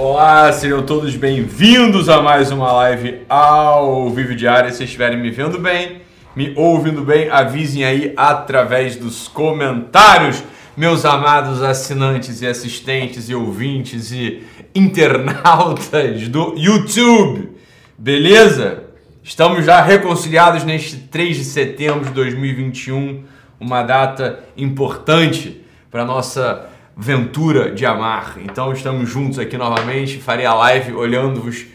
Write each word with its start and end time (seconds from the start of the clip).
Olá, 0.00 0.52
sejam 0.52 0.86
todos 0.86 1.16
bem-vindos 1.16 2.08
a 2.08 2.22
mais 2.22 2.52
uma 2.52 2.70
live 2.70 3.22
ao 3.28 4.08
vivo 4.10 4.32
diário. 4.32 4.72
Se 4.72 4.84
estiverem 4.84 5.18
me 5.18 5.28
vendo 5.28 5.58
bem, 5.58 6.02
me 6.36 6.54
ouvindo 6.56 7.02
bem, 7.02 7.28
avisem 7.28 7.84
aí 7.84 8.14
através 8.16 8.94
dos 8.94 9.26
comentários, 9.26 10.40
meus 10.76 11.04
amados 11.04 11.64
assinantes 11.64 12.40
e 12.42 12.46
assistentes 12.46 13.28
e 13.28 13.34
ouvintes 13.34 14.12
e 14.12 14.44
internautas 14.72 16.28
do 16.28 16.54
YouTube. 16.56 17.56
Beleza? 17.98 18.84
Estamos 19.20 19.64
já 19.64 19.82
reconciliados 19.82 20.62
neste 20.62 20.96
3 20.96 21.38
de 21.38 21.44
setembro 21.44 22.04
de 22.04 22.12
2021, 22.12 23.24
uma 23.58 23.82
data 23.82 24.44
importante 24.56 25.60
para 25.90 26.04
nossa 26.04 26.68
ventura 27.00 27.70
de 27.70 27.86
amar. 27.86 28.34
Então 28.38 28.72
estamos 28.72 29.08
juntos 29.08 29.38
aqui 29.38 29.56
novamente. 29.56 30.18
Farei 30.18 30.44
a 30.44 30.52
live 30.52 30.94
olhando-vos 30.94 31.66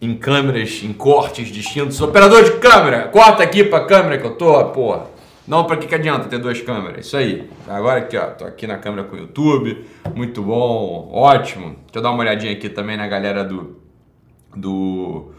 em 0.00 0.16
câmeras, 0.16 0.82
em 0.82 0.92
cortes 0.92 1.48
distintos. 1.48 2.00
Operador 2.00 2.42
de 2.42 2.58
câmera, 2.58 3.06
corta 3.06 3.44
aqui 3.44 3.62
para 3.62 3.84
a 3.84 3.86
câmera 3.86 4.18
que 4.18 4.26
eu 4.26 4.34
tô, 4.34 4.64
porra. 4.66 5.06
Não, 5.46 5.64
para 5.64 5.76
que, 5.76 5.86
que 5.86 5.94
adianta 5.94 6.28
ter 6.28 6.38
duas 6.38 6.60
câmeras? 6.60 7.06
Isso 7.06 7.16
aí. 7.16 7.48
Agora 7.68 8.00
aqui, 8.00 8.16
ó, 8.16 8.26
tô 8.28 8.44
aqui 8.44 8.66
na 8.66 8.78
câmera 8.78 9.04
com 9.04 9.14
o 9.14 9.18
YouTube. 9.18 9.86
Muito 10.14 10.42
bom, 10.42 11.08
ótimo. 11.12 11.76
Deixa 11.84 11.98
eu 11.98 12.02
dar 12.02 12.10
uma 12.10 12.20
olhadinha 12.20 12.50
aqui 12.50 12.68
também 12.68 12.96
na 12.96 13.06
galera 13.06 13.44
do 13.44 13.80
do 14.56 15.30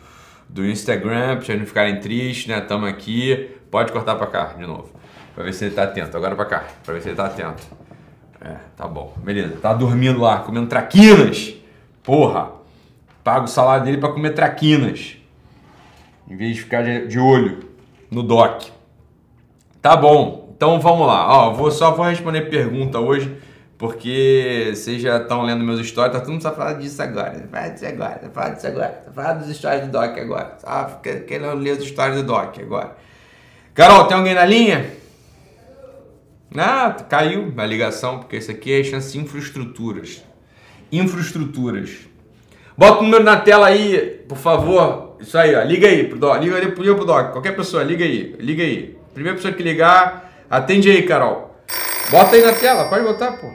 do 0.47 0.65
Instagram, 0.65 1.37
para 1.37 1.45
vocês 1.45 1.59
não 1.59 1.65
ficarem 1.65 1.99
tristes, 1.99 2.47
né? 2.47 2.61
Tamo 2.61 2.85
aqui. 2.85 3.49
Pode 3.69 3.91
cortar 3.91 4.15
para 4.15 4.27
cá 4.27 4.43
de 4.57 4.65
novo. 4.65 4.89
Para 5.33 5.43
ver 5.43 5.53
se 5.53 5.65
ele 5.65 5.75
tá 5.75 5.83
atento. 5.83 6.15
Agora 6.15 6.35
para 6.35 6.45
cá, 6.45 6.63
para 6.85 6.93
ver 6.93 7.01
se 7.01 7.09
ele 7.09 7.15
tá 7.17 7.25
atento. 7.25 7.84
É, 8.45 8.57
tá 8.77 8.87
bom. 8.87 9.13
Beleza. 9.17 9.57
Tá 9.59 9.73
dormindo 9.73 10.19
lá, 10.19 10.37
comendo 10.39 10.67
traquinas. 10.67 11.55
Porra. 12.03 12.51
Paga 13.23 13.45
o 13.45 13.47
salário 13.47 13.83
dele 13.83 13.97
para 13.97 14.13
comer 14.13 14.35
traquinas. 14.35 15.17
Em 16.29 16.37
vez 16.37 16.55
de 16.55 16.61
ficar 16.61 16.83
de 16.83 17.19
olho 17.19 17.67
no 18.11 18.21
doc. 18.21 18.65
Tá 19.81 19.97
bom. 19.97 20.53
Então 20.55 20.79
vamos 20.79 21.07
lá. 21.07 21.27
Ó, 21.27 21.53
vou 21.53 21.71
só 21.71 21.91
vou 21.91 22.05
responder 22.05 22.49
pergunta 22.49 22.99
hoje, 22.99 23.35
porque 23.77 24.71
vocês 24.73 25.01
já 25.01 25.17
estão 25.17 25.41
lendo 25.41 25.63
meus 25.63 25.85
stories, 25.85 26.13
tá 26.13 26.19
todo 26.19 26.31
mundo 26.31 26.41
só 26.41 26.53
falando 26.53 26.79
disso 26.79 27.01
agora. 27.01 27.47
Fala 27.51 27.67
disso 27.69 27.85
agora, 27.85 28.31
fala 28.31 28.49
disso 28.51 28.67
agora. 28.67 29.03
Fala 29.13 29.33
dos 29.33 29.55
stories 29.55 29.81
do 29.85 29.91
Doc 29.91 30.17
agora. 30.17 30.57
Ah, 30.63 30.85
querendo 31.03 31.55
ler 31.55 31.77
os 31.77 31.87
stories 31.87 32.15
do 32.15 32.23
Doc 32.23 32.57
agora. 32.59 32.95
Carol, 33.73 34.05
tem 34.05 34.15
alguém 34.15 34.33
na 34.33 34.45
linha? 34.45 34.89
Ah, 36.57 36.95
caiu 37.09 37.53
a 37.57 37.65
ligação, 37.65 38.19
porque 38.19 38.37
isso 38.37 38.51
aqui 38.51 38.79
é 38.79 38.83
chance 38.83 39.17
infraestruturas. 39.17 40.23
Infraestruturas. 40.91 42.07
Bota 42.77 42.99
o 42.99 43.03
número 43.03 43.23
na 43.23 43.37
tela 43.37 43.67
aí, 43.67 44.23
por 44.27 44.37
favor. 44.37 45.17
Isso 45.19 45.37
aí, 45.37 45.55
ó. 45.55 45.63
Liga 45.63 45.87
aí 45.87 46.07
pro 46.07 46.17
Doc. 46.17 46.41
Liga 46.41 46.57
aí 46.57 46.71
pro, 46.71 46.95
pro 46.95 47.05
Doc. 47.05 47.31
Qualquer 47.31 47.55
pessoa, 47.55 47.83
liga 47.83 48.03
aí. 48.03 48.35
Liga 48.39 48.63
aí. 48.63 48.97
Primeira 49.13 49.37
pessoa 49.37 49.53
que 49.53 49.63
ligar, 49.63 50.31
atende 50.49 50.89
aí, 50.89 51.03
Carol. 51.03 51.55
Bota 52.11 52.35
aí 52.35 52.45
na 52.45 52.53
tela, 52.53 52.89
pode 52.89 53.03
botar, 53.03 53.31
pô. 53.33 53.49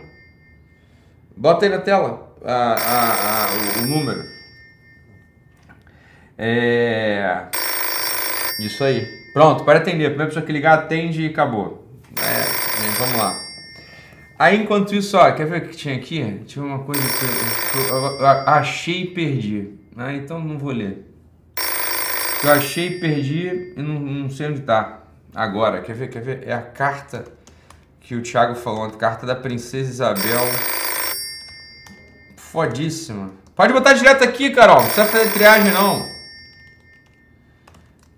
Bota 1.37 1.67
aí 1.67 1.71
na 1.71 1.79
tela 1.79 2.35
a, 2.45 2.53
a, 2.53 3.45
a, 3.45 3.81
o, 3.81 3.83
o 3.83 3.87
número. 3.87 4.25
É. 6.37 7.45
Isso 8.59 8.83
aí. 8.83 9.07
Pronto, 9.35 9.65
para 9.65 9.79
atender. 9.79 10.09
Primeira 10.09 10.27
pessoa 10.27 10.45
que 10.45 10.53
ligar, 10.53 10.79
atende 10.79 11.23
e 11.23 11.27
acabou. 11.27 11.90
Vamos 13.01 13.17
lá. 13.17 13.35
Aí, 14.39 14.63
enquanto 14.63 14.95
isso, 14.95 15.17
ó, 15.17 15.33
quer 15.33 15.47
ver 15.47 15.63
o 15.63 15.69
que 15.69 15.77
tinha 15.77 15.97
aqui? 15.97 16.43
Tinha 16.47 16.63
uma 16.63 16.81
coisa 16.81 17.01
que 17.01 17.79
eu, 17.79 17.97
eu, 17.97 18.21
eu 18.21 18.27
achei 18.27 19.05
e 19.05 19.07
perdi. 19.07 19.71
Ah, 19.97 20.13
então 20.13 20.39
não 20.39 20.59
vou 20.59 20.71
ler. 20.71 21.11
Eu 22.45 22.53
achei 22.53 22.89
e 22.89 23.01
perdi 23.01 23.73
e 23.75 23.83
não, 23.83 23.99
não 23.99 24.29
sei 24.29 24.49
onde 24.49 24.61
tá. 24.61 25.01
Agora, 25.35 25.81
quer 25.81 25.95
ver? 25.95 26.09
Quer 26.09 26.21
ver? 26.21 26.47
É 26.47 26.53
a 26.53 26.61
carta 26.61 27.25
que 28.03 28.15
o 28.15 28.23
Thiago 28.23 28.55
falou, 28.55 28.85
a 28.85 28.91
carta 28.91 29.25
da 29.25 29.35
Princesa 29.35 29.89
Isabel. 29.89 30.45
Fodíssima. 32.37 33.31
Pode 33.57 33.73
botar 33.73 33.95
direto 33.95 34.25
aqui, 34.25 34.51
Carol. 34.51 34.77
Não 34.77 34.85
precisa 34.85 35.07
fazer 35.07 35.33
triagem, 35.33 35.73
não. 35.73 36.07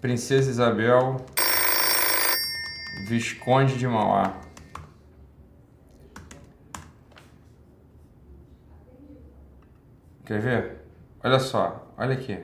Princesa 0.00 0.50
Isabel. 0.50 1.24
Visconde 3.06 3.78
de 3.78 3.86
Mauá. 3.86 4.41
Quer 10.24 10.40
ver? 10.40 10.76
Olha 11.22 11.38
só, 11.38 11.86
olha 11.96 12.14
aqui. 12.14 12.38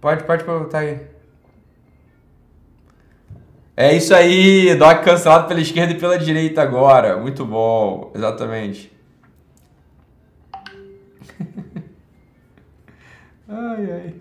Pode, 0.00 0.24
pode 0.24 0.44
botar 0.44 0.78
aí. 0.80 1.00
É 3.76 3.94
isso 3.94 4.14
aí, 4.14 4.74
Doc 4.74 5.04
cancelado 5.04 5.48
pela 5.48 5.60
esquerda 5.60 5.92
e 5.92 5.98
pela 5.98 6.18
direita 6.18 6.62
agora. 6.62 7.18
Muito 7.18 7.44
bom, 7.44 8.10
exatamente. 8.14 8.90
ai, 13.48 13.92
ai. 13.92 14.14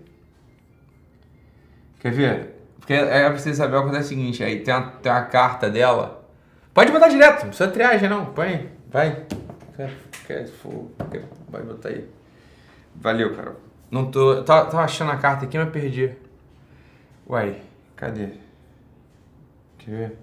Quer 1.99 2.11
ver? 2.11 2.55
Porque 2.79 2.93
é 2.93 3.25
a 3.25 3.29
Princesa 3.29 3.49
Isabel 3.51 3.79
acontece 3.79 4.05
o 4.05 4.09
seguinte, 4.09 4.43
aí 4.43 4.59
tem 4.59 4.73
uma, 4.73 4.91
tem 4.91 5.11
uma 5.11 5.23
carta 5.23 5.69
dela. 5.69 6.23
Pode 6.73 6.91
botar 6.91 7.07
direto, 7.07 7.43
não 7.43 7.47
precisa 7.47 7.71
triagem 7.71 8.09
não, 8.09 8.25
põe, 8.25 8.69
vai. 8.91 9.25
Quer 10.25 10.47
fogo. 10.47 10.91
Vai 11.49 11.61
botar 11.61 11.89
aí. 11.89 12.09
Valeu, 12.95 13.35
cara. 13.35 13.55
Não 13.91 14.09
tô. 14.09 14.43
Tava, 14.43 14.69
tava 14.69 14.83
achando 14.83 15.11
a 15.11 15.17
carta 15.17 15.45
aqui, 15.45 15.57
mas 15.57 15.69
perdi. 15.69 16.15
Uai, 17.27 17.61
cadê? 17.95 18.29
Quer 19.77 19.91
ver? 19.91 20.17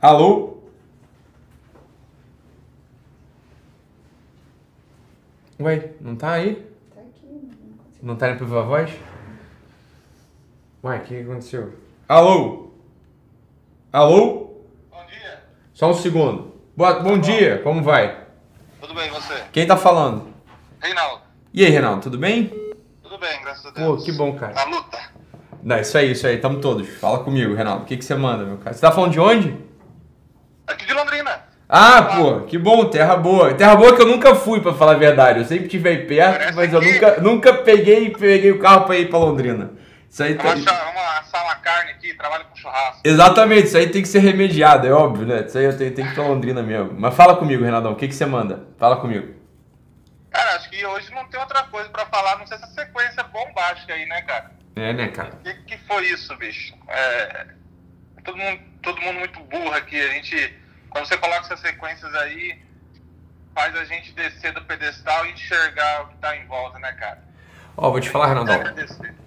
Alô? 0.00 0.58
Ué, 5.58 5.94
não 6.00 6.14
tá 6.14 6.32
aí? 6.32 6.56
Tá 6.94 7.00
aqui. 7.00 7.50
Não 8.02 8.16
tá 8.16 8.28
indo 8.28 8.38
pra 8.38 8.46
viva 8.46 8.62
voz? 8.62 8.90
Ué, 10.84 10.98
o 10.98 11.02
que 11.02 11.20
aconteceu? 11.20 11.72
Alô? 12.08 12.70
Alô? 13.92 14.62
Bom 14.90 15.06
dia. 15.06 15.42
Só 15.72 15.90
um 15.90 15.94
segundo. 15.94 16.53
Boa, 16.76 16.94
bom, 16.94 17.16
dia, 17.16 17.60
como 17.62 17.84
vai? 17.84 18.16
Tudo 18.80 18.94
bem, 18.94 19.08
você? 19.10 19.34
Quem 19.52 19.64
tá 19.64 19.76
falando? 19.76 20.26
Reinaldo. 20.80 21.22
E 21.52 21.64
aí, 21.64 21.70
Reinaldo, 21.70 22.02
tudo 22.02 22.18
bem? 22.18 22.52
Tudo 23.00 23.16
bem, 23.16 23.40
graças 23.42 23.64
a 23.66 23.70
Deus. 23.70 24.00
Pô, 24.00 24.04
que 24.04 24.10
bom, 24.10 24.34
cara. 24.34 24.54
Na 24.54 24.64
luta. 24.64 24.98
Não, 25.62 25.78
isso 25.78 25.96
aí, 25.96 26.10
isso 26.10 26.26
aí, 26.26 26.36
tamo 26.38 26.60
todos. 26.60 26.88
Fala 26.98 27.20
comigo, 27.20 27.54
Reinaldo. 27.54 27.84
O 27.84 27.86
que, 27.86 27.96
que 27.96 28.04
você 28.04 28.16
manda, 28.16 28.44
meu 28.44 28.56
cara? 28.56 28.74
Você 28.74 28.80
tá 28.80 28.90
falando 28.90 29.12
de 29.12 29.20
onde? 29.20 29.56
Aqui 30.66 30.84
de 30.84 30.92
Londrina. 30.92 31.44
Ah, 31.68 32.02
pô, 32.16 32.40
que 32.40 32.58
bom, 32.58 32.86
terra 32.86 33.14
boa. 33.14 33.54
Terra 33.54 33.76
boa 33.76 33.94
que 33.94 34.02
eu 34.02 34.06
nunca 34.06 34.34
fui, 34.34 34.60
pra 34.60 34.74
falar 34.74 34.92
a 34.92 34.98
verdade. 34.98 35.38
Eu 35.38 35.44
sempre 35.44 35.66
estive 35.66 35.88
aí 35.88 36.04
perto, 36.06 36.38
Parece 36.38 36.56
mas 36.56 36.72
eu 36.72 36.82
nunca, 36.82 37.20
nunca 37.20 37.54
peguei, 37.54 38.10
peguei 38.10 38.50
o 38.50 38.58
carro 38.58 38.84
pra 38.84 38.96
ir 38.96 39.08
pra 39.08 39.20
Londrina. 39.20 39.70
Isso 40.14 40.22
aí 40.22 40.36
tá... 40.36 40.44
Vamos 40.44 40.66
assar 41.18 41.42
uma 41.42 41.56
carne 41.56 41.90
aqui, 41.90 42.14
trabalho 42.14 42.44
com 42.44 42.54
churrasco. 42.54 43.00
Exatamente, 43.02 43.66
isso 43.66 43.76
aí 43.76 43.90
tem 43.90 44.00
que 44.00 44.06
ser 44.06 44.20
remediado, 44.20 44.86
é 44.86 44.92
óbvio, 44.92 45.26
né? 45.26 45.44
Isso 45.44 45.58
aí 45.58 45.64
eu 45.64 45.76
tenho, 45.76 45.92
tenho 45.92 46.06
que 46.06 46.12
ir 46.12 46.14
pra 46.14 46.28
Londrina 46.28 46.62
mesmo. 46.62 46.94
Mas 46.96 47.16
fala 47.16 47.34
comigo, 47.34 47.64
Renaldão, 47.64 47.90
o 47.90 47.96
que, 47.96 48.06
que 48.06 48.14
você 48.14 48.24
manda? 48.24 48.64
Fala 48.78 48.98
comigo. 48.98 49.34
Cara, 50.30 50.54
acho 50.54 50.70
que 50.70 50.86
hoje 50.86 51.10
não 51.10 51.28
tem 51.28 51.40
outra 51.40 51.64
coisa 51.64 51.88
pra 51.88 52.06
falar, 52.06 52.38
não 52.38 52.46
sei 52.46 52.56
essa 52.56 52.68
sequência 52.68 53.24
bombástica 53.24 53.92
aí, 53.92 54.06
né, 54.06 54.22
cara? 54.22 54.52
É, 54.76 54.92
né, 54.92 55.08
cara? 55.08 55.30
O 55.34 55.38
que, 55.38 55.52
que 55.64 55.78
foi 55.78 56.06
isso, 56.06 56.36
bicho? 56.36 56.76
É... 56.86 57.46
Todo, 58.22 58.38
mundo, 58.38 58.62
todo 58.82 59.02
mundo 59.02 59.18
muito 59.18 59.40
burro 59.40 59.74
aqui. 59.74 60.00
A 60.00 60.12
gente, 60.12 60.56
quando 60.90 61.06
você 61.06 61.16
coloca 61.16 61.40
essas 61.40 61.58
sequências 61.58 62.14
aí, 62.14 62.62
faz 63.52 63.74
a 63.74 63.84
gente 63.84 64.12
descer 64.12 64.52
do 64.52 64.62
pedestal 64.62 65.26
e 65.26 65.32
enxergar 65.32 66.02
o 66.04 66.08
que 66.10 66.16
tá 66.18 66.36
em 66.36 66.46
volta, 66.46 66.78
né, 66.78 66.92
cara? 66.92 67.33
Ó, 67.76 67.88
oh, 67.88 67.90
vou 67.92 68.00
te 68.00 68.10
falar, 68.10 68.26
Renaldão. 68.28 68.60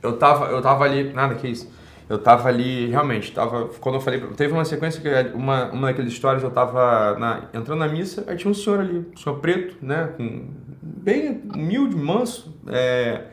Eu 0.01 0.17
tava, 0.17 0.45
eu 0.47 0.61
tava 0.61 0.83
ali. 0.83 1.11
Nada, 1.13 1.35
que 1.35 1.47
isso. 1.47 1.71
Eu 2.09 2.17
tava 2.17 2.47
ali, 2.47 2.87
realmente, 2.87 3.31
tava. 3.33 3.69
Quando 3.79 3.95
eu 3.95 4.01
falei. 4.01 4.21
Teve 4.35 4.53
uma 4.53 4.65
sequência 4.65 5.01
que 5.01 5.35
uma, 5.35 5.71
uma 5.71 5.87
daquelas 5.87 6.11
histórias 6.11 6.43
eu 6.43 6.51
tava 6.51 7.17
na, 7.19 7.43
entrando 7.53 7.79
na 7.79 7.87
missa, 7.87 8.23
aí 8.27 8.37
tinha 8.37 8.49
um 8.49 8.53
senhor 8.53 8.79
ali, 8.79 9.05
um 9.13 9.17
senhor 9.17 9.39
preto, 9.39 9.77
né? 9.81 10.13
Com, 10.15 10.47
bem 10.81 11.41
humilde, 11.53 11.95
manso. 11.95 12.55
É, 12.67 13.23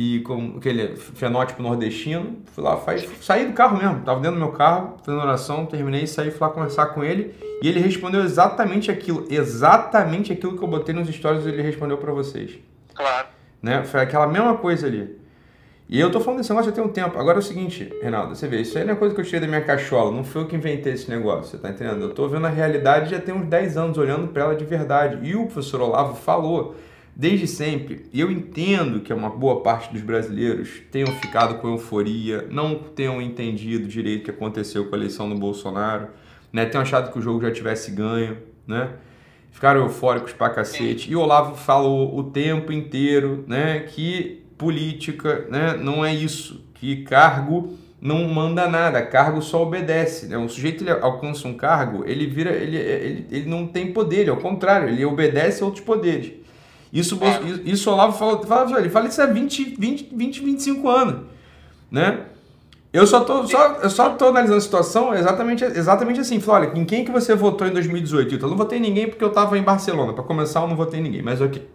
e 0.00 0.20
com 0.20 0.54
aquele 0.58 0.94
fenótipo 0.94 1.60
nordestino. 1.60 2.38
Fui 2.52 2.62
lá, 2.62 2.76
faz, 2.76 3.04
saí 3.20 3.46
do 3.46 3.52
carro 3.52 3.76
mesmo, 3.76 4.00
tava 4.04 4.20
dentro 4.20 4.38
do 4.38 4.44
meu 4.44 4.52
carro, 4.52 4.96
fazendo 5.04 5.20
oração, 5.20 5.66
terminei, 5.66 6.06
saí, 6.06 6.30
fui 6.30 6.46
lá 6.46 6.50
conversar 6.52 6.86
com 6.86 7.02
ele. 7.02 7.34
E 7.60 7.68
ele 7.68 7.80
respondeu 7.80 8.22
exatamente 8.22 8.92
aquilo, 8.92 9.26
exatamente 9.28 10.32
aquilo 10.32 10.56
que 10.56 10.62
eu 10.62 10.68
botei 10.68 10.94
nos 10.94 11.08
stories, 11.08 11.44
ele 11.44 11.62
respondeu 11.62 11.98
para 11.98 12.12
vocês. 12.12 12.60
Claro. 12.94 13.26
Né? 13.62 13.84
Foi 13.84 14.00
aquela 14.00 14.26
mesma 14.26 14.56
coisa 14.56 14.86
ali. 14.86 15.18
E 15.88 15.98
eu 15.98 16.10
tô 16.12 16.20
falando 16.20 16.40
desse 16.40 16.50
negócio 16.50 16.70
já 16.70 16.74
tem 16.74 16.84
um 16.84 16.88
tempo. 16.88 17.18
Agora 17.18 17.38
é 17.38 17.40
o 17.40 17.42
seguinte, 17.42 17.90
Reinaldo, 18.02 18.36
você 18.36 18.46
vê, 18.46 18.60
isso 18.60 18.76
aí 18.76 18.84
não 18.84 18.92
é 18.92 18.96
coisa 18.96 19.14
que 19.14 19.20
eu 19.20 19.24
tirei 19.24 19.40
da 19.40 19.46
minha 19.46 19.62
cachola, 19.62 20.14
não 20.14 20.22
foi 20.22 20.42
eu 20.42 20.46
que 20.46 20.54
inventei 20.54 20.92
esse 20.92 21.08
negócio, 21.08 21.50
você 21.50 21.56
tá 21.56 21.70
entendendo? 21.70 22.02
Eu 22.02 22.10
tô 22.10 22.28
vendo 22.28 22.46
a 22.46 22.50
realidade 22.50 23.10
já 23.10 23.18
tem 23.18 23.34
uns 23.34 23.46
10 23.46 23.78
anos, 23.78 23.96
olhando 23.96 24.28
para 24.28 24.44
ela 24.44 24.54
de 24.54 24.66
verdade. 24.66 25.26
E 25.26 25.34
o 25.34 25.46
professor 25.46 25.80
Olavo 25.80 26.14
falou 26.14 26.76
desde 27.16 27.46
sempre, 27.46 28.04
e 28.12 28.20
eu 28.20 28.30
entendo 28.30 29.00
que 29.00 29.12
uma 29.14 29.30
boa 29.30 29.62
parte 29.62 29.90
dos 29.90 30.02
brasileiros 30.02 30.82
tenham 30.92 31.08
ficado 31.08 31.54
com 31.54 31.68
euforia, 31.68 32.46
não 32.50 32.74
tenham 32.74 33.20
entendido 33.20 33.88
direito 33.88 34.20
o 34.20 34.24
que 34.26 34.30
aconteceu 34.30 34.84
com 34.84 34.94
a 34.94 34.98
eleição 34.98 35.28
do 35.28 35.34
Bolsonaro, 35.34 36.08
né? 36.52 36.66
Tenham 36.66 36.82
achado 36.82 37.10
que 37.10 37.18
o 37.18 37.22
jogo 37.22 37.40
já 37.40 37.50
tivesse 37.50 37.90
ganho, 37.90 38.36
né? 38.66 38.90
Ficaram 39.58 39.80
eufóricos 39.80 40.32
pra 40.32 40.50
cacete. 40.50 41.10
E 41.10 41.16
o 41.16 41.20
Olavo 41.20 41.56
falou 41.56 42.16
o 42.16 42.30
tempo 42.30 42.72
inteiro, 42.72 43.44
né, 43.48 43.80
que 43.80 44.44
política, 44.56 45.46
né? 45.50 45.76
Não 45.76 46.04
é 46.04 46.14
isso. 46.14 46.64
Que 46.74 47.02
cargo 47.02 47.76
não 48.00 48.28
manda 48.28 48.68
nada, 48.68 49.02
cargo 49.02 49.42
só 49.42 49.60
obedece. 49.60 50.26
Né? 50.26 50.38
Um 50.38 50.48
sujeito 50.48 50.84
ele 50.84 50.92
alcança 50.92 51.48
um 51.48 51.54
cargo, 51.54 52.04
ele 52.06 52.28
vira, 52.28 52.52
ele, 52.52 52.76
ele, 52.76 53.26
ele 53.32 53.50
não 53.50 53.66
tem 53.66 53.92
poder, 53.92 54.30
ao 54.30 54.36
contrário, 54.36 54.90
ele 54.90 55.04
obedece 55.04 55.60
a 55.60 55.66
outros 55.66 55.84
poderes. 55.84 56.34
Isso, 56.92 57.18
isso 57.64 57.90
Olavo 57.90 58.16
fala, 58.16 58.40
fala, 58.46 58.78
ele 58.78 58.88
fala 58.88 59.08
isso 59.08 59.20
há 59.20 59.26
20, 59.26 59.74
20, 59.76 60.08
20, 60.14 60.40
25 60.40 60.88
anos, 60.88 61.26
né? 61.90 62.26
Eu 62.90 63.06
só 63.06 63.20
tô, 63.20 63.46
só, 63.46 63.76
eu 63.82 63.90
só 63.90 64.10
tô 64.10 64.28
analisando 64.28 64.58
a 64.58 64.62
situação 64.62 65.14
exatamente, 65.14 65.62
exatamente 65.62 66.20
assim. 66.20 66.40
Falei, 66.40 66.70
olha, 66.70 66.78
em 66.78 66.84
quem 66.84 67.04
que 67.04 67.10
você 67.10 67.34
votou 67.34 67.66
em 67.66 67.70
2018? 67.70 68.34
Eu 68.34 68.48
não 68.48 68.56
votei 68.56 68.78
em 68.78 68.82
ninguém 68.82 69.08
porque 69.08 69.22
eu 69.22 69.30
tava 69.30 69.58
em 69.58 69.62
Barcelona. 69.62 70.14
Para 70.14 70.24
começar, 70.24 70.62
eu 70.62 70.68
não 70.68 70.76
votei 70.76 71.00
em 71.00 71.02
ninguém, 71.02 71.22
mas 71.22 71.40
ok. 71.40 71.68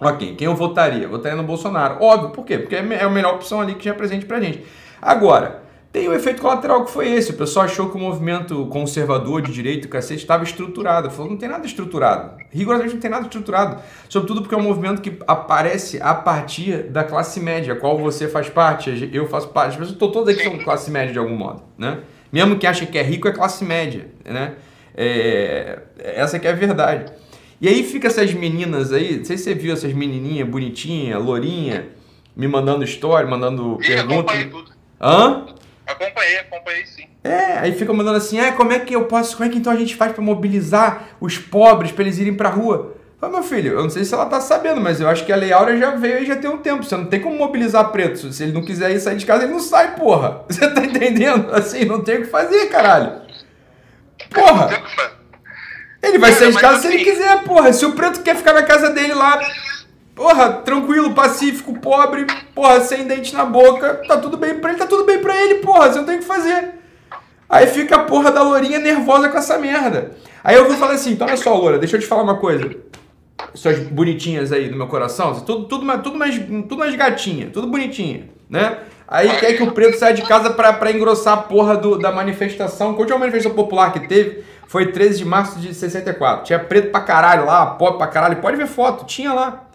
Ok, 0.00 0.34
quem 0.36 0.46
eu 0.46 0.54
votaria? 0.54 1.06
votaria 1.08 1.36
no 1.36 1.42
Bolsonaro. 1.42 2.02
Óbvio, 2.02 2.30
por 2.30 2.44
quê? 2.44 2.56
Porque 2.56 2.74
é, 2.74 2.86
é 2.94 3.02
a 3.02 3.10
melhor 3.10 3.34
opção 3.34 3.60
ali 3.60 3.74
que 3.74 3.80
tinha 3.80 3.94
presente 3.94 4.24
pra 4.24 4.40
gente. 4.40 4.64
Agora, 5.02 5.62
tem 5.92 6.08
o 6.08 6.14
efeito 6.14 6.40
colateral 6.40 6.84
que 6.84 6.92
foi 6.92 7.10
esse. 7.10 7.32
O 7.32 7.34
pessoal 7.34 7.64
achou 7.64 7.90
que 7.90 7.96
o 7.96 8.00
movimento 8.00 8.66
conservador 8.66 9.42
de 9.42 9.52
direito, 9.52 9.88
cacete, 9.88 10.20
estava 10.20 10.44
estruturado. 10.44 11.10
Falou, 11.10 11.32
não 11.32 11.36
tem 11.36 11.48
nada 11.48 11.66
estruturado. 11.66 12.40
Rigorosamente 12.50 12.94
não 12.94 13.00
tem 13.00 13.10
nada 13.10 13.24
estruturado. 13.24 13.82
Sobretudo 14.08 14.42
porque 14.42 14.54
é 14.54 14.58
um 14.58 14.62
movimento 14.62 15.02
que 15.02 15.18
aparece 15.26 16.00
a 16.00 16.14
partir 16.14 16.84
da 16.84 17.02
classe 17.02 17.40
média, 17.40 17.72
a 17.72 17.76
qual 17.76 17.98
você 17.98 18.28
faz 18.28 18.48
parte, 18.48 19.10
eu 19.12 19.26
faço 19.26 19.48
parte. 19.48 19.72
As 19.72 19.76
pessoas 19.76 19.98
todas 19.98 20.34
aqui 20.34 20.44
são 20.44 20.58
classe 20.58 20.90
média 20.92 21.12
de 21.12 21.18
algum 21.18 21.36
modo, 21.36 21.62
né? 21.76 21.98
Mesmo 22.32 22.56
que 22.56 22.68
acha 22.68 22.86
que 22.86 22.96
é 22.96 23.02
rico 23.02 23.26
é 23.26 23.32
classe 23.32 23.64
média, 23.64 24.06
né? 24.24 24.54
É, 24.96 25.80
essa 25.98 26.38
que 26.38 26.46
é 26.46 26.50
a 26.50 26.54
verdade. 26.54 27.12
E 27.60 27.68
aí 27.68 27.82
fica 27.82 28.06
essas 28.06 28.32
meninas 28.32 28.92
aí, 28.92 29.18
não 29.18 29.24
sei 29.24 29.36
se 29.36 29.44
você 29.44 29.54
viu 29.54 29.72
essas 29.72 29.92
menininhas 29.92 30.48
bonitinhas, 30.48 31.20
lourinha, 31.22 31.88
me 32.36 32.46
mandando 32.46 32.84
história, 32.84 33.28
mandando 33.28 33.76
Ih, 33.82 33.86
pergunta. 33.86 34.14
acompanhei 34.14 34.44
tudo. 34.46 34.70
Hã? 35.00 35.46
Acompanhei, 35.90 36.38
acompanhei 36.38 36.86
sim. 36.86 37.04
É, 37.24 37.58
aí 37.58 37.72
fica 37.72 37.92
mandando 37.92 38.16
assim, 38.18 38.38
ah, 38.40 38.52
como 38.52 38.72
é 38.72 38.78
que 38.78 38.94
eu 38.94 39.04
posso, 39.06 39.36
como 39.36 39.48
é 39.48 39.52
que 39.52 39.58
então 39.58 39.72
a 39.72 39.76
gente 39.76 39.96
faz 39.96 40.12
para 40.12 40.22
mobilizar 40.22 41.08
os 41.20 41.36
pobres 41.38 41.92
para 41.92 42.04
eles 42.04 42.18
irem 42.18 42.34
pra 42.34 42.48
rua? 42.48 42.96
Fala, 43.20 43.34
meu 43.34 43.42
filho, 43.42 43.72
eu 43.74 43.82
não 43.82 43.90
sei 43.90 44.02
se 44.04 44.14
ela 44.14 44.24
tá 44.24 44.40
sabendo, 44.40 44.80
mas 44.80 44.98
eu 45.00 45.06
acho 45.08 45.26
que 45.26 45.32
a 45.32 45.36
Lei 45.36 45.52
Áurea 45.52 45.76
já 45.76 45.90
veio 45.90 46.20
e 46.20 46.26
já 46.26 46.36
tem 46.36 46.48
um 46.48 46.56
tempo. 46.56 46.82
Você 46.82 46.96
não 46.96 47.04
tem 47.04 47.20
como 47.20 47.36
mobilizar 47.36 47.90
preto. 47.92 48.32
Se 48.32 48.42
ele 48.42 48.52
não 48.52 48.62
quiser 48.64 48.90
ir 48.92 49.00
sair 49.00 49.16
de 49.16 49.26
casa, 49.26 49.42
ele 49.44 49.52
não 49.52 49.60
sai, 49.60 49.94
porra. 49.94 50.42
Você 50.48 50.66
tá 50.70 50.82
entendendo? 50.82 51.52
Assim, 51.54 51.84
não 51.84 52.00
tem 52.02 52.16
o 52.16 52.22
que 52.22 52.28
fazer, 52.28 52.66
caralho. 52.70 53.20
Porra! 54.30 54.70
Ele 56.02 56.18
vai 56.18 56.32
sair 56.32 56.50
de 56.52 56.58
casa 56.58 56.80
se 56.80 56.86
ele 56.86 56.96
assim- 56.96 57.04
quiser, 57.04 57.42
porra. 57.44 57.72
Se 57.74 57.84
o 57.84 57.92
preto 57.92 58.22
quer 58.22 58.36
ficar 58.36 58.54
na 58.54 58.62
casa 58.62 58.88
dele 58.88 59.12
lá, 59.12 59.38
porra, 60.20 60.52
tranquilo, 60.52 61.14
pacífico, 61.14 61.72
pobre, 61.80 62.26
porra, 62.54 62.78
sem 62.82 63.06
dente 63.06 63.32
na 63.34 63.46
boca, 63.46 64.02
tá 64.06 64.18
tudo 64.18 64.36
bem 64.36 64.56
pra 64.56 64.68
ele, 64.68 64.78
tá 64.78 64.86
tudo 64.86 65.04
bem 65.04 65.18
pra 65.18 65.34
ele, 65.34 65.54
porra, 65.56 65.90
você 65.90 65.98
não 65.98 66.04
tem 66.04 66.16
o 66.16 66.18
que 66.18 66.26
fazer. 66.26 66.74
Aí 67.48 67.66
fica 67.66 67.96
a 67.96 68.00
porra 68.00 68.30
da 68.30 68.42
lourinha 68.42 68.78
nervosa 68.78 69.30
com 69.30 69.38
essa 69.38 69.56
merda. 69.56 70.10
Aí 70.44 70.56
eu 70.56 70.66
vou 70.68 70.76
falar 70.76 70.92
assim, 70.92 71.12
então 71.12 71.26
olha 71.26 71.38
só, 71.38 71.54
Loura, 71.54 71.78
deixa 71.78 71.96
eu 71.96 72.00
te 72.00 72.06
falar 72.06 72.22
uma 72.22 72.36
coisa. 72.36 72.70
Suas 73.54 73.78
bonitinhas 73.78 74.52
aí 74.52 74.68
do 74.68 74.76
meu 74.76 74.88
coração, 74.88 75.40
tudo, 75.40 75.64
tudo, 75.64 75.86
mais- 75.86 76.02
tudo, 76.02 76.18
mais, 76.18 76.36
tudo 76.38 76.76
mais 76.76 76.94
gatinha, 76.94 77.48
tudo 77.50 77.66
bonitinha, 77.66 78.28
né? 78.48 78.76
Aí 79.08 79.26
quer 79.38 79.54
que 79.54 79.62
o 79.62 79.72
preto 79.72 79.96
saia 79.98 80.12
de 80.12 80.20
casa 80.22 80.50
pra, 80.50 80.74
pra 80.74 80.92
engrossar 80.92 81.32
a 81.32 81.36
porra 81.38 81.78
do, 81.78 81.96
da 81.98 82.12
manifestação. 82.12 82.88
Qual 82.88 83.00
última 83.00 83.18
manifestação 83.18 83.56
popular 83.56 83.90
que 83.90 84.06
teve 84.06 84.44
foi 84.68 84.92
13 84.92 85.18
de 85.20 85.24
março 85.24 85.58
de 85.58 85.72
64. 85.74 86.44
Tinha 86.44 86.58
preto 86.58 86.90
pra 86.92 87.00
caralho 87.00 87.46
lá, 87.46 87.64
pobre 87.66 87.96
pra 87.96 88.06
caralho. 88.06 88.36
Pode 88.36 88.58
ver 88.58 88.66
foto, 88.68 89.06
tinha 89.06 89.32
lá. 89.32 89.69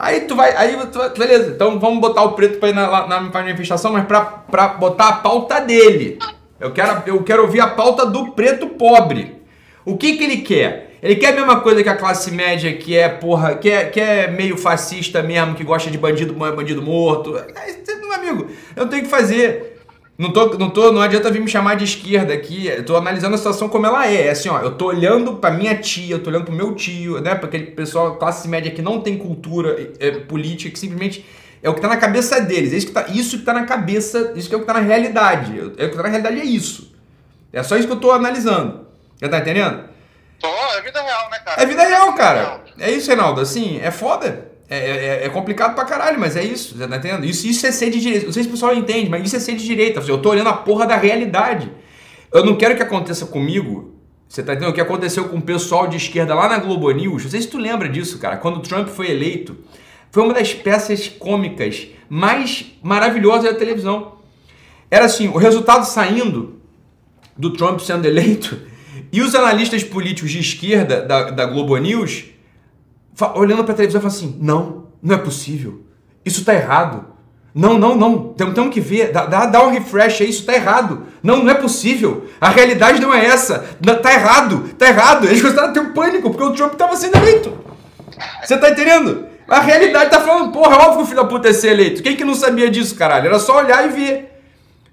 Aí 0.00 0.22
tu 0.22 0.34
vai, 0.34 0.56
aí 0.56 0.74
tu, 0.86 0.98
beleza, 1.18 1.50
então 1.50 1.78
vamos 1.78 2.00
botar 2.00 2.22
o 2.22 2.32
preto 2.32 2.58
pra 2.58 2.70
ir 2.70 2.74
na, 2.74 2.88
lá 2.88 3.06
na 3.06 3.20
manifestação, 3.20 3.92
mas 3.92 4.06
pra 4.06 4.68
botar 4.68 5.08
a 5.08 5.12
pauta 5.12 5.60
dele. 5.60 6.18
Eu 6.58 6.72
quero, 6.72 7.02
eu 7.04 7.22
quero 7.22 7.42
ouvir 7.42 7.60
a 7.60 7.66
pauta 7.66 8.06
do 8.06 8.32
preto 8.32 8.66
pobre. 8.68 9.42
O 9.84 9.98
que 9.98 10.16
que 10.16 10.24
ele 10.24 10.38
quer? 10.38 10.96
Ele 11.02 11.16
quer 11.16 11.34
a 11.34 11.36
mesma 11.36 11.60
coisa 11.60 11.82
que 11.82 11.88
a 11.90 11.96
classe 11.96 12.30
média, 12.30 12.74
que 12.74 12.96
é, 12.96 13.10
porra, 13.10 13.56
que 13.56 13.68
é, 13.68 13.84
que 13.84 14.00
é 14.00 14.30
meio 14.30 14.56
fascista 14.56 15.22
mesmo, 15.22 15.54
que 15.54 15.64
gosta 15.64 15.90
de 15.90 15.98
bandido, 15.98 16.32
bandido 16.32 16.80
morto. 16.80 17.36
É, 17.36 17.70
isso, 17.70 18.00
Meu 18.00 18.12
amigo, 18.14 18.50
eu 18.74 18.86
tenho 18.88 19.02
que 19.02 19.08
fazer. 19.10 19.79
Não, 20.20 20.30
tô, 20.30 20.58
não, 20.58 20.68
tô, 20.68 20.92
não 20.92 21.00
adianta 21.00 21.30
vir 21.30 21.40
me 21.40 21.48
chamar 21.48 21.76
de 21.76 21.84
esquerda 21.84 22.34
aqui. 22.34 22.66
Eu 22.66 22.84
tô 22.84 22.94
analisando 22.94 23.34
a 23.34 23.38
situação 23.38 23.70
como 23.70 23.86
ela 23.86 24.06
é. 24.06 24.26
É 24.26 24.30
assim, 24.32 24.50
ó, 24.50 24.60
eu 24.60 24.72
tô 24.72 24.88
olhando 24.88 25.36
pra 25.36 25.50
minha 25.50 25.74
tia, 25.74 26.16
eu 26.16 26.22
tô 26.22 26.28
olhando 26.28 26.44
pro 26.44 26.54
meu 26.54 26.74
tio, 26.74 27.18
né? 27.22 27.34
Pra 27.34 27.48
aquele 27.48 27.68
pessoal, 27.68 28.16
classe 28.16 28.46
média 28.46 28.70
que 28.70 28.82
não 28.82 29.00
tem 29.00 29.16
cultura 29.16 29.94
é, 29.98 30.10
política, 30.10 30.70
que 30.70 30.78
simplesmente 30.78 31.24
é 31.62 31.70
o 31.70 31.74
que 31.74 31.80
tá 31.80 31.88
na 31.88 31.96
cabeça 31.96 32.38
deles. 32.38 32.74
É 32.74 32.76
isso 32.76 32.88
que 32.88 32.92
tá, 32.92 33.06
isso 33.08 33.38
que 33.38 33.44
tá 33.46 33.54
na 33.54 33.64
cabeça, 33.64 34.34
isso 34.36 34.46
que 34.46 34.54
é 34.54 34.58
o 34.58 34.60
que 34.60 34.66
tá 34.66 34.74
na 34.74 34.80
realidade. 34.80 35.58
É 35.78 35.86
o 35.86 35.90
que 35.90 35.96
tá 35.96 36.02
na 36.02 36.10
realidade 36.10 36.38
é 36.38 36.44
isso. 36.44 36.94
É 37.50 37.62
só 37.62 37.78
isso 37.78 37.86
que 37.86 37.92
eu 37.94 38.00
tô 38.00 38.12
analisando. 38.12 38.88
Já 39.22 39.26
tá 39.30 39.38
entendendo? 39.38 39.84
Tô, 40.38 40.48
é 40.48 40.82
vida 40.82 41.00
real, 41.00 41.30
né, 41.30 41.38
cara? 41.38 41.62
É 41.62 41.64
vida 41.64 41.82
real, 41.82 42.12
cara. 42.12 42.60
É 42.78 42.90
isso, 42.90 43.08
Reinaldo. 43.08 43.40
Assim, 43.40 43.80
é 43.80 43.90
foda. 43.90 44.50
É, 44.72 44.78
é, 44.78 45.26
é 45.26 45.28
complicado 45.28 45.74
pra 45.74 45.84
caralho, 45.84 46.20
mas 46.20 46.36
é 46.36 46.44
isso. 46.44 46.78
Você 46.78 46.86
tá 46.86 46.96
entendendo? 46.96 47.24
Isso, 47.24 47.44
isso 47.44 47.66
é 47.66 47.72
ser 47.72 47.90
de 47.90 48.00
direita. 48.00 48.26
Não 48.26 48.32
sei 48.32 48.44
se 48.44 48.48
o 48.48 48.52
pessoal 48.52 48.72
entende, 48.72 49.10
mas 49.10 49.26
isso 49.26 49.34
é 49.34 49.40
ser 49.40 49.56
de 49.56 49.66
direita. 49.66 50.00
Eu 50.06 50.18
tô 50.18 50.30
olhando 50.30 50.48
a 50.48 50.52
porra 50.52 50.86
da 50.86 50.96
realidade. 50.96 51.68
Eu 52.32 52.44
não 52.44 52.54
quero 52.54 52.76
que 52.76 52.82
aconteça 52.82 53.26
comigo. 53.26 53.96
Você 54.28 54.44
tá 54.44 54.52
entendendo? 54.52 54.70
O 54.70 54.72
que 54.72 54.80
aconteceu 54.80 55.28
com 55.28 55.38
o 55.38 55.42
pessoal 55.42 55.88
de 55.88 55.96
esquerda 55.96 56.36
lá 56.36 56.48
na 56.48 56.58
Globo 56.58 56.88
News. 56.92 57.24
Não 57.24 57.30
sei 57.32 57.42
se 57.42 57.48
tu 57.48 57.58
lembra 57.58 57.88
disso, 57.88 58.20
cara. 58.20 58.36
Quando 58.36 58.58
o 58.58 58.60
Trump 58.60 58.86
foi 58.86 59.10
eleito, 59.10 59.56
foi 60.12 60.22
uma 60.22 60.32
das 60.32 60.54
peças 60.54 61.08
cômicas 61.08 61.88
mais 62.08 62.66
maravilhosas 62.80 63.52
da 63.52 63.58
televisão. 63.58 64.18
Era 64.88 65.06
assim, 65.06 65.26
o 65.26 65.36
resultado 65.36 65.84
saindo 65.84 66.60
do 67.36 67.52
Trump 67.54 67.80
sendo 67.80 68.06
eleito 68.06 68.56
e 69.10 69.20
os 69.20 69.34
analistas 69.34 69.82
políticos 69.82 70.30
de 70.30 70.38
esquerda 70.38 71.02
da, 71.02 71.30
da 71.30 71.46
Globo 71.46 71.76
News 71.76 72.26
olhando 73.34 73.64
para 73.64 73.72
a 73.72 73.76
televisão 73.76 74.00
e 74.00 74.02
falando 74.02 74.16
assim: 74.16 74.38
não, 74.40 74.88
não 75.02 75.14
é 75.14 75.18
possível, 75.18 75.82
isso 76.24 76.44
tá 76.44 76.54
errado. 76.54 77.06
Não, 77.52 77.76
não, 77.76 77.96
não, 77.96 78.32
temos, 78.32 78.72
que 78.72 78.80
ver, 78.80 79.10
dá, 79.10 79.26
dá, 79.26 79.46
dá 79.46 79.66
um 79.66 79.72
refresh 79.72 80.20
aí, 80.20 80.30
isso 80.30 80.46
tá 80.46 80.54
errado. 80.54 81.06
Não, 81.20 81.42
não 81.42 81.50
é 81.50 81.54
possível, 81.54 82.26
a 82.40 82.48
realidade 82.48 83.00
não 83.00 83.12
é 83.12 83.26
essa, 83.26 83.76
Não, 83.84 84.00
tá 84.00 84.12
errado, 84.12 84.70
tá 84.78 84.86
errado. 84.86 85.26
Eles 85.26 85.42
começaram 85.42 85.70
a 85.70 85.72
ter 85.72 85.80
um 85.80 85.92
pânico 85.92 86.30
porque 86.30 86.44
o 86.44 86.52
Trump 86.52 86.74
tava 86.74 86.94
sendo 86.94 87.16
eleito. 87.16 87.58
Você 88.42 88.56
tá 88.56 88.70
entendendo? 88.70 89.26
A 89.48 89.58
realidade 89.58 90.10
tá 90.10 90.20
falando, 90.20 90.52
porra, 90.52 90.76
é 90.76 90.78
óbvio 90.78 90.98
que 90.98 91.02
o 91.02 91.06
filho 91.06 91.22
da 91.22 91.28
puta 91.28 91.48
ia 91.48 91.54
ser 91.54 91.72
eleito. 91.72 92.02
Quem 92.02 92.14
que 92.14 92.24
não 92.24 92.36
sabia 92.36 92.70
disso, 92.70 92.94
caralho? 92.94 93.26
Era 93.26 93.38
só 93.40 93.58
olhar 93.58 93.84
e 93.84 93.88
ver. 93.88 94.42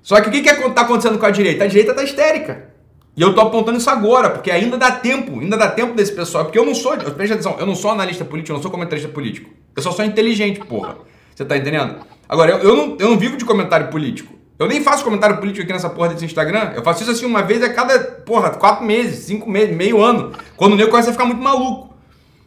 Só 0.02 0.20
que 0.20 0.30
o 0.30 0.32
que, 0.32 0.42
que 0.42 0.70
tá 0.72 0.82
acontecendo 0.82 1.20
com 1.20 1.26
a 1.28 1.30
direita? 1.30 1.64
A 1.64 1.68
direita 1.68 1.94
tá 1.94 2.04
histérica. 2.04 2.70
E 3.18 3.22
eu 3.22 3.34
tô 3.34 3.42
apontando 3.42 3.80
isso 3.80 3.90
agora, 3.90 4.30
porque 4.30 4.52
ainda 4.52 4.78
dá 4.78 4.92
tempo, 4.92 5.40
ainda 5.40 5.58
dá 5.58 5.68
tempo 5.68 5.96
desse 5.96 6.12
pessoal. 6.14 6.46
Porque 6.46 6.60
eu 6.60 6.64
não 6.66 6.76
sou, 6.76 6.96
presta 6.96 7.34
atenção, 7.34 7.56
eu 7.60 7.66
não 7.66 7.74
sou 7.74 7.90
analista 7.90 8.24
político, 8.24 8.52
eu 8.52 8.58
não 8.58 8.62
sou 8.62 8.70
comentarista 8.70 9.10
político. 9.10 9.50
Eu 9.76 9.82
só 9.82 9.92
sou 9.92 10.06
inteligente, 10.06 10.60
porra. 10.60 10.98
Você 11.34 11.44
tá 11.44 11.58
entendendo? 11.58 11.96
Agora, 12.30 12.52
eu, 12.52 12.60
eu, 12.60 12.76
não, 12.76 12.98
eu 13.00 13.10
não 13.10 13.18
vivo 13.18 13.36
de 13.36 13.44
comentário 13.44 13.88
político. 13.88 14.34
Eu 14.60 14.68
nem 14.68 14.84
faço 14.84 15.04
comentário 15.04 15.38
político 15.38 15.64
aqui 15.64 15.74
nessa 15.74 15.90
porra 15.90 16.10
desse 16.10 16.26
Instagram. 16.26 16.74
Eu 16.76 16.84
faço 16.84 17.02
isso 17.02 17.12
assim 17.12 17.26
uma 17.26 17.42
vez 17.42 17.64
a 17.64 17.74
cada, 17.74 18.00
porra, 18.00 18.52
quatro 18.52 18.86
meses, 18.86 19.26
cinco 19.26 19.50
meses, 19.50 19.76
meio 19.76 20.00
ano. 20.00 20.34
Quando 20.56 20.74
o 20.74 20.76
nego 20.76 20.92
começa 20.92 21.10
a 21.10 21.14
ficar 21.14 21.26
muito 21.26 21.42
maluco. 21.42 21.96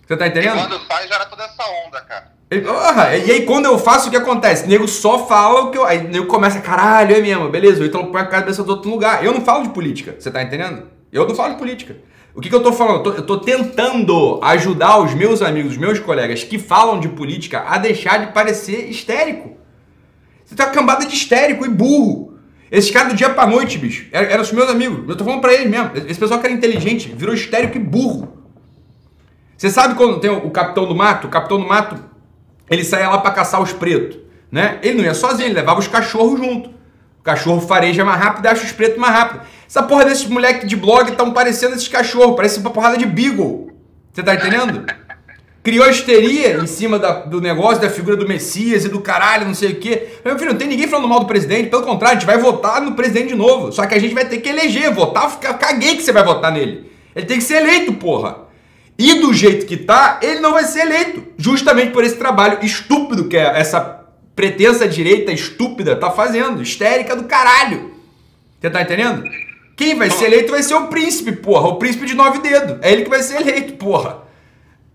Você 0.06 0.16
tá 0.16 0.26
E 0.26 0.30
entendendo? 0.30 0.56
quando 0.56 0.78
faz, 0.86 1.08
gera 1.08 1.24
toda 1.26 1.42
essa 1.44 1.64
onda, 1.86 2.00
cara. 2.02 2.32
E, 2.50 3.30
aí 3.30 3.47
quando 3.47 3.66
eu 3.66 3.78
faço, 3.78 4.09
o 4.09 4.11
que 4.11 4.16
acontece? 4.16 4.64
O 4.64 4.69
nego 4.69 4.88
só 4.88 5.26
fala 5.26 5.62
o 5.62 5.71
que 5.71 5.78
eu. 5.78 5.85
Aí 5.85 5.99
o 5.99 6.09
nego 6.09 6.26
começa, 6.26 6.59
caralho, 6.61 7.14
é 7.14 7.21
mesmo, 7.21 7.49
beleza, 7.49 7.80
o 7.80 7.87
Ítalo 7.87 8.09
põe 8.11 8.21
a 8.21 8.26
cabeça 8.26 8.64
do 8.64 8.71
outro 8.71 8.90
lugar. 8.90 9.25
Eu 9.25 9.33
não 9.33 9.42
falo 9.42 9.62
de 9.62 9.69
política, 9.71 10.16
você 10.19 10.30
tá 10.30 10.42
entendendo? 10.42 10.83
Eu 11.12 11.28
não 11.28 11.35
falo 11.35 11.52
de 11.52 11.59
política. 11.59 11.97
O 12.35 12.40
que, 12.40 12.49
que 12.49 12.54
eu 12.54 12.62
tô 12.62 12.73
falando? 12.73 12.97
Eu 12.97 13.02
tô, 13.02 13.12
eu 13.12 13.23
tô 13.26 13.38
tentando 13.38 14.40
ajudar 14.42 14.99
os 14.99 15.14
meus 15.14 15.42
amigos, 15.42 15.73
os 15.73 15.78
meus 15.78 16.00
colegas 16.00 16.42
que 16.42 16.59
falam 16.59 16.99
de 16.99 17.09
política 17.09 17.64
a 17.69 17.78
deixar 17.78 18.19
de 18.19 18.33
parecer 18.33 18.88
histérico. 18.88 19.57
Você 20.45 20.57
tá 20.57 20.66
cambada 20.66 21.07
de 21.07 21.14
histérico 21.14 21.64
e 21.64 21.69
burro. 21.69 22.35
Esse 22.71 22.92
cara 22.92 23.09
do 23.09 23.14
dia 23.14 23.30
pra 23.30 23.47
noite, 23.47 23.78
bicho, 23.78 24.07
eram 24.11 24.28
era 24.28 24.42
os 24.42 24.52
meus 24.52 24.69
amigos. 24.69 25.09
Eu 25.09 25.16
tô 25.16 25.25
falando 25.25 25.40
pra 25.40 25.54
eles 25.54 25.71
mesmo. 25.71 25.92
Esse 25.95 26.19
pessoal 26.19 26.40
que 26.40 26.47
era 26.47 26.54
inteligente 26.54 27.12
virou 27.16 27.33
histérico 27.33 27.76
e 27.76 27.80
burro. 27.80 28.37
Você 29.57 29.71
sabe 29.71 29.95
quando 29.95 30.19
tem 30.19 30.30
o 30.30 30.50
Capitão 30.50 30.87
do 30.87 30.95
Mato? 30.95 31.26
O 31.26 31.30
Capitão 31.30 31.61
do 31.61 31.66
Mato, 31.66 32.09
ele 32.70 32.84
saía 32.84 33.10
lá 33.10 33.18
pra 33.18 33.32
caçar 33.32 33.60
os 33.60 33.72
pretos. 33.72 34.18
Né? 34.50 34.78
Ele 34.82 34.98
não 34.98 35.04
ia 35.04 35.14
sozinho, 35.14 35.48
ele 35.48 35.54
levava 35.54 35.80
os 35.80 35.88
cachorros 35.88 36.38
junto. 36.38 36.70
O 36.70 37.22
cachorro 37.22 37.60
fareja 37.60 38.04
mais 38.04 38.18
rápido 38.18 38.44
e 38.44 38.48
acha 38.48 38.64
os 38.64 38.72
pretos 38.72 38.98
mais 38.98 39.12
rápido. 39.12 39.42
Essa 39.68 39.82
porra 39.82 40.04
desses 40.04 40.26
moleques 40.26 40.66
de 40.68 40.76
blog 40.76 41.10
estão 41.10 41.32
parecendo 41.32 41.74
esses 41.74 41.88
cachorros, 41.88 42.34
parece 42.34 42.58
uma 42.60 42.70
porrada 42.70 42.96
de 42.96 43.04
beagle. 43.04 43.70
Você 44.12 44.22
tá 44.22 44.34
entendendo? 44.34 44.84
Criou 45.62 45.88
histeria 45.90 46.56
em 46.56 46.66
cima 46.66 46.98
da, 46.98 47.12
do 47.12 47.40
negócio, 47.40 47.82
da 47.82 47.90
figura 47.90 48.16
do 48.16 48.26
Messias 48.26 48.86
e 48.86 48.88
do 48.88 49.00
caralho, 49.00 49.46
não 49.46 49.54
sei 49.54 49.72
o 49.72 49.76
quê. 49.76 50.08
Meu 50.24 50.38
filho, 50.38 50.52
não 50.52 50.58
tem 50.58 50.66
ninguém 50.66 50.88
falando 50.88 51.06
mal 51.06 51.20
do 51.20 51.26
presidente, 51.26 51.68
pelo 51.68 51.82
contrário, 51.82 52.16
a 52.16 52.20
gente 52.20 52.26
vai 52.26 52.38
votar 52.38 52.80
no 52.80 52.92
presidente 52.92 53.28
de 53.28 53.34
novo. 53.34 53.70
Só 53.70 53.86
que 53.86 53.94
a 53.94 53.98
gente 53.98 54.14
vai 54.14 54.24
ter 54.24 54.38
que 54.38 54.48
eleger, 54.48 54.92
votar, 54.92 55.38
eu 55.42 55.54
caguei 55.54 55.96
que 55.96 56.02
você 56.02 56.12
vai 56.12 56.24
votar 56.24 56.50
nele. 56.50 56.90
Ele 57.14 57.26
tem 57.26 57.36
que 57.36 57.44
ser 57.44 57.56
eleito, 57.56 57.92
porra. 57.92 58.50
E 59.00 59.14
do 59.14 59.33
jeito 59.33 59.64
que 59.64 59.78
tá, 59.78 60.21
ele 60.21 60.40
não 60.40 60.52
vai 60.52 60.64
ser 60.64 60.80
eleito. 60.80 61.25
Justamente 61.38 61.90
por 61.90 62.04
esse 62.04 62.16
trabalho 62.16 62.59
estúpido 62.61 63.28
que 63.28 63.37
é 63.38 63.59
essa 63.59 64.04
pretensa 64.37 64.87
direita 64.87 65.33
estúpida 65.33 65.97
tá 65.97 66.11
fazendo. 66.11 66.61
Histérica 66.61 67.16
do 67.16 67.25
caralho. 67.25 67.92
Você 68.61 68.69
tá 68.69 68.83
entendendo? 68.83 69.25
Quem 69.75 69.95
vai 69.95 70.11
ser 70.11 70.26
eleito 70.26 70.50
vai 70.50 70.62
ser 70.62 70.75
o 70.75 70.88
príncipe, 70.88 71.33
porra. 71.33 71.69
O 71.69 71.76
príncipe 71.76 72.04
de 72.04 72.12
nove 72.12 72.40
dedos. 72.40 72.76
É 72.83 72.92
ele 72.92 73.04
que 73.04 73.09
vai 73.09 73.23
ser 73.23 73.40
eleito, 73.40 73.73
porra. 73.73 74.19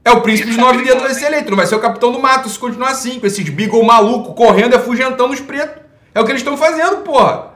É 0.03 0.11
o 0.11 0.21
príncipe 0.21 0.51
de 0.51 0.57
nove 0.57 0.83
dedos 0.83 1.01
vai 1.01 1.15
ser 1.15 1.25
eleito. 1.25 1.49
Não 1.49 1.57
vai 1.57 1.65
ser 1.65 1.73
o 1.73 1.79
capitão 1.79 2.11
do 2.11 2.19
mato 2.19 2.47
se 2.47 2.59
continuar 2.59 2.91
assim, 2.91 3.19
com 3.19 3.25
esses 3.25 3.49
beagle 3.49 3.83
maluco 3.83 4.35
correndo 4.35 4.73
e 4.73 4.75
afugentando 4.75 5.33
os 5.33 5.39
pretos. 5.39 5.81
É 6.13 6.21
o 6.21 6.23
que 6.23 6.31
eles 6.31 6.41
estão 6.41 6.55
fazendo, 6.55 6.97
porra. 6.97 7.54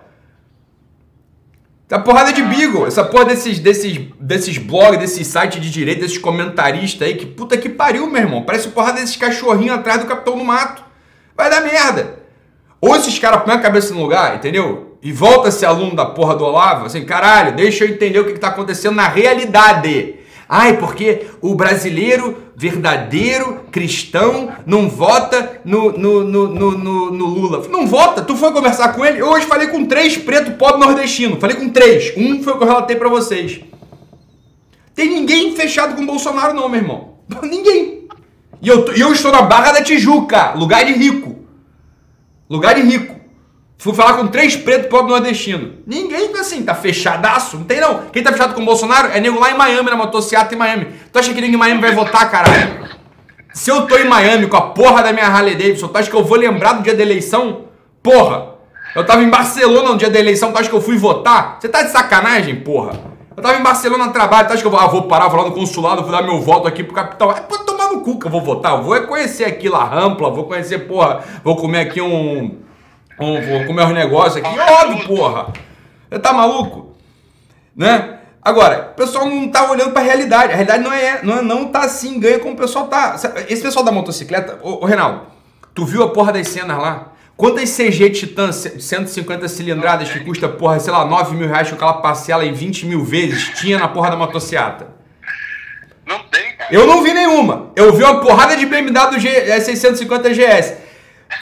Tá 1.89 1.99
porrada 1.99 2.31
de 2.31 2.41
beagle. 2.41 2.87
Essa 2.87 3.03
porra 3.03 3.25
desses, 3.25 3.59
desses, 3.59 3.99
desses 4.17 4.57
blogs, 4.57 4.99
desses 4.99 5.27
sites 5.27 5.59
de 5.59 5.69
direita, 5.69 6.01
desses 6.01 6.17
comentaristas 6.17 7.05
aí, 7.05 7.15
que 7.15 7.25
puta 7.25 7.57
que 7.57 7.67
pariu, 7.67 8.07
meu 8.07 8.21
irmão. 8.21 8.43
Parece 8.43 8.69
porrada 8.69 9.01
desses 9.01 9.17
cachorrinhos 9.17 9.75
atrás 9.75 9.99
do 9.99 10.07
capitão 10.07 10.37
do 10.37 10.45
mato. 10.45 10.81
Vai 11.35 11.49
dar 11.49 11.61
merda. 11.61 12.19
Ou 12.79 12.95
esses 12.95 13.19
caras 13.19 13.43
põem 13.43 13.55
a 13.55 13.59
cabeça 13.59 13.93
no 13.93 14.01
lugar, 14.01 14.35
entendeu? 14.35 14.89
e 15.01 15.11
volta 15.11 15.47
a 15.47 15.51
ser 15.51 15.65
aluno 15.65 15.95
da 15.95 16.05
porra 16.05 16.35
do 16.35 16.43
Olavo, 16.43 16.85
assim, 16.85 17.05
caralho, 17.05 17.55
deixa 17.55 17.85
eu 17.85 17.89
entender 17.89 18.19
o 18.19 18.25
que 18.25 18.31
está 18.31 18.49
acontecendo 18.49 18.95
na 18.95 19.07
realidade. 19.07 20.15
Ai, 20.51 20.77
porque 20.77 21.27
o 21.41 21.53
brasileiro 21.53 22.49
verdadeiro 22.55 23.65
cristão 23.71 24.51
não 24.65 24.89
vota 24.89 25.61
no, 25.63 25.91
no, 25.91 26.23
no, 26.23 26.71
no, 26.71 27.25
Lula. 27.27 27.67
Não 27.69 27.85
vota? 27.85 28.23
Tu 28.23 28.35
foi 28.35 28.51
conversar 28.51 28.93
com 28.93 29.05
ele? 29.05 29.21
Eu 29.21 29.27
hoje 29.27 29.45
falei 29.45 29.67
com 29.67 29.85
três 29.85 30.17
preto 30.17 30.57
pobre 30.57 30.79
nordestino. 30.79 31.39
Falei 31.39 31.55
com 31.55 31.69
três. 31.69 32.13
Um 32.17 32.41
foi 32.41 32.53
o 32.53 32.57
que 32.57 32.63
eu 32.63 32.67
relatei 32.67 32.95
para 32.95 33.07
vocês. 33.07 33.61
Tem 34.95 35.07
ninguém 35.07 35.55
fechado 35.55 35.95
com 35.95 36.03
Bolsonaro, 36.03 36.55
não, 36.55 36.67
meu 36.67 36.81
irmão. 36.81 37.13
Ninguém. 37.43 38.07
E 38.59 38.67
eu, 38.67 38.85
eu 38.93 39.13
estou 39.13 39.31
na 39.31 39.43
Barra 39.43 39.73
da 39.73 39.83
Tijuca, 39.83 40.53
lugar 40.55 40.83
de 40.83 40.93
rico. 40.93 41.37
Lugar 42.49 42.73
de 42.73 42.81
rico. 42.81 43.18
Fui 43.81 43.93
falar 43.93 44.15
com 44.15 44.27
três 44.27 44.57
pretos 44.57 44.89
pobre 44.89 45.09
nordestino. 45.09 45.75
Ninguém, 45.87 46.33
assim, 46.37 46.63
tá 46.63 46.75
fechadaço. 46.75 47.55
Não 47.55 47.63
tem 47.63 47.79
não. 47.79 48.07
Quem 48.11 48.21
tá 48.21 48.29
fechado 48.33 48.53
com 48.53 48.61
o 48.61 48.65
Bolsonaro 48.65 49.07
é 49.13 49.21
nego 49.21 49.39
lá 49.39 49.51
em 49.51 49.57
Miami, 49.57 49.89
na 49.89 49.95
motocicleta 49.95 50.53
em 50.53 50.57
Miami. 50.57 50.87
Tu 51.09 51.17
acha 51.17 51.33
que 51.33 51.39
ninguém 51.39 51.55
em 51.55 51.57
Miami 51.57 51.79
vai 51.79 51.93
votar, 51.93 52.29
caralho? 52.29 52.89
Se 53.53 53.71
eu 53.71 53.87
tô 53.87 53.95
em 53.97 54.03
Miami 54.03 54.47
com 54.47 54.57
a 54.57 54.61
porra 54.61 55.01
da 55.01 55.13
minha 55.13 55.27
Harley 55.27 55.55
Davidson, 55.55 55.87
tu 55.87 55.97
acha 55.97 56.09
que 56.09 56.15
eu 56.15 56.25
vou 56.25 56.37
lembrar 56.37 56.73
do 56.73 56.83
dia 56.83 56.93
da 56.93 57.01
eleição? 57.01 57.67
Porra! 58.03 58.55
Eu 58.93 59.05
tava 59.05 59.23
em 59.23 59.29
Barcelona 59.29 59.91
no 59.91 59.97
dia 59.97 60.09
da 60.09 60.19
eleição, 60.19 60.51
tu 60.51 60.59
acha 60.59 60.69
que 60.69 60.75
eu 60.75 60.81
fui 60.81 60.97
votar? 60.97 61.57
Você 61.57 61.69
tá 61.69 61.81
de 61.81 61.91
sacanagem, 61.91 62.57
porra? 62.57 62.99
Eu 63.35 63.41
tava 63.41 63.57
em 63.57 63.63
Barcelona 63.63 64.07
no 64.07 64.11
trabalho, 64.11 64.45
tu 64.49 64.53
acha 64.55 64.61
que 64.61 64.67
eu 64.67 64.71
vou, 64.71 64.79
ah, 64.79 64.87
vou 64.87 65.03
parar, 65.03 65.29
vou 65.29 65.41
lá 65.41 65.47
no 65.47 65.55
consulado, 65.55 66.01
vou 66.01 66.11
dar 66.11 66.21
meu 66.21 66.41
voto 66.41 66.67
aqui 66.67 66.83
pro 66.83 66.93
capitão? 66.93 67.31
É 67.31 67.35
pra 67.35 67.59
tomar 67.59 67.93
no 67.93 68.01
cu 68.01 68.19
que 68.19 68.27
eu 68.27 68.31
vou 68.31 68.41
votar. 68.41 68.73
Eu 68.73 68.83
vou 68.83 68.99
conhecer 69.03 69.45
aqui 69.45 69.69
La 69.69 69.85
Rampla, 69.85 70.29
vou 70.29 70.43
conhecer, 70.43 70.79
porra, 70.79 71.23
vou 71.45 71.55
comer 71.55 71.79
aqui 71.79 72.01
um 72.01 72.67
vou 73.19 73.65
comer 73.65 73.85
os 73.85 73.93
negócios 73.93 74.37
aqui. 74.37 74.59
Óbvio, 74.59 75.07
porra. 75.07 75.53
Você 76.09 76.19
tá 76.19 76.33
maluco? 76.33 76.95
Né? 77.75 78.19
Agora, 78.41 78.91
o 78.93 78.95
pessoal 78.95 79.25
não 79.27 79.49
tá 79.49 79.69
olhando 79.69 79.91
pra 79.91 80.01
realidade. 80.01 80.53
A 80.53 80.55
realidade 80.55 80.83
não 80.83 80.93
é, 80.93 81.19
não, 81.21 81.37
é, 81.37 81.41
não 81.41 81.67
tá 81.67 81.81
assim, 81.81 82.19
ganha 82.19 82.39
como 82.39 82.53
o 82.53 82.57
pessoal 82.57 82.87
tá. 82.87 83.15
Esse 83.47 83.61
pessoal 83.61 83.83
da 83.83 83.91
motocicleta, 83.91 84.59
ô, 84.63 84.83
ô 84.83 84.85
Reinaldo, 84.85 85.21
tu 85.75 85.85
viu 85.85 86.01
a 86.03 86.09
porra 86.09 86.31
das 86.31 86.47
cenas 86.47 86.77
lá? 86.77 87.13
Quantas 87.35 87.69
CG 87.69 88.09
Titan 88.09 88.51
150 88.51 89.47
cilindradas 89.47 90.09
que 90.09 90.19
custa, 90.21 90.49
porra, 90.49 90.79
sei 90.79 90.91
lá, 90.91 91.05
9 91.05 91.35
mil 91.35 91.47
reais 91.47 91.69
que 91.69 91.73
aquela 91.73 91.93
parcela 91.93 92.45
em 92.45 92.51
20 92.51 92.85
mil 92.85 93.03
vezes 93.03 93.51
tinha 93.59 93.77
na 93.77 93.87
porra 93.87 94.09
da 94.09 94.17
motocicleta? 94.17 94.87
Não 96.05 96.19
tem, 96.23 96.55
cara. 96.57 96.73
Eu 96.73 96.87
não 96.87 97.03
vi 97.03 97.13
nenhuma. 97.13 97.71
Eu 97.75 97.93
vi 97.93 98.03
uma 98.03 98.19
porrada 98.19 98.57
de 98.57 98.65
BMW 98.65 99.19
G, 99.19 99.61
650 99.61 100.29
GS. 100.33 100.73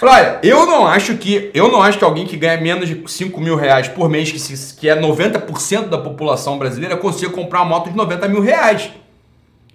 Olha, 0.02 0.40
eu 0.44 0.66
não 0.66 0.86
acho 0.86 1.16
que 1.16 1.50
eu 1.54 1.72
não 1.72 1.82
acho 1.82 1.98
que 1.98 2.04
alguém 2.04 2.26
que 2.26 2.36
ganha 2.36 2.60
menos 2.60 2.88
de 2.88 3.02
5 3.08 3.40
mil 3.40 3.56
reais 3.56 3.88
por 3.88 4.10
mês, 4.10 4.32
que, 4.32 4.40
se, 4.40 4.76
que 4.76 4.90
é 4.90 5.00
90% 5.00 5.88
da 5.88 5.98
população 5.98 6.58
brasileira, 6.58 6.98
consiga 6.98 7.32
comprar 7.32 7.62
uma 7.62 7.70
moto 7.70 7.90
de 7.90 7.96
90 7.96 8.28
mil 8.28 8.42
reais. 8.42 8.90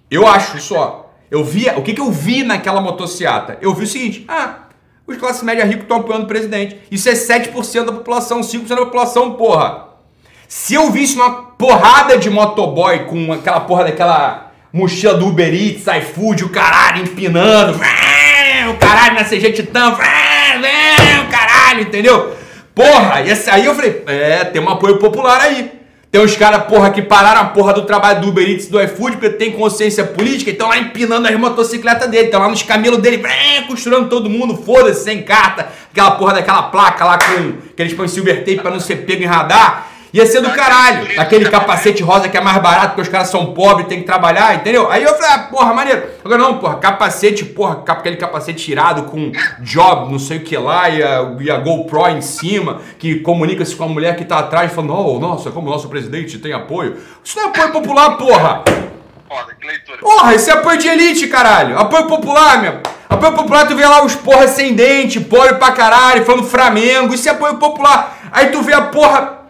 Eu 0.09 0.27
acho 0.27 0.59
só. 0.61 1.11
Eu 1.31 1.43
vi, 1.43 1.67
o 1.69 1.81
que, 1.81 1.93
que 1.93 2.01
eu 2.01 2.11
vi 2.11 2.43
naquela 2.43 2.79
motociata? 2.79 3.57
Eu 3.59 3.73
vi 3.73 3.85
o 3.85 3.87
seguinte, 3.87 4.23
ah, 4.27 4.67
os 5.07 5.17
classe 5.17 5.43
média 5.43 5.65
ricos 5.65 5.83
estão 5.83 5.97
apoiando 5.97 6.25
o 6.25 6.27
presidente. 6.27 6.77
Isso 6.91 7.09
é 7.09 7.13
7% 7.13 7.85
da 7.85 7.91
população, 7.91 8.41
5% 8.41 8.67
da 8.67 8.75
população, 8.77 9.33
porra. 9.33 9.89
Se 10.47 10.75
eu 10.75 10.91
visse 10.91 11.15
uma 11.15 11.31
porrada 11.31 12.17
de 12.17 12.29
motoboy 12.29 13.05
com 13.05 13.33
aquela 13.33 13.61
porra 13.61 13.85
daquela 13.85 14.51
mochila 14.71 15.15
do 15.15 15.27
Uber 15.27 15.51
Eats, 15.51 15.85
iFood, 15.87 16.45
o 16.45 16.49
caralho 16.49 17.01
empinando, 17.01 17.79
caralho 18.93 19.15
na 19.15 19.23
CG 19.23 19.51
Titã, 19.51 19.89
o 19.89 21.31
caralho, 21.31 21.81
entendeu? 21.81 22.35
Porra, 22.75 23.21
e 23.21 23.31
aí 23.49 23.65
eu 23.65 23.75
falei, 23.75 24.03
é, 24.07 24.45
tem 24.45 24.61
um 24.61 24.69
apoio 24.69 24.97
popular 24.97 25.41
aí. 25.41 25.71
Tem 26.11 26.21
uns 26.21 26.35
caras, 26.35 26.65
porra, 26.65 26.91
que 26.91 27.01
pararam 27.01 27.41
a 27.41 27.45
porra 27.45 27.73
do 27.73 27.85
trabalho 27.85 28.21
do 28.21 28.29
Uber 28.29 28.47
Eats 28.47 28.67
do 28.67 28.79
iFood 28.79 29.17
porque 29.17 29.31
tem 29.31 29.51
consciência 29.51 30.03
política 30.03 30.51
e 30.51 30.53
estão 30.53 30.69
lá 30.69 30.77
empinando 30.77 31.27
as 31.27 31.35
motocicletas 31.35 32.07
dele, 32.07 32.25
estão 32.25 32.39
lá 32.39 32.49
nos 32.49 32.61
camelos 32.61 32.99
dele, 32.99 33.23
costurando 33.67 34.09
todo 34.09 34.29
mundo, 34.29 34.55
foda-se, 34.55 35.03
sem 35.03 35.23
carta, 35.23 35.69
aquela 35.91 36.11
porra 36.11 36.33
daquela 36.33 36.63
placa 36.63 37.03
lá 37.03 37.17
com 37.17 37.53
que 37.75 37.81
eles 37.81 37.93
põem 37.95 38.07
silver 38.07 38.39
tape 38.39 38.59
pra 38.59 38.69
não 38.69 38.79
ser 38.79 38.97
pego 38.97 39.23
em 39.23 39.25
radar. 39.25 39.87
Ia 40.13 40.27
ser 40.27 40.41
do 40.41 40.51
caralho. 40.51 41.19
Aquele 41.19 41.49
capacete 41.49 42.03
rosa 42.03 42.29
que 42.29 42.37
é 42.37 42.41
mais 42.41 42.61
barato 42.61 42.89
porque 42.89 43.01
os 43.01 43.07
caras 43.07 43.29
são 43.29 43.47
pobres, 43.47 43.87
tem 43.87 43.99
que 43.99 44.05
trabalhar, 44.05 44.53
entendeu? 44.53 44.89
Aí 44.91 45.01
eu 45.01 45.15
falei, 45.15 45.31
ah, 45.31 45.39
porra, 45.39 45.73
maneiro. 45.73 46.03
Agora 46.23 46.39
não, 46.39 46.59
porra, 46.59 46.75
capacete, 46.75 47.43
porra, 47.43 47.83
aquele 47.87 48.15
capacete 48.15 48.63
tirado 48.63 49.03
com 49.03 49.31
job, 49.61 50.11
não 50.11 50.19
sei 50.19 50.37
o 50.37 50.41
que 50.41 50.55
lá, 50.55 50.87
e 50.87 51.01
a, 51.01 51.35
e 51.39 51.49
a 51.49 51.57
GoPro 51.57 52.09
em 52.09 52.21
cima, 52.21 52.79
que 52.99 53.21
comunica-se 53.21 53.75
com 53.75 53.85
a 53.85 53.87
mulher 53.87 54.15
que 54.15 54.23
tá 54.23 54.37
atrás, 54.37 54.71
falando, 54.71 54.93
oh, 54.93 55.19
nossa, 55.19 55.49
como 55.49 55.67
o 55.67 55.71
nosso 55.71 55.89
presidente 55.89 56.37
tem 56.37 56.53
apoio. 56.53 56.95
Isso 57.23 57.35
não 57.39 57.45
é 57.45 57.49
apoio 57.49 57.71
popular, 57.71 58.11
porra. 58.15 58.63
Foda, 59.27 59.55
que 59.59 59.65
leitura. 59.65 59.97
Porra, 59.97 60.35
esse 60.35 60.47
é 60.47 60.53
apoio 60.53 60.77
de 60.77 60.87
elite, 60.89 61.25
caralho. 61.25 61.75
Apoio 61.79 62.05
popular, 62.05 62.61
meu. 62.61 62.81
Apoio 63.09 63.33
popular, 63.33 63.67
tu 63.67 63.75
vê 63.75 63.85
lá 63.87 64.05
os 64.05 64.15
porra 64.15 64.47
sem 64.47 64.75
dente, 64.75 65.19
pobre 65.19 65.55
pra 65.55 65.71
caralho, 65.71 66.23
falando 66.23 66.43
Flamengo. 66.43 67.15
Isso 67.15 67.27
é 67.27 67.31
apoio 67.31 67.55
popular. 67.55 68.19
Aí 68.31 68.47
tu 68.47 68.61
vê 68.61 68.73
a 68.73 68.81
porra 68.81 69.42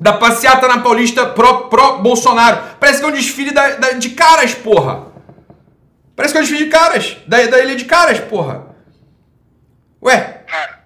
da 0.00 0.12
passeata 0.12 0.68
na 0.68 0.80
Paulista 0.80 1.26
pró-Bolsonaro. 1.26 2.56
Pró 2.56 2.76
Parece 2.78 3.00
que 3.00 3.04
é 3.04 3.08
um 3.08 3.12
desfile 3.12 3.50
da, 3.50 3.70
da, 3.76 3.92
de 3.92 4.10
caras, 4.10 4.54
porra. 4.54 5.08
Parece 6.14 6.32
que 6.32 6.38
é 6.38 6.40
um 6.40 6.44
desfile 6.44 6.64
de 6.64 6.70
caras. 6.70 7.16
Da, 7.26 7.44
da 7.46 7.60
ilha 7.60 7.74
de 7.74 7.84
caras, 7.84 8.20
porra. 8.20 8.66
Ué, 10.02 10.44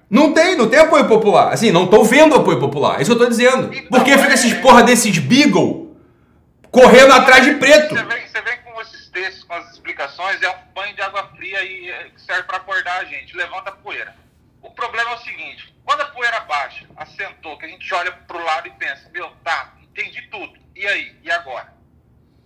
não 0.09 0.33
tem, 0.33 0.57
não 0.57 0.69
tem 0.69 0.79
apoio 0.79 1.07
popular. 1.07 1.53
Assim, 1.53 1.71
não 1.71 1.87
tô 1.87 2.03
vendo 2.05 2.35
apoio 2.35 2.59
popular. 2.59 2.99
É 2.99 3.03
isso 3.03 3.13
eu 3.13 3.19
tô 3.19 3.27
dizendo. 3.27 3.73
Então, 3.75 3.89
Por 3.91 4.05
que 4.05 4.17
fica 4.17 4.33
esses 4.33 4.55
porra 4.55 4.83
desses 4.83 5.19
Beagle 5.19 5.95
correndo 6.71 7.13
atrás 7.13 7.45
de 7.45 7.55
preto? 7.55 7.95
Você 7.95 8.05
vem, 8.05 8.27
você 8.27 8.41
vem 8.41 8.59
com 8.65 8.81
esses 8.81 9.09
textos, 9.09 9.45
com 9.45 9.55
as 9.55 9.71
explicações, 9.73 10.41
é 10.43 10.49
um 10.49 10.75
banho 10.75 10.95
de 10.95 11.03
água 11.03 11.29
fria 11.37 11.63
e 11.63 11.91
é, 11.91 12.07
serve 12.17 12.45
para 12.45 12.57
acordar 12.57 13.01
a 13.01 13.05
gente. 13.05 13.37
Levanta 13.37 13.69
a 13.69 13.73
poeira. 13.73 14.15
O 14.63 14.71
problema 14.71 15.11
é 15.11 15.15
o 15.15 15.19
seguinte 15.19 15.72
quando 15.85 16.01
a 16.01 16.07
poeira 16.07 16.41
baixa, 16.41 16.87
assentou, 16.97 17.59
que 17.59 17.67
a 17.67 17.69
gente 17.69 17.93
olha 17.95 18.13
pro 18.13 18.43
lado 18.45 18.69
e 18.69 18.71
pensa, 18.73 19.11
meu, 19.13 19.31
tá, 19.45 19.75
entendi 19.83 20.23
tudo. 20.31 20.53
E 20.75 20.87
aí? 20.87 21.17
E 21.23 21.31
agora? 21.31 21.73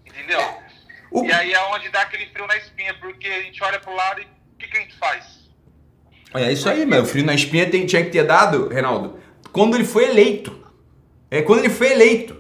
Entendeu? 0.04 0.40
O... 1.10 1.24
E 1.24 1.32
aí 1.32 1.52
é 1.52 1.60
onde 1.66 1.88
dá 1.88 2.02
aquele 2.02 2.26
frio 2.26 2.46
na 2.46 2.56
espinha, 2.56 2.94
porque 2.94 3.26
a 3.28 3.42
gente 3.42 3.62
olha 3.62 3.78
pro 3.78 3.94
lado 3.94 4.20
e 4.20 4.24
o 4.24 4.56
que, 4.58 4.68
que 4.68 4.76
a 4.76 4.80
gente 4.80 4.96
faz? 4.96 5.46
É 6.34 6.52
isso 6.52 6.68
aí, 6.68 6.84
meu. 6.84 7.02
O 7.02 7.06
frio 7.06 7.24
na 7.24 7.34
espinha 7.34 7.68
tem, 7.68 7.86
tinha 7.86 8.04
que 8.04 8.10
ter 8.10 8.24
dado, 8.24 8.68
Reinaldo, 8.68 9.18
quando 9.52 9.74
ele 9.74 9.84
foi 9.84 10.04
eleito. 10.04 10.66
É 11.30 11.42
quando 11.42 11.60
ele 11.60 11.70
foi 11.70 11.92
eleito. 11.92 12.36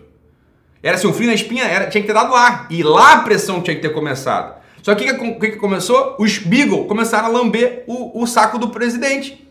Era 0.82 0.96
assim, 0.96 1.06
o 1.06 1.12
frio 1.12 1.28
na 1.28 1.34
espinha 1.34 1.64
era, 1.64 1.88
tinha 1.88 2.00
que 2.00 2.06
ter 2.06 2.14
dado 2.14 2.32
lá. 2.32 2.66
E 2.70 2.82
lá 2.82 3.14
a 3.14 3.22
pressão 3.22 3.62
tinha 3.62 3.74
que 3.74 3.82
ter 3.82 3.92
começado. 3.92 4.62
Só 4.82 4.94
que 4.94 5.10
o 5.10 5.18
que, 5.18 5.32
que, 5.32 5.50
que, 5.52 5.56
começou? 5.56 6.16
Os 6.18 6.38
Beagle 6.38 6.86
começaram 6.86 7.26
a 7.26 7.30
lamber 7.30 7.82
o, 7.88 8.22
o 8.22 8.26
saco 8.26 8.58
do 8.58 8.68
presidente. 8.68 9.45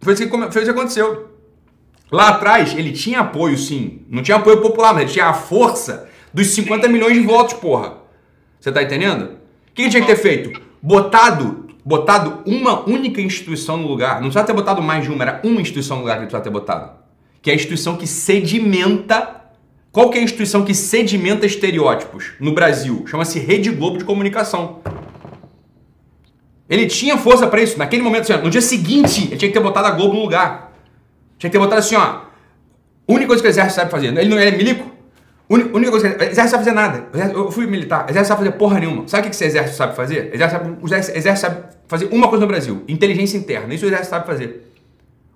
Foi 0.00 0.14
isso, 0.14 0.22
que, 0.22 0.28
foi 0.28 0.46
isso 0.46 0.64
que 0.64 0.70
aconteceu. 0.70 1.30
Lá 2.10 2.30
atrás, 2.30 2.76
ele 2.76 2.92
tinha 2.92 3.20
apoio, 3.20 3.56
sim. 3.56 4.02
Não 4.08 4.22
tinha 4.22 4.36
apoio 4.36 4.60
popular, 4.60 4.92
mas 4.92 5.02
ele 5.02 5.12
tinha 5.12 5.26
a 5.26 5.34
força 5.34 6.08
dos 6.32 6.48
50 6.48 6.88
milhões 6.88 7.14
de 7.14 7.20
votos, 7.20 7.54
porra. 7.54 7.98
Você 8.58 8.72
tá 8.72 8.82
entendendo? 8.82 9.24
O 9.70 9.74
que 9.74 9.82
ele 9.82 9.90
tinha 9.90 10.00
que 10.00 10.08
ter 10.08 10.16
feito? 10.16 10.60
Botado 10.82 11.70
botado 11.84 12.42
uma 12.46 12.88
única 12.88 13.20
instituição 13.20 13.76
no 13.76 13.86
lugar. 13.86 14.14
Não 14.14 14.22
precisava 14.22 14.46
ter 14.46 14.52
botado 14.52 14.82
mais 14.82 15.04
de 15.04 15.10
uma, 15.10 15.22
era 15.24 15.40
uma 15.44 15.60
instituição 15.60 15.96
no 15.96 16.02
lugar 16.02 16.14
que 16.16 16.22
precisava 16.22 16.44
ter 16.44 16.50
botado. 16.50 16.92
Que 17.42 17.50
é 17.50 17.52
a 17.52 17.56
instituição 17.56 17.96
que 17.96 18.06
sedimenta. 18.06 19.36
Qual 19.90 20.10
que 20.10 20.18
é 20.18 20.20
a 20.20 20.24
instituição 20.24 20.64
que 20.64 20.74
sedimenta 20.74 21.46
estereótipos 21.46 22.32
no 22.38 22.52
Brasil? 22.52 23.04
Chama-se 23.06 23.40
Rede 23.40 23.70
Globo 23.70 23.98
de 23.98 24.04
Comunicação. 24.04 24.80
Ele 26.70 26.86
tinha 26.86 27.18
força 27.18 27.48
para 27.48 27.60
isso. 27.60 27.76
Naquele 27.76 28.00
momento, 28.00 28.32
assim, 28.32 28.40
no 28.40 28.48
dia 28.48 28.62
seguinte, 28.62 29.26
ele 29.26 29.36
tinha 29.36 29.50
que 29.50 29.58
ter 29.58 29.60
botado 29.60 29.88
a 29.88 29.90
Globo 29.90 30.14
no 30.14 30.20
lugar. 30.20 30.72
Tinha 31.36 31.50
que 31.50 31.58
ter 31.58 31.58
botado 31.58 31.80
assim, 31.80 31.96
ó. 31.96 32.20
Única 33.08 33.26
coisa 33.26 33.42
que 33.42 33.48
o 33.48 33.50
exército 33.50 33.74
sabe 33.74 33.90
fazer. 33.90 34.16
Ele 34.16 34.28
não 34.28 34.38
é 34.38 34.52
milico? 34.52 34.88
Única 35.48 35.90
coisa 35.90 36.10
que 36.10 36.16
o 36.16 36.22
exército 36.22 36.50
sabe 36.50 36.64
fazer 36.64 36.72
nada. 36.72 37.08
Eu 37.34 37.50
fui 37.50 37.66
militar. 37.66 38.06
O 38.06 38.10
exército 38.10 38.28
sabe 38.28 38.44
fazer 38.44 38.52
porra 38.52 38.78
nenhuma. 38.78 39.08
Sabe 39.08 39.26
o 39.26 39.30
que 39.30 39.34
esse 39.34 39.44
exército 39.44 39.76
sabe 39.76 39.96
fazer? 39.96 40.30
O 40.30 40.34
exército 40.36 40.62
sabe, 40.62 40.78
o 40.80 40.86
exército 40.86 41.38
sabe 41.40 41.62
fazer 41.88 42.08
uma 42.12 42.28
coisa 42.28 42.42
no 42.42 42.46
Brasil: 42.46 42.84
inteligência 42.86 43.36
interna. 43.36 43.74
Isso 43.74 43.84
o 43.84 43.88
exército 43.88 44.10
sabe 44.10 44.26
fazer. 44.26 44.72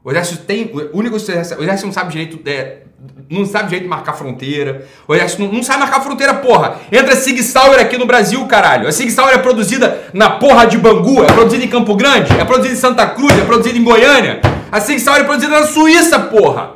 O 0.04 0.10
exército 0.12 0.44
tem. 0.44 0.70
O 0.72 0.96
único 0.96 1.16
o 1.16 1.18
exército, 1.18 1.60
o 1.60 1.64
exército 1.64 1.86
não 1.86 1.92
sabe 1.92 2.12
direito. 2.12 2.38
É, 2.48 2.82
não 3.30 3.44
sabe 3.44 3.64
direito 3.64 3.84
de 3.84 3.88
marcar 3.88 4.12
fronteira. 4.14 4.86
O 5.08 5.14
exército 5.14 5.42
não, 5.42 5.52
não 5.52 5.62
sabe 5.62 5.80
marcar 5.80 6.00
fronteira, 6.00 6.34
porra. 6.34 6.76
Entra 6.92 7.16
Sig 7.16 7.42
Sauer 7.42 7.80
aqui 7.80 7.96
no 7.96 8.06
Brasil, 8.06 8.44
caralho. 8.46 8.88
A 8.88 8.92
Sig 8.92 9.10
Sauer 9.10 9.34
é 9.34 9.38
produzida 9.38 10.04
na 10.12 10.30
porra 10.30 10.66
de 10.66 10.78
Bangu, 10.78 11.22
é 11.22 11.26
produzida 11.26 11.64
em 11.64 11.68
Campo 11.68 11.94
Grande, 11.94 12.32
é 12.38 12.44
produzida 12.44 12.74
em 12.74 12.78
Santa 12.78 13.06
Cruz, 13.06 13.32
é 13.38 13.44
produzida 13.44 13.78
em 13.78 13.84
Goiânia. 13.84 14.40
A 14.70 14.80
Sig 14.80 14.98
Sauer 14.98 15.20
é 15.20 15.24
produzida 15.24 15.60
na 15.60 15.66
Suíça, 15.66 16.18
porra. 16.18 16.72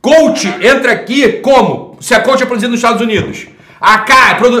Coach 0.00 0.48
entra 0.60 0.92
aqui 0.92 1.40
como? 1.40 1.96
Se 2.00 2.14
a 2.14 2.20
coach 2.20 2.42
é 2.42 2.46
produzida 2.46 2.70
nos 2.70 2.78
Estados 2.78 3.02
Unidos. 3.02 3.46
A 3.80 3.98
K 3.98 4.14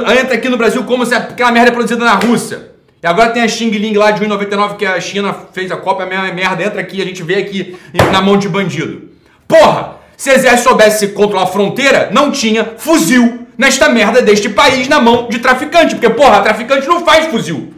é 0.06 0.20
entra 0.20 0.34
aqui 0.34 0.48
no 0.48 0.56
Brasil 0.56 0.84
como 0.84 1.04
se 1.04 1.14
aquela 1.14 1.50
merda 1.50 1.70
é 1.70 1.72
produzida 1.72 2.04
na 2.04 2.14
Rússia. 2.14 2.70
E 3.02 3.06
agora 3.06 3.30
tem 3.30 3.42
a 3.42 3.48
Xing 3.48 3.70
Ling 3.70 3.94
lá 3.94 4.10
de 4.10 4.22
1,99 4.22 4.76
que 4.76 4.84
a 4.84 5.00
China 5.00 5.34
fez 5.52 5.72
a 5.72 5.76
Copa, 5.76 6.02
a 6.02 6.06
mesma 6.06 6.30
merda 6.32 6.62
entra 6.62 6.80
aqui, 6.80 7.00
a 7.00 7.04
gente 7.04 7.22
vê 7.22 7.36
aqui 7.36 7.78
na 8.12 8.20
mão 8.20 8.36
de 8.36 8.48
bandido. 8.48 9.08
Porra! 9.48 9.99
Se 10.20 10.28
o 10.28 10.34
exército 10.34 10.68
soubesse 10.68 11.08
controlar 11.08 11.44
a 11.44 11.46
fronteira, 11.46 12.10
não 12.12 12.30
tinha 12.30 12.74
fuzil 12.76 13.46
nesta 13.56 13.88
merda 13.88 14.20
deste 14.20 14.50
país 14.50 14.86
na 14.86 15.00
mão 15.00 15.30
de 15.30 15.38
traficante. 15.38 15.94
Porque, 15.94 16.10
porra, 16.10 16.42
traficante 16.42 16.86
não 16.86 17.02
faz 17.06 17.28
fuzil. 17.28 17.72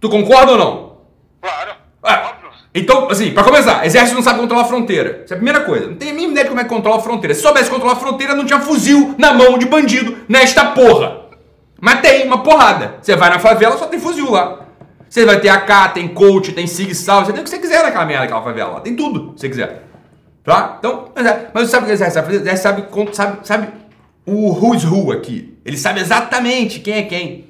Tu 0.00 0.08
concorda 0.08 0.52
ou 0.52 0.56
não? 0.56 0.96
Claro. 1.42 1.72
Ah, 2.02 2.32
então, 2.74 3.10
assim, 3.10 3.32
pra 3.32 3.44
começar, 3.44 3.84
exército 3.84 4.16
não 4.16 4.22
sabe 4.22 4.40
controlar 4.40 4.62
a 4.62 4.64
fronteira. 4.64 5.24
Essa 5.24 5.34
é 5.34 5.36
a 5.36 5.36
primeira 5.36 5.60
coisa. 5.60 5.88
Não 5.88 5.96
tem 5.96 6.08
a 6.08 6.14
mínima 6.14 6.32
ideia 6.32 6.44
de 6.44 6.48
como 6.48 6.60
é 6.62 6.64
que 6.64 6.70
controla 6.70 6.96
a 6.96 7.02
fronteira. 7.02 7.34
Se 7.34 7.42
soubesse 7.42 7.68
controlar 7.68 7.92
a 7.92 7.96
fronteira, 7.96 8.34
não 8.34 8.46
tinha 8.46 8.60
fuzil 8.60 9.14
na 9.18 9.34
mão 9.34 9.58
de 9.58 9.66
bandido 9.66 10.16
nesta 10.26 10.64
porra. 10.64 11.20
Mas 11.78 12.00
tem 12.00 12.26
uma 12.26 12.42
porrada. 12.42 12.94
Você 13.02 13.14
vai 13.14 13.28
na 13.28 13.38
favela, 13.38 13.76
só 13.76 13.88
tem 13.88 14.00
fuzil 14.00 14.30
lá. 14.30 14.60
Você 15.06 15.26
vai 15.26 15.38
ter 15.38 15.50
AK, 15.50 15.92
tem 15.92 16.08
coach, 16.08 16.52
tem 16.52 16.66
Sig 16.66 16.94
Sal, 16.94 17.26
você 17.26 17.32
tem 17.34 17.42
o 17.42 17.44
que 17.44 17.50
você 17.50 17.58
quiser 17.58 17.82
naquela 17.82 18.06
merda, 18.06 18.22
naquela 18.22 18.42
favela 18.42 18.70
lá. 18.70 18.80
Tem 18.80 18.96
tudo, 18.96 19.34
se 19.36 19.42
você 19.42 19.48
quiser. 19.50 19.93
Tá? 20.44 20.76
Então, 20.78 21.10
mas, 21.14 21.26
é, 21.26 21.50
sabe 21.66 21.84
o 21.84 21.86
que 21.86 21.92
o 21.92 21.94
exército 21.94 22.12
sabe 22.14 22.26
fazer? 22.26 22.52
O 22.52 23.14
sabe, 23.14 23.16
sabe, 23.16 23.46
sabe 23.46 23.68
o 24.26 24.52
who's 24.52 24.84
who 24.84 25.10
aqui. 25.10 25.58
Ele 25.64 25.76
sabe 25.76 26.00
exatamente 26.00 26.80
quem 26.80 26.94
é 26.94 27.02
quem. 27.02 27.46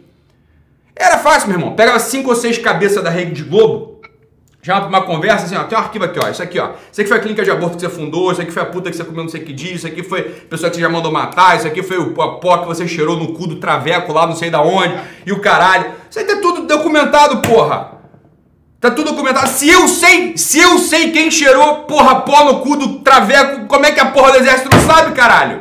Era 0.95 1.19
fácil, 1.19 1.49
meu 1.49 1.59
irmão. 1.59 1.75
Pegava 1.75 1.99
cinco 1.99 2.31
ou 2.31 2.37
seis 2.37 2.57
cabeças 2.57 3.03
da 3.03 3.11
rede 3.11 3.33
de 3.33 3.43
Globo, 3.43 3.95
Chama 4.65 4.81
pra 4.81 4.89
uma 4.89 5.03
conversa 5.03 5.45
assim, 5.45 5.57
ó, 5.57 5.65
tem 5.65 5.77
um 5.77 5.81
arquivo 5.83 6.07
aqui, 6.07 6.19
ó, 6.25 6.27
isso 6.27 6.43
aqui, 6.43 6.59
ó. 6.59 6.71
Isso 6.91 6.99
aqui 6.99 7.07
foi 7.07 7.19
a 7.19 7.21
clínica 7.21 7.45
de 7.45 7.51
aborto 7.51 7.77
que 7.77 7.83
você 7.83 7.89
fundou, 7.91 8.33
isso 8.33 8.41
aqui 8.41 8.51
foi 8.51 8.63
a 8.63 8.65
puta 8.65 8.91
que 8.91 8.97
você 8.97 9.05
comeu 9.05 9.23
não 9.25 9.29
sei 9.29 9.43
o 9.43 9.45
que 9.45 9.53
disso, 9.53 9.75
isso 9.75 9.87
aqui 9.87 10.03
foi 10.03 10.21
a 10.21 10.49
pessoa 10.49 10.71
que 10.71 10.77
você 10.77 10.81
já 10.81 10.89
mandou 10.89 11.13
matar, 11.13 11.55
isso 11.55 11.67
aqui 11.67 11.83
foi 11.83 11.99
o 11.99 12.15
pó 12.15 12.57
que 12.57 12.67
você 12.67 12.89
cheirou 12.89 13.15
no 13.15 13.35
cu 13.35 13.47
do 13.47 13.57
traveco 13.57 14.11
lá, 14.11 14.27
não 14.27 14.35
sei 14.35 14.49
da 14.49 14.63
onde, 14.63 14.99
e 15.27 15.33
o 15.33 15.41
caralho. 15.43 15.93
Isso 16.09 16.19
aí 16.19 16.25
tá 16.25 16.37
tudo 16.37 16.67
documentado, 16.67 17.43
porra. 17.43 17.99
Tá 18.85 18.91
tudo 18.91 19.13
documentado. 19.13 19.49
Se 19.49 19.67
eu 19.67 19.89
sei, 19.89 20.37
se 20.37 20.61
eu 20.61 20.77
sei 20.77 21.11
quem 21.11 21.31
cheirou, 21.31 21.85
porra, 21.85 22.21
pó 22.21 22.45
no 22.45 22.61
cu 22.61 22.77
do 22.77 22.99
traveco, 22.99 23.65
como 23.65 23.87
é 23.87 23.93
que 23.93 23.99
a 23.99 24.11
porra 24.11 24.33
do 24.33 24.39
exército 24.41 24.69
não 24.71 24.87
sabe, 24.87 25.13
caralho? 25.13 25.59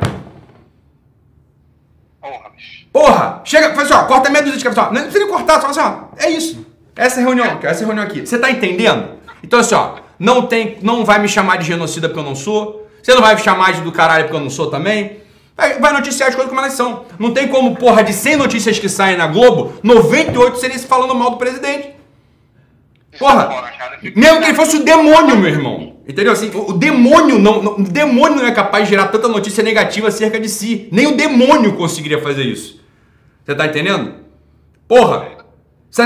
Porra, 2.20 2.50
bicho. 2.54 2.86
Porra, 2.92 3.40
chega, 3.42 3.74
faz 3.74 3.90
assim, 3.90 3.98
ó, 3.98 4.06
corta 4.06 4.28
meia 4.28 4.42
dúzia 4.42 4.58
de 4.58 4.64
cabeça, 4.64 4.82
ó. 4.82 4.92
Não 4.92 5.04
precisa 5.04 5.26
cortar, 5.26 5.58
só 5.58 5.68
assim, 5.68 5.80
ó, 5.80 6.22
é 6.22 6.28
isso. 6.28 6.66
Essa 6.94 7.20
é 7.20 7.22
reunião, 7.22 7.60
essa 7.62 7.82
reunião 7.82 8.04
aqui. 8.04 8.26
Você 8.26 8.36
tá 8.36 8.50
entendendo? 8.50 9.12
Então 9.42 9.58
assim, 9.58 9.74
ó, 9.74 9.94
não 10.18 10.42
tem, 10.46 10.76
não 10.82 11.02
vai 11.02 11.18
me 11.18 11.26
chamar 11.26 11.56
de 11.56 11.64
genocida 11.64 12.10
porque 12.10 12.20
eu 12.20 12.24
não 12.24 12.36
sou. 12.36 12.86
Você 13.02 13.14
não 13.14 13.22
vai 13.22 13.36
me 13.36 13.40
chamar 13.40 13.72
de 13.72 13.80
do 13.80 13.90
caralho 13.90 14.24
porque 14.24 14.36
eu 14.36 14.40
não 14.40 14.50
sou 14.50 14.66
também. 14.66 15.20
Vai, 15.56 15.78
vai 15.80 15.94
noticiar 15.94 16.28
as 16.28 16.34
coisas 16.34 16.50
como 16.50 16.60
elas 16.60 16.74
são. 16.74 17.06
Não 17.18 17.32
tem 17.32 17.48
como, 17.48 17.74
porra, 17.74 18.04
de 18.04 18.12
100 18.12 18.36
notícias 18.36 18.78
que 18.78 18.88
saem 18.90 19.16
na 19.16 19.26
Globo, 19.28 19.72
98 19.82 20.58
serem 20.58 20.78
falando 20.78 21.14
mal 21.14 21.30
do 21.30 21.36
presidente. 21.38 21.93
Porra, 23.18 23.48
mesmo 24.02 24.40
que 24.40 24.44
ele 24.44 24.54
fosse 24.54 24.76
o 24.76 24.84
demônio, 24.84 25.36
meu 25.36 25.50
irmão. 25.50 25.94
Entendeu? 26.06 26.32
Assim, 26.32 26.50
o, 26.52 26.72
demônio 26.72 27.38
não, 27.38 27.62
não, 27.62 27.72
o 27.76 27.82
demônio 27.82 28.38
não 28.38 28.46
é 28.46 28.52
capaz 28.52 28.84
de 28.84 28.90
gerar 28.90 29.08
tanta 29.08 29.26
notícia 29.26 29.64
negativa 29.64 30.08
acerca 30.08 30.38
de 30.38 30.48
si. 30.48 30.88
Nem 30.92 31.06
o 31.06 31.16
demônio 31.16 31.76
conseguiria 31.76 32.20
fazer 32.20 32.42
isso. 32.42 32.80
Você 33.44 33.54
tá 33.54 33.66
entendendo? 33.66 34.14
Porra, 34.86 35.28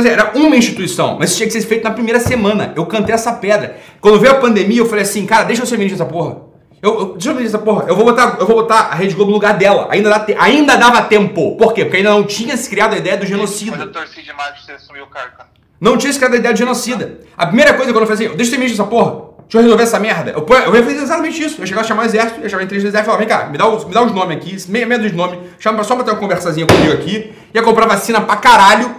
era 0.06 0.32
uma 0.36 0.56
instituição, 0.56 1.16
mas 1.18 1.30
isso 1.30 1.38
tinha 1.38 1.46
que 1.46 1.52
ser 1.52 1.66
feito 1.66 1.82
na 1.82 1.90
primeira 1.90 2.20
semana. 2.20 2.72
Eu 2.76 2.86
cantei 2.86 3.14
essa 3.14 3.32
pedra. 3.32 3.78
Quando 4.00 4.20
veio 4.20 4.34
a 4.34 4.36
pandemia, 4.36 4.78
eu 4.78 4.86
falei 4.86 5.02
assim, 5.02 5.26
cara, 5.26 5.44
deixa 5.44 5.62
eu 5.62 5.66
ser 5.66 5.78
ministro 5.78 5.98
dessa 5.98 6.10
porra. 6.10 6.48
Eu, 6.80 7.00
eu, 7.00 7.06
deixa 7.14 7.30
eu 7.30 7.34
ver 7.34 7.44
essa 7.44 7.58
porra. 7.58 7.86
Eu 7.88 7.96
vou 7.96 8.04
botar, 8.04 8.36
eu 8.38 8.46
vou 8.46 8.56
botar 8.56 8.80
a 8.82 8.94
Rede 8.94 9.14
Globo 9.14 9.30
no 9.30 9.36
lugar 9.36 9.56
dela. 9.58 9.88
Ainda, 9.90 10.10
dá 10.10 10.20
te, 10.20 10.34
ainda 10.38 10.76
dava 10.76 11.02
tempo. 11.02 11.56
Por 11.56 11.72
quê? 11.72 11.84
Porque 11.84 11.96
ainda 11.96 12.10
não 12.10 12.22
tinha 12.22 12.56
se 12.56 12.70
criado 12.70 12.94
a 12.94 12.98
ideia 12.98 13.16
do 13.16 13.26
genocida. 13.26 13.72
Quando 13.72 13.88
eu 13.88 13.92
torci 13.92 14.22
demais 14.22 14.50
pra 14.50 14.60
você 14.60 14.72
assumir 14.72 15.00
o 15.00 15.06
cargo. 15.08 15.42
Não 15.80 15.96
tinha 15.96 16.12
se 16.12 16.18
criado 16.18 16.34
a 16.34 16.36
ideia 16.38 16.52
do 16.52 16.58
genocida. 16.58 17.20
A 17.36 17.46
primeira 17.46 17.74
coisa 17.74 17.92
quando 17.92 18.02
eu 18.02 18.06
falei 18.06 18.26
assim, 18.26 18.36
deixa 18.36 18.50
eu 18.50 18.54
ser 18.54 18.58
ministro 18.58 18.84
dessa 18.84 18.90
porra. 18.90 19.28
Deixa 19.42 19.58
eu 19.58 19.62
resolver 19.62 19.82
essa 19.82 19.98
merda. 19.98 20.30
Eu, 20.32 20.46
eu 20.46 20.76
ia 20.76 20.82
fazer 20.82 20.96
exatamente 20.96 21.42
isso. 21.42 21.62
Eu 21.62 21.66
chegar 21.66 21.80
a 21.80 21.84
chamar 21.84 22.02
o 22.02 22.06
exército, 22.06 22.48
chamar 22.50 22.62
a 22.62 22.64
inteligência 22.64 22.90
do 22.90 22.94
exército 22.94 23.02
e 23.02 23.06
falar, 23.06 23.18
vem 23.18 23.28
cá, 23.28 23.46
me 23.50 23.56
dá, 23.56 23.66
os, 23.66 23.84
me 23.84 23.94
dá 23.94 24.02
os 24.02 24.12
nomes 24.12 24.36
aqui, 24.36 24.70
meia, 24.70 24.86
meia 24.86 25.00
dos 25.00 25.12
nomes, 25.12 25.38
chama 25.58 25.82
só 25.84 25.94
pra 25.94 26.04
ter 26.04 26.10
uma 26.10 26.18
conversazinha 26.18 26.66
comigo 26.66 26.92
aqui. 26.92 27.32
Ia 27.54 27.62
comprar 27.62 27.86
vacina 27.86 28.20
pra 28.20 28.36
caralho 28.36 28.94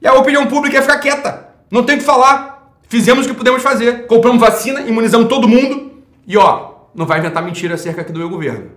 e 0.00 0.06
a 0.06 0.14
opinião 0.14 0.46
pública 0.46 0.76
ia 0.76 0.82
ficar 0.82 0.98
quieta. 0.98 1.48
Não 1.70 1.84
tem 1.84 1.96
o 1.96 1.98
que 1.98 2.04
falar. 2.04 2.74
Fizemos 2.88 3.24
o 3.24 3.28
que 3.30 3.34
pudemos 3.34 3.62
fazer. 3.62 4.06
Compramos 4.06 4.40
vacina, 4.40 4.82
imunizamos 4.82 5.28
todo 5.28 5.48
mundo. 5.48 6.02
E 6.26 6.36
ó, 6.36 6.72
não 6.94 7.06
vai 7.06 7.20
inventar 7.20 7.42
mentira 7.42 7.74
acerca 7.74 8.02
aqui 8.02 8.12
do 8.12 8.18
meu 8.18 8.28
governo. 8.28 8.72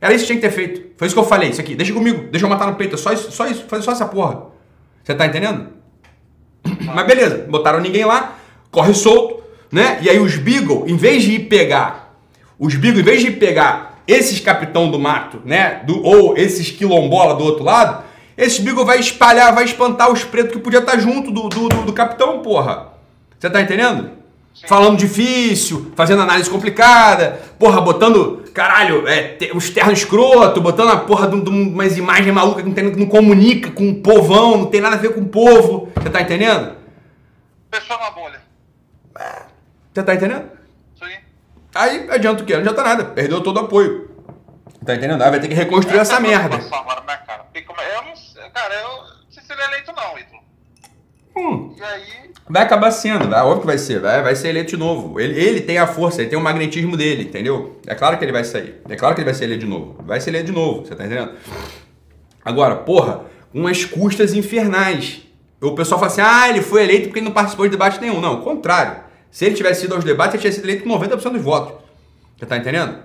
Era 0.00 0.14
isso 0.14 0.24
que 0.24 0.28
tinha 0.28 0.40
que 0.40 0.48
ter 0.48 0.52
feito. 0.52 0.96
Foi 0.96 1.06
isso 1.06 1.14
que 1.14 1.20
eu 1.20 1.24
falei. 1.24 1.50
Isso 1.50 1.60
aqui, 1.60 1.74
deixa 1.74 1.92
comigo. 1.92 2.28
Deixa 2.30 2.46
eu 2.46 2.50
matar 2.50 2.66
no 2.66 2.74
peito. 2.74 2.94
É 2.94 2.98
só 2.98 3.12
isso, 3.12 3.30
só 3.30 3.46
isso. 3.46 3.66
Fazer 3.68 3.82
só 3.82 3.92
essa 3.92 4.06
porra. 4.06 4.46
Você 5.04 5.14
tá 5.14 5.26
entendendo? 5.26 5.68
Mas 6.94 7.06
beleza. 7.06 7.46
Botaram 7.48 7.80
ninguém 7.80 8.04
lá. 8.04 8.38
Corre 8.70 8.94
solto. 8.94 9.42
Né? 9.70 9.98
E 10.02 10.10
aí 10.10 10.18
os 10.18 10.36
Beagle, 10.36 10.84
em 10.86 10.96
vez 10.96 11.22
de 11.22 11.32
ir 11.32 11.40
pegar... 11.48 12.14
Os 12.58 12.74
Beagle, 12.74 13.00
em 13.00 13.04
vez 13.04 13.20
de 13.20 13.28
ir 13.28 13.38
pegar 13.38 14.02
esses 14.06 14.38
capitão 14.38 14.90
do 14.90 14.98
mato, 14.98 15.40
né? 15.44 15.80
Do, 15.84 16.04
ou 16.04 16.36
esses 16.36 16.70
quilombola 16.70 17.34
do 17.34 17.44
outro 17.44 17.64
lado 17.64 18.04
esse 18.36 18.62
Beagle 18.62 18.84
vai 18.84 18.98
espalhar, 18.98 19.54
vai 19.54 19.64
espantar 19.64 20.10
os 20.10 20.24
pretos 20.24 20.52
que 20.52 20.58
podia 20.58 20.80
estar 20.80 20.98
junto 20.98 21.30
do, 21.30 21.48
do, 21.48 21.68
do, 21.68 21.82
do 21.82 21.92
capitão, 21.92 22.40
porra. 22.40 22.88
Você 23.38 23.50
tá 23.50 23.60
entendendo? 23.60 24.10
Falando 24.66 24.98
difícil, 24.98 25.92
fazendo 25.96 26.22
análise 26.22 26.48
complicada, 26.48 27.40
porra, 27.58 27.80
botando, 27.80 28.44
caralho, 28.54 29.08
é, 29.08 29.36
uns 29.54 29.70
ternos 29.70 29.98
escroto, 29.98 30.60
botando 30.60 30.90
a 30.90 30.98
porra 30.98 31.26
de, 31.26 31.40
de 31.40 31.48
umas 31.48 31.96
imagens 31.96 32.32
malucas 32.32 32.62
que 32.62 32.68
não, 32.68 32.74
tem, 32.74 32.84
não 32.84 33.06
comunica 33.06 33.70
com 33.70 33.90
o 33.90 34.02
povão, 34.02 34.58
não 34.58 34.66
tem 34.66 34.80
nada 34.80 34.96
a 34.96 34.98
ver 34.98 35.14
com 35.14 35.20
o 35.20 35.28
povo. 35.28 35.90
Você 35.96 36.10
tá 36.10 36.20
entendendo? 36.20 36.76
Pessoa 37.70 37.98
na 37.98 38.10
bolha. 38.10 38.40
É. 39.18 39.42
Você 39.92 40.02
tá 40.02 40.14
entendendo? 40.14 40.44
Sim. 41.02 41.16
Aí 41.74 42.08
adianta 42.10 42.42
o 42.42 42.46
quê? 42.46 42.52
Não 42.52 42.60
adianta 42.60 42.82
nada. 42.82 43.04
Perdeu 43.06 43.42
todo 43.42 43.56
o 43.56 43.60
apoio. 43.60 44.10
Tá 44.84 44.94
entendendo? 44.94 45.22
Aí 45.22 45.30
vai 45.30 45.40
ter 45.40 45.48
que 45.48 45.54
reconstruir 45.54 45.98
essa, 45.98 46.14
essa 46.14 46.20
merda. 46.20 46.56
Agora, 46.56 47.02
né, 47.02 47.16
cara? 47.26 47.46
Eu 47.54 48.02
não 48.02 48.50
cara, 48.52 48.74
eu 48.74 48.88
não 48.88 49.04
sei 49.30 49.42
se 49.42 49.52
ele 49.52 49.62
é 49.62 49.64
eleito 49.66 49.92
não, 49.94 50.18
Ítalo. 50.18 50.42
Hum. 51.36 51.74
E 51.76 51.82
aí... 51.82 52.32
Vai 52.48 52.62
acabar 52.62 52.90
sendo, 52.90 53.28
vai, 53.28 53.40
óbvio 53.40 53.60
que 53.60 53.66
vai 53.66 53.78
ser, 53.78 54.00
vai, 54.00 54.22
vai 54.22 54.34
ser 54.34 54.48
eleito 54.48 54.70
de 54.70 54.76
novo. 54.76 55.18
Ele, 55.18 55.38
ele 55.38 55.60
tem 55.60 55.78
a 55.78 55.86
força, 55.86 56.20
ele 56.20 56.28
tem 56.28 56.38
o 56.38 56.42
magnetismo 56.42 56.96
dele, 56.96 57.22
entendeu? 57.24 57.80
É 57.86 57.94
claro 57.94 58.18
que 58.18 58.24
ele 58.24 58.32
vai 58.32 58.44
sair. 58.44 58.80
É 58.88 58.96
claro 58.96 59.14
que 59.14 59.20
ele 59.20 59.26
vai 59.26 59.34
ser 59.34 59.44
eleito 59.44 59.64
de 59.64 59.70
novo. 59.70 59.96
Vai 60.04 60.20
ser 60.20 60.30
eleito 60.30 60.46
de 60.46 60.52
novo, 60.52 60.84
você 60.84 60.94
tá 60.94 61.06
entendendo? 61.06 61.32
Agora, 62.44 62.76
porra, 62.76 63.22
umas 63.54 63.84
custas 63.84 64.34
infernais. 64.34 65.22
O 65.60 65.72
pessoal 65.72 66.00
fala 66.00 66.10
assim, 66.10 66.20
ah, 66.20 66.48
ele 66.48 66.60
foi 66.60 66.82
eleito 66.82 67.04
porque 67.04 67.20
ele 67.20 67.26
não 67.26 67.32
participou 67.32 67.64
de 67.66 67.70
debate 67.70 68.00
nenhum. 68.00 68.20
Não, 68.20 68.40
o 68.40 68.42
contrário. 68.42 69.04
Se 69.30 69.44
ele 69.46 69.54
tivesse 69.54 69.84
ido 69.84 69.94
aos 69.94 70.04
debates, 70.04 70.34
ele 70.34 70.40
tinha 70.42 70.52
sido 70.52 70.64
eleito 70.64 70.82
com 70.82 70.90
90% 70.90 71.32
dos 71.32 71.42
votos. 71.42 71.74
Você 72.36 72.44
tá 72.44 72.56
entendendo? 72.56 72.98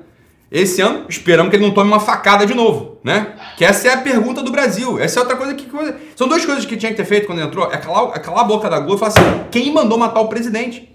Esse 0.52 0.82
ano, 0.82 1.06
esperamos 1.08 1.50
que 1.52 1.58
ele 1.58 1.66
não 1.66 1.74
tome 1.74 1.92
uma 1.92 2.00
facada 2.00 2.46
de 2.46 2.54
novo, 2.54 2.87
né? 3.08 3.34
Que 3.56 3.64
essa 3.64 3.88
é 3.88 3.94
a 3.94 3.98
pergunta 3.98 4.44
do 4.44 4.52
Brasil. 4.52 5.00
Essa 5.00 5.20
é 5.20 5.22
outra 5.22 5.38
coisa 5.38 5.56
que. 5.56 5.68
São 6.16 6.28
duas 6.28 6.46
coisas 6.46 6.66
que 6.66 6.76
tinha 6.76 6.92
que 6.92 6.98
ter 6.98 7.06
feito 7.06 7.26
quando 7.26 7.42
entrou. 7.42 7.72
É 7.72 7.78
calar, 7.78 8.16
é 8.16 8.20
calar 8.20 8.42
a 8.42 8.48
boca 8.48 8.70
da 8.70 8.80
Globo 8.80 8.96
e 8.96 9.00
falar 9.00 9.14
assim: 9.14 9.46
quem 9.50 9.74
mandou 9.74 9.98
matar 9.98 10.20
o 10.20 10.28
presidente? 10.28 10.94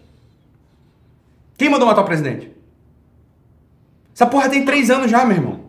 Quem 1.56 1.70
mandou 1.70 1.88
matar 1.88 2.02
o 2.02 2.04
presidente? 2.04 2.52
Essa 4.14 4.26
porra 4.26 4.50
tem 4.50 4.64
três 4.64 4.90
anos 4.90 5.10
já, 5.10 5.24
meu 5.24 5.36
irmão. 5.38 5.60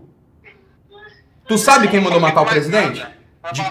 Tu 1.48 1.58
sabe 1.58 1.88
quem 1.88 2.02
mandou 2.02 2.20
matar 2.20 2.42
o 2.42 2.46
presidente? 2.46 3.06
De... 3.54 3.64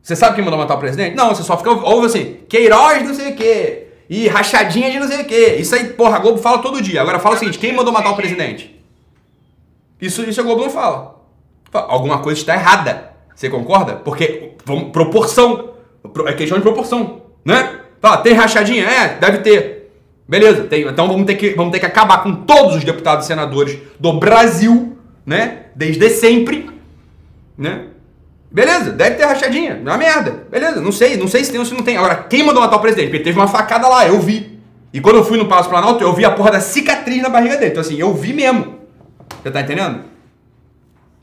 Você 0.00 0.14
sabe 0.14 0.36
quem 0.36 0.44
mandou 0.44 0.58
matar 0.58 0.74
o 0.76 0.78
presidente? 0.78 1.16
Não, 1.16 1.34
você 1.34 1.42
só 1.42 1.56
fica 1.56 1.70
ouve 1.70 2.06
assim, 2.06 2.38
Queiroz 2.48 3.06
não 3.06 3.14
sei 3.14 3.32
o 3.32 3.36
quê. 3.36 3.88
E 4.08 4.28
rachadinha 4.28 4.90
de 4.90 5.00
não 5.00 5.08
sei 5.08 5.22
o 5.22 5.24
quê. 5.24 5.56
Isso 5.58 5.74
aí, 5.74 5.88
porra, 5.90 6.16
a 6.16 6.18
Globo 6.20 6.38
fala 6.38 6.58
todo 6.58 6.82
dia. 6.82 7.00
Agora 7.00 7.18
fala 7.18 7.34
o 7.34 7.38
seguinte, 7.38 7.58
quem 7.58 7.72
mandou 7.72 7.92
matar 7.92 8.10
o 8.10 8.16
presidente? 8.16 8.71
Isso, 10.02 10.28
isso 10.28 10.40
a 10.40 10.44
Globo 10.44 10.62
não 10.62 10.70
fala. 10.70 11.22
Alguma 11.72 12.18
coisa 12.18 12.40
está 12.40 12.54
errada. 12.54 13.12
Você 13.36 13.48
concorda? 13.48 13.94
Porque, 13.94 14.54
vamos, 14.64 14.90
proporção. 14.90 15.70
É 16.26 16.32
questão 16.32 16.58
de 16.58 16.62
proporção, 16.62 17.22
né? 17.44 17.78
Fala, 18.00 18.16
tem 18.16 18.32
rachadinha? 18.32 18.84
É, 18.84 19.16
deve 19.20 19.38
ter. 19.38 19.92
Beleza, 20.28 20.64
tem. 20.64 20.82
Então 20.82 21.06
vamos 21.06 21.24
ter, 21.24 21.36
que, 21.36 21.50
vamos 21.50 21.70
ter 21.70 21.78
que 21.78 21.86
acabar 21.86 22.24
com 22.24 22.34
todos 22.34 22.76
os 22.76 22.84
deputados 22.84 23.24
e 23.24 23.28
senadores 23.28 23.78
do 24.00 24.12
Brasil, 24.14 24.98
né? 25.24 25.66
Desde 25.76 26.10
sempre, 26.10 26.68
né? 27.56 27.86
Beleza, 28.50 28.90
deve 28.90 29.14
ter 29.16 29.24
rachadinha. 29.24 29.80
É 29.84 29.88
uma 29.88 29.96
merda. 29.96 30.46
Beleza, 30.50 30.80
não 30.80 30.90
sei, 30.92 31.16
não 31.16 31.28
sei 31.28 31.44
se 31.44 31.52
tem 31.52 31.60
ou 31.60 31.64
se 31.64 31.72
não 31.72 31.82
tem. 31.82 31.96
Agora, 31.96 32.16
quem 32.28 32.42
mandou 32.42 32.60
matar 32.60 32.76
o 32.76 32.80
presidente? 32.80 33.08
Porque 33.08 33.22
teve 33.22 33.38
uma 33.38 33.48
facada 33.48 33.88
lá, 33.88 34.06
eu 34.06 34.18
vi. 34.18 34.58
E 34.92 35.00
quando 35.00 35.16
eu 35.16 35.24
fui 35.24 35.38
no 35.38 35.46
Palácio 35.46 35.70
Planalto, 35.70 36.02
eu 36.02 36.12
vi 36.12 36.24
a 36.24 36.30
porra 36.32 36.50
da 36.50 36.60
cicatriz 36.60 37.22
na 37.22 37.28
barriga 37.28 37.56
dele. 37.56 37.70
Então, 37.70 37.80
assim, 37.80 37.98
eu 37.98 38.12
vi 38.12 38.34
mesmo. 38.34 38.81
Você 39.42 39.50
tá 39.50 39.60
entendendo? 39.60 40.04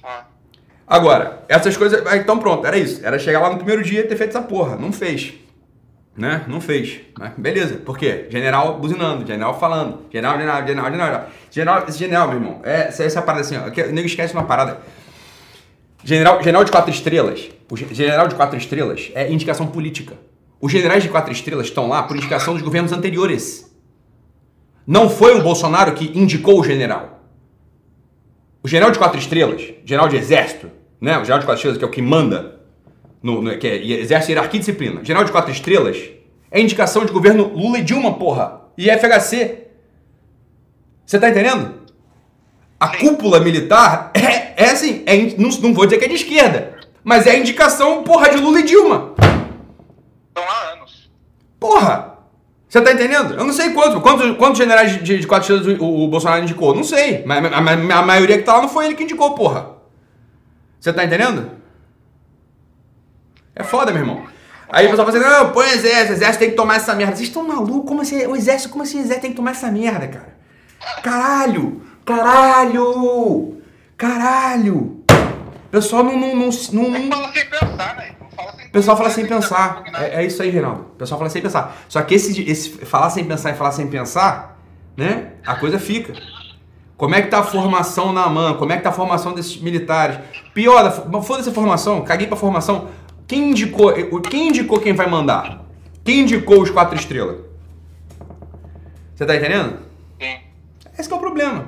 Ah. 0.04 0.26
Agora, 0.86 1.44
essas 1.48 1.78
coisas. 1.78 2.04
Então, 2.16 2.38
pronto, 2.38 2.66
era 2.66 2.78
isso. 2.78 3.06
Era 3.06 3.18
chegar 3.18 3.40
lá 3.40 3.50
no 3.50 3.58
primeiro 3.58 3.84
dia 3.84 4.02
e 4.02 4.04
ter 4.04 4.16
feito 4.16 4.36
essa 4.36 4.42
porra. 4.42 4.76
Não 4.76 4.92
fez. 4.92 5.34
Né? 6.18 6.44
Não 6.48 6.60
fez. 6.60 7.00
Mas 7.18 7.32
beleza. 7.38 7.76
Por 7.78 7.98
quê? 7.98 8.26
General 8.30 8.78
buzinando, 8.78 9.26
general 9.26 9.58
falando. 9.58 10.06
General, 10.12 10.38
general, 10.38 10.68
general, 10.68 10.92
general. 10.92 11.30
General, 11.50 11.86
esse 11.88 11.98
general, 11.98 12.28
meu 12.28 12.38
irmão. 12.38 12.60
É, 12.64 12.88
essa, 12.88 13.04
essa 13.04 13.22
parada 13.22 13.42
assim, 13.42 13.56
ó. 13.56 13.68
O 13.68 13.92
nego 13.94 14.08
esquece 14.08 14.34
uma 14.34 14.44
parada. 14.44 14.82
General, 16.04 16.42
general 16.42 16.64
de 16.64 16.72
quatro 16.72 16.92
estrelas, 16.92 17.50
o 17.70 17.76
general 17.76 18.28
de 18.28 18.36
quatro 18.36 18.58
estrelas 18.58 19.12
é 19.14 19.32
indicação 19.32 19.68
política. 19.68 20.16
Os 20.62 20.72
generais 20.72 21.04
de 21.04 21.10
quatro 21.10 21.32
estrelas 21.32 21.68
estão 21.68 21.88
lá 21.88 22.04
por 22.04 22.16
indicação 22.16 22.54
dos 22.54 22.64
governos 22.64 22.92
anteriores. 22.92 23.70
Não 24.88 25.10
foi 25.10 25.38
o 25.38 25.44
Bolsonaro 25.44 25.94
que 25.94 26.18
indicou 26.18 26.60
o 26.60 26.64
general. 26.64 27.19
O 28.64 28.68
general 28.68 28.92
de 28.92 29.00
quatro 29.00 29.18
estrelas, 29.18 29.62
general 29.86 30.10
de 30.10 30.18
exército, 30.18 30.70
né? 31.00 31.14
O 31.18 31.22
general 31.22 31.40
de 31.40 31.46
quatro 31.46 31.60
estrelas 31.60 31.78
que 31.78 31.84
é 31.84 31.88
o 31.88 31.92
que 31.92 32.02
manda, 32.02 32.60
no, 33.24 33.42
no 33.42 33.58
que 33.58 33.68
é 33.68 34.02
exército, 34.02 34.32
hierarquia 34.32 34.58
e 34.58 34.60
disciplina. 34.60 35.04
General 35.04 35.24
de 35.24 35.32
quatro 35.32 35.52
estrelas 35.52 35.98
é 36.52 36.60
indicação 36.60 37.06
de 37.06 37.12
governo 37.12 37.48
Lula 37.54 37.80
e 37.80 37.84
Dilma, 37.84 38.14
porra. 38.14 38.62
E 38.78 38.90
FHC. 38.90 39.68
Você 41.06 41.20
tá 41.20 41.30
entendendo? 41.30 41.80
A 42.80 42.88
cúpula 42.98 43.40
militar 43.40 44.12
é, 44.14 44.64
é 44.64 44.70
assim, 44.70 45.04
é, 45.06 45.18
não, 45.38 45.50
não 45.50 45.74
vou 45.74 45.86
dizer 45.86 45.98
que 45.98 46.06
é 46.06 46.08
de 46.08 46.16
esquerda, 46.16 46.78
mas 47.04 47.28
é 47.28 47.32
a 47.32 47.38
indicação, 47.38 48.04
porra, 48.04 48.30
de 48.30 48.38
Lula 48.38 48.60
e 48.60 48.64
Dilma. 48.64 49.14
Estão 50.30 50.44
há 50.44 50.74
anos. 50.74 51.10
Porra! 51.60 52.09
Você 52.70 52.82
tá 52.82 52.94
entendendo? 52.94 53.34
Eu 53.34 53.46
não 53.46 53.52
sei 53.52 53.72
quantos, 53.72 54.00
quantos, 54.00 54.38
quantos 54.38 54.60
generais 54.60 55.04
de, 55.04 55.18
de 55.18 55.26
quatro 55.26 55.56
estrelas 55.56 55.82
o, 55.82 56.04
o, 56.04 56.08
Bolsonaro 56.08 56.44
indicou. 56.44 56.76
Não 56.76 56.84
sei. 56.84 57.24
Mas 57.26 57.44
a, 57.46 57.58
a, 57.58 58.00
a, 58.00 58.02
maioria 58.04 58.38
que 58.38 58.44
tá 58.44 58.54
lá 58.54 58.62
não 58.62 58.70
foi 58.70 58.86
ele 58.86 58.96
que 58.96 59.04
indicou, 59.04 59.34
porra. 59.34 59.72
Você 60.80 60.94
tá 60.94 61.04
entendendo? 61.04 61.50
É 63.56 63.64
foda, 63.64 63.92
meu 63.92 64.02
irmão. 64.02 64.24
Aí 64.70 64.86
o 64.86 64.92
pessoal 64.92 65.12
fala 65.12 65.20
assim, 65.20 65.28
não, 65.28 65.52
põe 65.52 65.66
o 65.66 65.72
exército, 65.72 66.12
o 66.12 66.16
exército 66.16 66.40
tem 66.40 66.50
que 66.52 66.56
tomar 66.56 66.76
essa 66.76 66.94
merda. 66.94 67.16
Vocês 67.16 67.28
estão 67.28 67.48
malucos? 67.48 67.90
Como 67.90 68.02
assim? 68.02 68.24
O 68.28 68.36
exército, 68.36 68.70
como 68.70 68.84
assim 68.84 68.98
o 68.98 69.02
exército 69.02 69.22
tem 69.22 69.32
que 69.32 69.38
tomar 69.38 69.52
essa 69.52 69.72
merda, 69.72 70.08
cara? 70.08 70.38
Caralho! 71.02 71.82
Caralho! 72.06 73.58
Caralho! 73.98 75.04
Pessoal 75.72 76.04
não. 76.04 76.18
não, 76.18 76.36
não, 76.36 76.50
não, 76.72 76.90
não 76.90 77.10
fala 77.10 77.34
sem 77.34 77.46
pensar, 77.46 77.96
né? 77.98 78.19
O 78.68 78.72
pessoal 78.72 78.96
fala 78.96 79.10
sem 79.10 79.26
pensar. 79.26 79.84
É, 79.94 80.22
é, 80.22 80.26
isso 80.26 80.42
aí, 80.42 80.50
Reinaldo. 80.50 80.82
O 80.82 80.96
pessoal 80.96 81.18
fala 81.18 81.30
sem 81.30 81.42
pensar. 81.42 81.76
Só 81.88 82.02
que 82.02 82.16
esse, 82.16 82.50
esse 82.50 82.70
falar 82.86 83.10
sem 83.10 83.26
pensar 83.26 83.52
e 83.52 83.56
falar 83.56 83.72
sem 83.72 83.88
pensar, 83.88 84.60
né? 84.96 85.34
A 85.46 85.56
coisa 85.56 85.80
fica. 85.80 86.14
Como 86.96 87.16
é 87.16 87.22
que 87.22 87.30
tá 87.30 87.40
a 87.40 87.44
formação 87.44 88.12
na 88.12 88.26
AMAN? 88.26 88.56
Como 88.56 88.74
é 88.74 88.78
que 88.78 88.84
tá 88.84 88.90
a 88.90 88.94
formação 88.94 89.34
desses 89.34 89.60
militares? 89.62 90.20
Pior, 90.54 90.92
foda-se 91.24 91.50
a 91.50 91.54
formação, 91.54 92.04
caguei 92.04 92.28
pra 92.28 92.36
formação. 92.36 92.90
Quem 93.26 93.52
indicou, 93.52 93.94
quem 94.22 94.50
indicou 94.50 94.80
quem 94.80 94.94
vai 94.94 95.08
mandar? 95.08 95.64
Quem 96.04 96.22
indicou 96.22 96.62
os 96.62 96.70
quatro 96.70 96.96
estrelas? 96.96 97.38
Você 99.16 99.26
tá 99.26 99.36
entendendo? 99.36 99.80
Sim. 100.20 100.40
Esse 100.98 101.12
é 101.12 101.16
o 101.16 101.20
problema. 101.20 101.68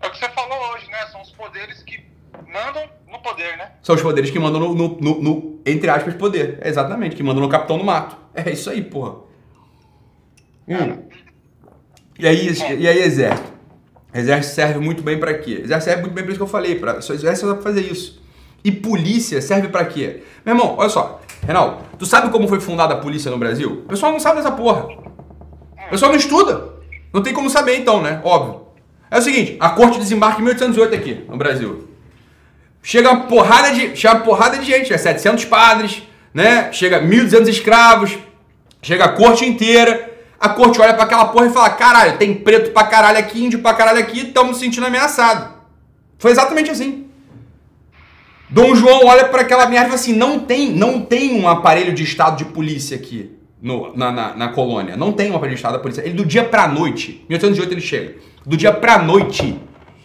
É 0.00 0.06
o 0.06 0.10
que 0.10 0.18
você 0.18 0.28
falou 0.30 0.58
hoje, 0.72 0.86
né? 0.90 1.06
São 1.12 1.20
os 1.20 1.30
poderes 1.32 1.82
que 1.82 2.02
mandam 2.46 2.88
no 3.10 3.18
poder, 3.20 3.56
né? 3.56 3.72
São 3.82 3.94
os 3.94 4.02
poderes 4.02 4.30
que 4.30 4.38
mandam 4.38 4.60
no, 4.60 4.74
no, 4.74 5.00
no, 5.00 5.22
no 5.22 5.60
entre 5.66 5.90
aspas, 5.90 6.14
poder. 6.14 6.58
É 6.60 6.68
exatamente, 6.68 7.16
que 7.16 7.22
mandam 7.22 7.42
no 7.42 7.48
capitão 7.48 7.76
do 7.76 7.84
mato. 7.84 8.16
É 8.34 8.50
isso 8.50 8.70
aí, 8.70 8.82
porra. 8.82 9.16
Hum. 10.68 11.02
E 12.18 12.26
aí, 12.26 12.48
e 12.78 12.86
aí, 12.86 12.98
exército? 12.98 13.52
Exército 14.14 14.54
serve 14.54 14.78
muito 14.78 15.02
bem 15.02 15.18
para 15.18 15.34
quê? 15.34 15.60
Exército 15.64 15.84
serve 15.84 16.02
muito 16.02 16.14
bem 16.14 16.22
para 16.22 16.32
isso 16.32 16.38
que 16.38 16.44
eu 16.44 16.48
falei. 16.48 16.76
Pra, 16.76 16.98
exército 16.98 17.48
só 17.48 17.54
pra 17.54 17.62
fazer 17.62 17.80
isso. 17.80 18.22
E 18.62 18.70
polícia 18.70 19.40
serve 19.40 19.68
para 19.68 19.84
quê? 19.86 20.22
Meu 20.44 20.54
irmão, 20.54 20.76
olha 20.78 20.88
só. 20.88 21.20
Renal, 21.46 21.82
tu 21.98 22.06
sabe 22.06 22.30
como 22.30 22.46
foi 22.46 22.60
fundada 22.60 22.94
a 22.94 22.98
polícia 22.98 23.30
no 23.30 23.38
Brasil? 23.38 23.82
O 23.84 23.88
pessoal 23.88 24.12
não 24.12 24.20
sabe 24.20 24.36
dessa 24.36 24.52
porra. 24.52 24.84
O 24.84 25.90
pessoal 25.90 26.12
não 26.12 26.18
estuda. 26.18 26.74
Não 27.12 27.22
tem 27.22 27.32
como 27.32 27.50
saber 27.50 27.76
então, 27.78 28.02
né? 28.02 28.20
Óbvio. 28.22 28.66
É 29.10 29.18
o 29.18 29.22
seguinte, 29.22 29.56
a 29.58 29.70
corte 29.70 29.98
desembarca 29.98 30.40
em 30.40 30.44
1808 30.44 30.94
aqui, 30.94 31.24
no 31.28 31.36
Brasil. 31.36 31.89
Chega 32.82 33.10
uma 33.10 33.26
porrada 33.26 33.72
de, 33.72 33.96
chega 33.96 34.14
uma 34.14 34.24
porrada 34.24 34.58
de 34.58 34.64
gente, 34.64 34.92
é 34.92 34.98
700 34.98 35.44
padres, 35.44 36.02
né? 36.32 36.72
Chega 36.72 37.00
1.200 37.02 37.48
escravos, 37.48 38.18
chega 38.82 39.04
a 39.04 39.08
corte 39.08 39.44
inteira. 39.44 40.08
A 40.38 40.48
corte 40.48 40.80
olha 40.80 40.94
para 40.94 41.04
aquela 41.04 41.26
porra 41.26 41.46
e 41.46 41.50
fala: 41.50 41.70
caralho, 41.70 42.16
tem 42.16 42.34
preto 42.34 42.70
pra 42.70 42.84
caralho 42.84 43.18
aqui, 43.18 43.44
índio 43.44 43.58
pra 43.58 43.74
caralho 43.74 43.98
aqui, 43.98 44.28
estamos 44.28 44.56
se 44.56 44.64
sentindo 44.64 44.86
ameaçado. 44.86 45.54
Foi 46.18 46.30
exatamente 46.30 46.70
assim. 46.70 47.06
Dom 48.48 48.74
João 48.74 49.06
olha 49.06 49.26
para 49.26 49.42
aquela 49.42 49.66
merda 49.66 49.86
e 49.86 49.90
fala 49.90 50.00
assim: 50.00 50.14
não 50.14 50.38
tem, 50.38 50.70
não 50.70 51.02
tem 51.02 51.38
um 51.38 51.46
aparelho 51.46 51.92
de 51.92 52.02
estado 52.02 52.38
de 52.38 52.46
polícia 52.46 52.96
aqui 52.96 53.30
no, 53.60 53.94
na, 53.94 54.10
na, 54.10 54.34
na, 54.34 54.48
colônia. 54.48 54.96
Não 54.96 55.12
tem 55.12 55.30
um 55.30 55.36
aparelho 55.36 55.56
de 55.56 55.60
estado 55.60 55.74
da 55.74 55.78
polícia. 55.78 56.00
Ele 56.00 56.14
do 56.14 56.24
dia 56.24 56.44
pra 56.44 56.66
noite, 56.66 57.24
1808 57.28 57.74
ele 57.74 57.80
chega 57.80 58.14
do 58.44 58.56
dia 58.56 58.72
para 58.72 58.98
noite, 58.98 59.60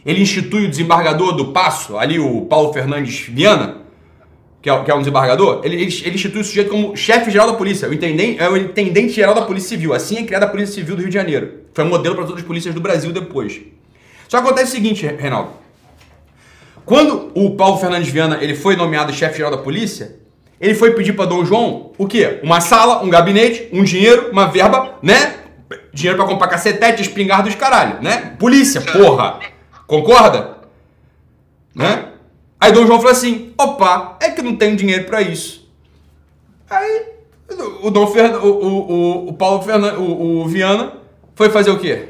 ele 0.05 0.21
institui 0.21 0.65
o 0.65 0.69
desembargador 0.69 1.33
do 1.35 1.45
Passo, 1.51 1.97
ali 1.97 2.19
o 2.19 2.41
Paulo 2.41 2.71
Fernandes 2.71 3.21
Viana, 3.21 3.77
que 4.61 4.69
é, 4.69 4.83
que 4.83 4.91
é 4.91 4.95
um 4.95 4.99
desembargador, 4.99 5.61
ele, 5.63 5.75
ele, 5.75 6.01
ele 6.03 6.15
institui 6.15 6.41
o 6.41 6.43
sujeito 6.43 6.69
como 6.69 6.95
chefe-geral 6.95 7.47
da 7.47 7.53
polícia, 7.53 7.89
o 7.89 7.93
intendente, 7.93 8.39
é 8.41 8.47
o 8.47 8.55
intendente-geral 8.55 9.33
da 9.33 9.41
Polícia 9.41 9.69
Civil. 9.69 9.93
Assim 9.93 10.17
é 10.17 10.23
criada 10.23 10.45
a 10.45 10.49
Polícia 10.49 10.75
Civil 10.75 10.95
do 10.95 11.01
Rio 11.01 11.09
de 11.09 11.13
Janeiro. 11.15 11.61
Foi 11.73 11.83
um 11.83 11.89
modelo 11.89 12.15
para 12.15 12.25
todas 12.25 12.41
as 12.41 12.47
polícias 12.47 12.73
do 12.73 12.81
Brasil 12.81 13.11
depois. 13.11 13.61
Só 14.27 14.37
acontece 14.37 14.71
o 14.71 14.75
seguinte, 14.75 15.05
Reinaldo. 15.05 15.51
Quando 16.83 17.31
o 17.33 17.55
Paulo 17.55 17.77
Fernandes 17.77 18.09
Viana 18.09 18.37
ele 18.41 18.55
foi 18.55 18.75
nomeado 18.75 19.11
chefe-geral 19.11 19.51
da 19.51 19.57
polícia, 19.57 20.17
ele 20.59 20.75
foi 20.75 20.91
pedir 20.91 21.13
para 21.13 21.25
Dom 21.25 21.43
João 21.43 21.91
o 21.97 22.07
quê? 22.07 22.39
Uma 22.43 22.61
sala, 22.61 23.03
um 23.03 23.09
gabinete, 23.09 23.69
um 23.73 23.83
dinheiro, 23.83 24.29
uma 24.31 24.47
verba, 24.47 24.99
né? 25.01 25.35
dinheiro 25.93 26.17
para 26.17 26.27
comprar 26.27 26.47
cacetete, 26.47 27.01
espingarda 27.01 27.43
dos 27.43 27.55
caralho, 27.55 28.01
né? 28.01 28.35
Polícia, 28.37 28.81
porra. 28.81 29.39
Concorda? 29.87 30.57
Né? 31.73 32.13
Aí 32.59 32.71
Dom 32.71 32.85
João 32.85 32.99
falou 32.99 33.11
assim: 33.11 33.53
opa, 33.57 34.17
é 34.21 34.31
que 34.31 34.41
não 34.41 34.55
tenho 34.55 34.75
dinheiro 34.75 35.05
para 35.05 35.21
isso. 35.21 35.69
Aí 36.69 37.15
o 37.81 37.91
Dom 37.91 38.07
Fernando, 38.07 38.43
o, 38.43 38.91
o, 38.91 39.29
o 39.29 39.33
Paulo 39.33 39.61
Fernando, 39.61 39.99
o, 39.99 40.41
o 40.41 40.47
Viana 40.47 40.93
foi 41.35 41.49
fazer 41.49 41.69
o 41.69 41.79
quê? 41.79 42.09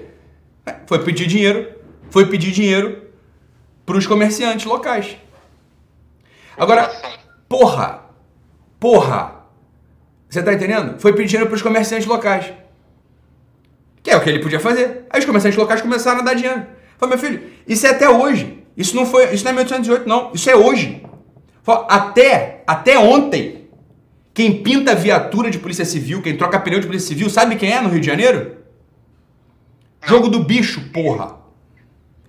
Foi 0.87 1.03
pedir 1.03 1.27
dinheiro, 1.27 1.69
foi 2.09 2.27
pedir 2.27 2.51
dinheiro 2.51 3.03
para 3.85 3.97
os 3.97 4.07
comerciantes 4.07 4.65
locais. 4.65 5.17
Agora, 6.57 6.89
porra, 7.49 8.05
porra, 8.79 9.35
você 10.29 10.41
tá 10.41 10.53
entendendo? 10.53 10.99
Foi 10.99 11.11
pedir 11.13 11.29
dinheiro 11.29 11.47
para 11.47 11.55
os 11.55 11.61
comerciantes 11.61 12.07
locais. 12.07 12.53
Que 14.01 14.11
é 14.11 14.17
o 14.17 14.21
que 14.21 14.29
ele 14.29 14.39
podia 14.39 14.59
fazer. 14.59 15.05
Aí 15.09 15.19
os 15.19 15.25
comerciantes 15.25 15.57
locais 15.57 15.81
começaram 15.81 16.21
a 16.21 16.23
dar 16.23 16.33
dinheiro. 16.33 16.65
Falei, 16.97 17.15
meu 17.15 17.25
filho, 17.25 17.43
isso 17.67 17.85
é 17.85 17.91
até 17.91 18.09
hoje. 18.09 18.63
Isso 18.75 18.95
não 18.95 19.05
foi, 19.05 19.33
isso 19.33 19.43
não 19.43 19.51
é 19.51 19.53
1818, 19.53 20.07
não. 20.07 20.31
Isso 20.33 20.49
é 20.49 20.55
hoje. 20.55 21.03
Falei, 21.63 21.85
até, 21.89 22.63
até 22.67 22.97
ontem, 22.97 23.67
quem 24.33 24.61
pinta 24.61 24.93
viatura 24.93 25.49
de 25.49 25.57
polícia 25.59 25.85
civil, 25.85 26.21
quem 26.21 26.35
troca 26.37 26.59
pneu 26.59 26.79
de 26.79 26.87
polícia 26.87 27.07
civil, 27.07 27.29
sabe 27.29 27.55
quem 27.55 27.71
é 27.71 27.81
no 27.81 27.89
Rio 27.89 28.01
de 28.01 28.07
Janeiro? 28.07 28.57
Jogo 30.05 30.27
do 30.27 30.43
bicho, 30.43 30.89
porra. 30.91 31.37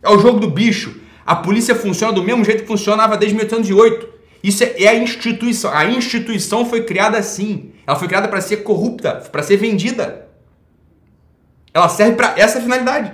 É 0.03 0.09
o 0.09 0.19
jogo 0.19 0.39
do 0.39 0.49
bicho. 0.49 1.01
A 1.27 1.35
polícia 1.35 1.75
funciona 1.75 2.13
do 2.13 2.23
mesmo 2.23 2.45
jeito 2.45 2.63
que 2.63 2.69
funcionava 2.69 3.17
desde 3.17 3.37
1808. 3.37 4.09
Isso 4.43 4.63
é, 4.63 4.85
é 4.85 4.89
a 4.89 4.95
instituição. 4.95 5.73
A 5.73 5.85
instituição 5.87 6.65
foi 6.65 6.85
criada 6.85 7.19
assim. 7.19 7.73
Ela 7.85 7.99
foi 7.99 8.07
criada 8.07 8.29
para 8.29 8.41
ser 8.41 8.59
corrupta, 8.59 9.15
para 9.33 9.43
ser 9.43 9.57
vendida. 9.57 10.29
Ela 11.75 11.89
serve 11.89 12.15
para 12.15 12.35
essa 12.39 12.61
finalidade. 12.61 13.13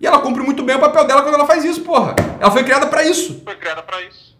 E 0.00 0.06
ela 0.06 0.18
cumpre 0.20 0.42
muito 0.42 0.62
bem 0.62 0.76
o 0.76 0.80
papel 0.80 1.06
dela 1.06 1.22
quando 1.22 1.34
ela 1.34 1.46
faz 1.46 1.62
isso, 1.64 1.82
porra. 1.82 2.14
Ela 2.40 2.50
foi 2.50 2.64
criada 2.64 2.86
para 2.86 3.04
isso. 3.04 3.42
Foi 3.44 3.54
criada 3.56 3.82
para 3.82 4.00
isso. 4.02 4.34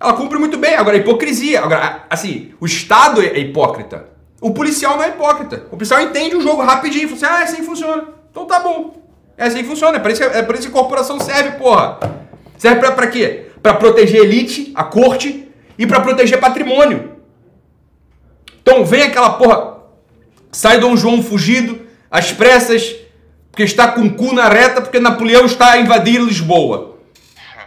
Ela 0.00 0.14
cumpre 0.14 0.38
muito 0.38 0.56
bem. 0.56 0.74
Agora, 0.74 0.96
a 0.96 1.00
hipocrisia. 1.00 1.60
Agora, 1.60 2.04
assim, 2.08 2.54
o 2.58 2.66
Estado 2.66 3.20
é 3.20 3.38
hipócrita. 3.38 4.06
O 4.40 4.52
policial 4.52 4.96
não 4.96 5.04
é 5.04 5.10
hipócrita. 5.10 5.66
O 5.70 5.76
policial 5.76 6.00
entende 6.00 6.34
o 6.34 6.40
jogo 6.40 6.62
rapidinho. 6.62 7.08
Fala 7.08 7.16
assim, 7.16 7.26
ah, 7.26 7.40
é 7.40 7.44
assim 7.44 7.56
que 7.56 7.66
funciona. 7.66 8.04
Então 8.30 8.46
tá 8.46 8.58
bom. 8.58 8.96
É 9.36 9.44
assim 9.44 9.58
que 9.58 9.68
funciona. 9.68 9.98
É 9.98 10.00
por 10.00 10.10
isso 10.10 10.20
que, 10.20 10.36
é 10.36 10.42
por 10.42 10.54
isso 10.54 10.64
que 10.64 10.76
a 10.76 10.80
corporação 10.80 11.20
serve, 11.20 11.58
porra. 11.58 11.98
Serve 12.56 12.80
pra, 12.80 12.92
pra 12.92 13.06
quê? 13.06 13.50
Pra 13.62 13.74
proteger 13.74 14.22
a 14.22 14.24
elite, 14.24 14.72
a 14.74 14.82
corte, 14.82 15.48
e 15.78 15.86
pra 15.86 16.00
proteger 16.00 16.40
patrimônio. 16.40 17.18
Então 18.62 18.84
vem 18.84 19.02
aquela 19.02 19.30
porra. 19.34 19.78
Sai 20.50 20.80
Dom 20.80 20.96
João 20.96 21.22
fugido, 21.22 21.80
às 22.10 22.32
pressas, 22.32 22.96
porque 23.52 23.64
está 23.64 23.88
com 23.88 24.00
o 24.00 24.14
cu 24.14 24.32
na 24.32 24.48
reta, 24.48 24.80
porque 24.80 24.98
Napoleão 24.98 25.44
está 25.44 25.72
a 25.72 25.78
invadir 25.78 26.18
Lisboa. 26.22 26.96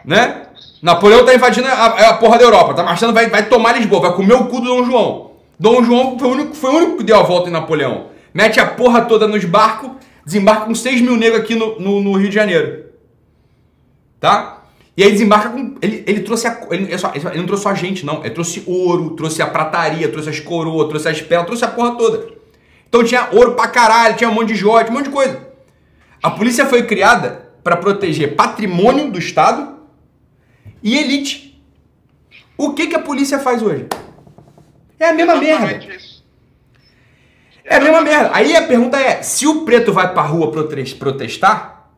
Né? 0.03 0.47
Napoleão 0.81 1.19
está 1.19 1.35
invadindo 1.35 1.67
a, 1.67 1.85
a, 2.09 2.13
porra 2.15 2.39
da 2.39 2.43
Europa, 2.43 2.73
tá 2.73 2.83
marchando, 2.83 3.13
vai, 3.13 3.29
vai 3.29 3.47
tomar 3.47 3.77
Lisboa, 3.77 4.01
vai 4.01 4.13
comer 4.13 4.33
o 4.33 4.45
cu 4.45 4.59
do 4.59 4.65
Dom 4.65 4.83
João. 4.83 5.31
Dom 5.59 5.83
João 5.83 6.17
foi 6.17 6.27
o, 6.27 6.31
único, 6.31 6.55
foi 6.55 6.71
o 6.71 6.77
único 6.77 6.97
que 6.97 7.03
deu 7.03 7.19
a 7.19 7.23
volta 7.23 7.49
em 7.49 7.51
Napoleão. 7.51 8.07
Mete 8.33 8.59
a 8.59 8.65
porra 8.65 9.03
toda 9.03 9.27
nos 9.27 9.45
barcos, 9.45 9.91
desembarca 10.25 10.65
com 10.65 10.73
6 10.73 11.01
mil 11.01 11.15
negros 11.15 11.41
aqui 11.41 11.53
no, 11.53 11.79
no, 11.79 12.01
no, 12.01 12.17
Rio 12.17 12.29
de 12.29 12.35
Janeiro. 12.35 12.85
Tá? 14.19 14.63
E 14.97 15.03
aí 15.03 15.11
desembarca 15.11 15.49
com. 15.49 15.75
Ele, 15.83 16.03
ele 16.07 16.21
trouxe 16.21 16.47
a. 16.47 16.61
Ele, 16.71 16.91
ele 16.91 17.37
não 17.37 17.45
trouxe 17.45 17.63
só 17.63 17.69
a 17.69 17.75
gente, 17.75 18.05
não. 18.05 18.21
Ele 18.21 18.31
trouxe 18.31 18.63
ouro, 18.65 19.11
trouxe 19.11 19.41
a 19.41 19.47
prataria, 19.47 20.09
trouxe 20.09 20.29
as 20.29 20.39
coroas, 20.39 20.89
trouxe 20.89 21.07
as 21.09 21.21
pérolas, 21.21 21.45
trouxe 21.45 21.63
a 21.63 21.67
porra 21.67 21.95
toda. 21.95 22.27
Então 22.89 23.03
tinha 23.03 23.29
ouro 23.31 23.53
pra 23.53 23.67
caralho, 23.67 24.15
tinha 24.15 24.29
um 24.29 24.33
monte 24.33 24.47
de 24.49 24.55
joia, 24.55 24.87
um 24.89 24.93
monte 24.93 25.05
de 25.05 25.11
coisa. 25.11 25.54
A 26.25 26.31
polícia 26.31 26.65
foi 26.65 26.81
criada 26.81 27.51
para 27.63 27.77
proteger 27.77 28.35
patrimônio 28.35 29.11
do 29.11 29.19
Estado 29.19 29.75
e 30.81 30.97
elite. 30.97 31.63
O 32.57 32.73
que, 32.73 32.87
que 32.87 32.95
a 32.95 32.99
polícia 32.99 33.37
faz 33.37 33.61
hoje? 33.61 33.85
É 34.99 35.09
a 35.09 35.13
mesma 35.13 35.35
merda. 35.35 35.85
É 37.63 37.75
a 37.75 37.79
mesma 37.79 38.01
merda. 38.01 38.31
Aí 38.33 38.55
a 38.55 38.65
pergunta 38.65 38.99
é: 38.99 39.21
se 39.21 39.45
o 39.45 39.65
preto 39.65 39.93
vai 39.93 40.11
pra 40.13 40.23
rua 40.23 40.51
protestar, 40.51 41.91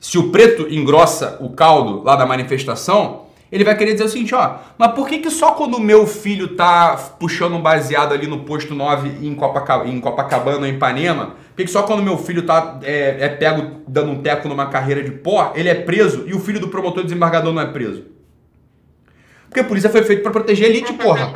se 0.00 0.18
o 0.18 0.32
preto 0.32 0.66
engrossa 0.68 1.38
o 1.40 1.50
caldo 1.50 2.02
lá 2.02 2.16
da 2.16 2.26
manifestação, 2.26 3.26
ele 3.50 3.64
vai 3.64 3.76
querer 3.76 3.92
dizer 3.92 4.04
o 4.04 4.08
seguinte, 4.08 4.34
ó, 4.34 4.56
mas 4.76 4.92
por 4.92 5.06
que, 5.06 5.18
que 5.18 5.30
só 5.30 5.52
quando 5.52 5.76
o 5.76 5.80
meu 5.80 6.06
filho 6.06 6.56
tá 6.56 6.96
puxando 7.18 7.54
um 7.54 7.60
baseado 7.60 8.12
ali 8.12 8.26
no 8.26 8.40
posto 8.40 8.74
9 8.74 9.26
em 9.26 9.34
Copacabana, 9.34 9.90
em 9.90 10.00
Copacabana 10.00 10.58
ou 10.58 10.66
em 10.66 10.74
Ipanema, 10.74 11.26
por 11.26 11.56
que, 11.56 11.64
que 11.64 11.70
só 11.70 11.84
quando 11.84 12.02
meu 12.02 12.18
filho 12.18 12.42
tá 12.42 12.80
é, 12.82 13.16
é, 13.20 13.28
pego 13.28 13.82
dando 13.86 14.10
um 14.10 14.22
teco 14.22 14.48
numa 14.48 14.66
carreira 14.66 15.02
de 15.02 15.12
pó, 15.12 15.52
ele 15.54 15.68
é 15.68 15.74
preso 15.74 16.24
e 16.26 16.34
o 16.34 16.40
filho 16.40 16.58
do 16.58 16.68
promotor 16.68 17.04
desembargador 17.04 17.52
não 17.52 17.62
é 17.62 17.66
preso? 17.66 18.04
Porque 19.48 19.60
a 19.60 19.64
polícia 19.64 19.88
foi 19.88 20.02
feita 20.02 20.20
para 20.22 20.32
proteger 20.32 20.66
a 20.66 20.70
elite, 20.70 20.92
porra. 20.94 21.32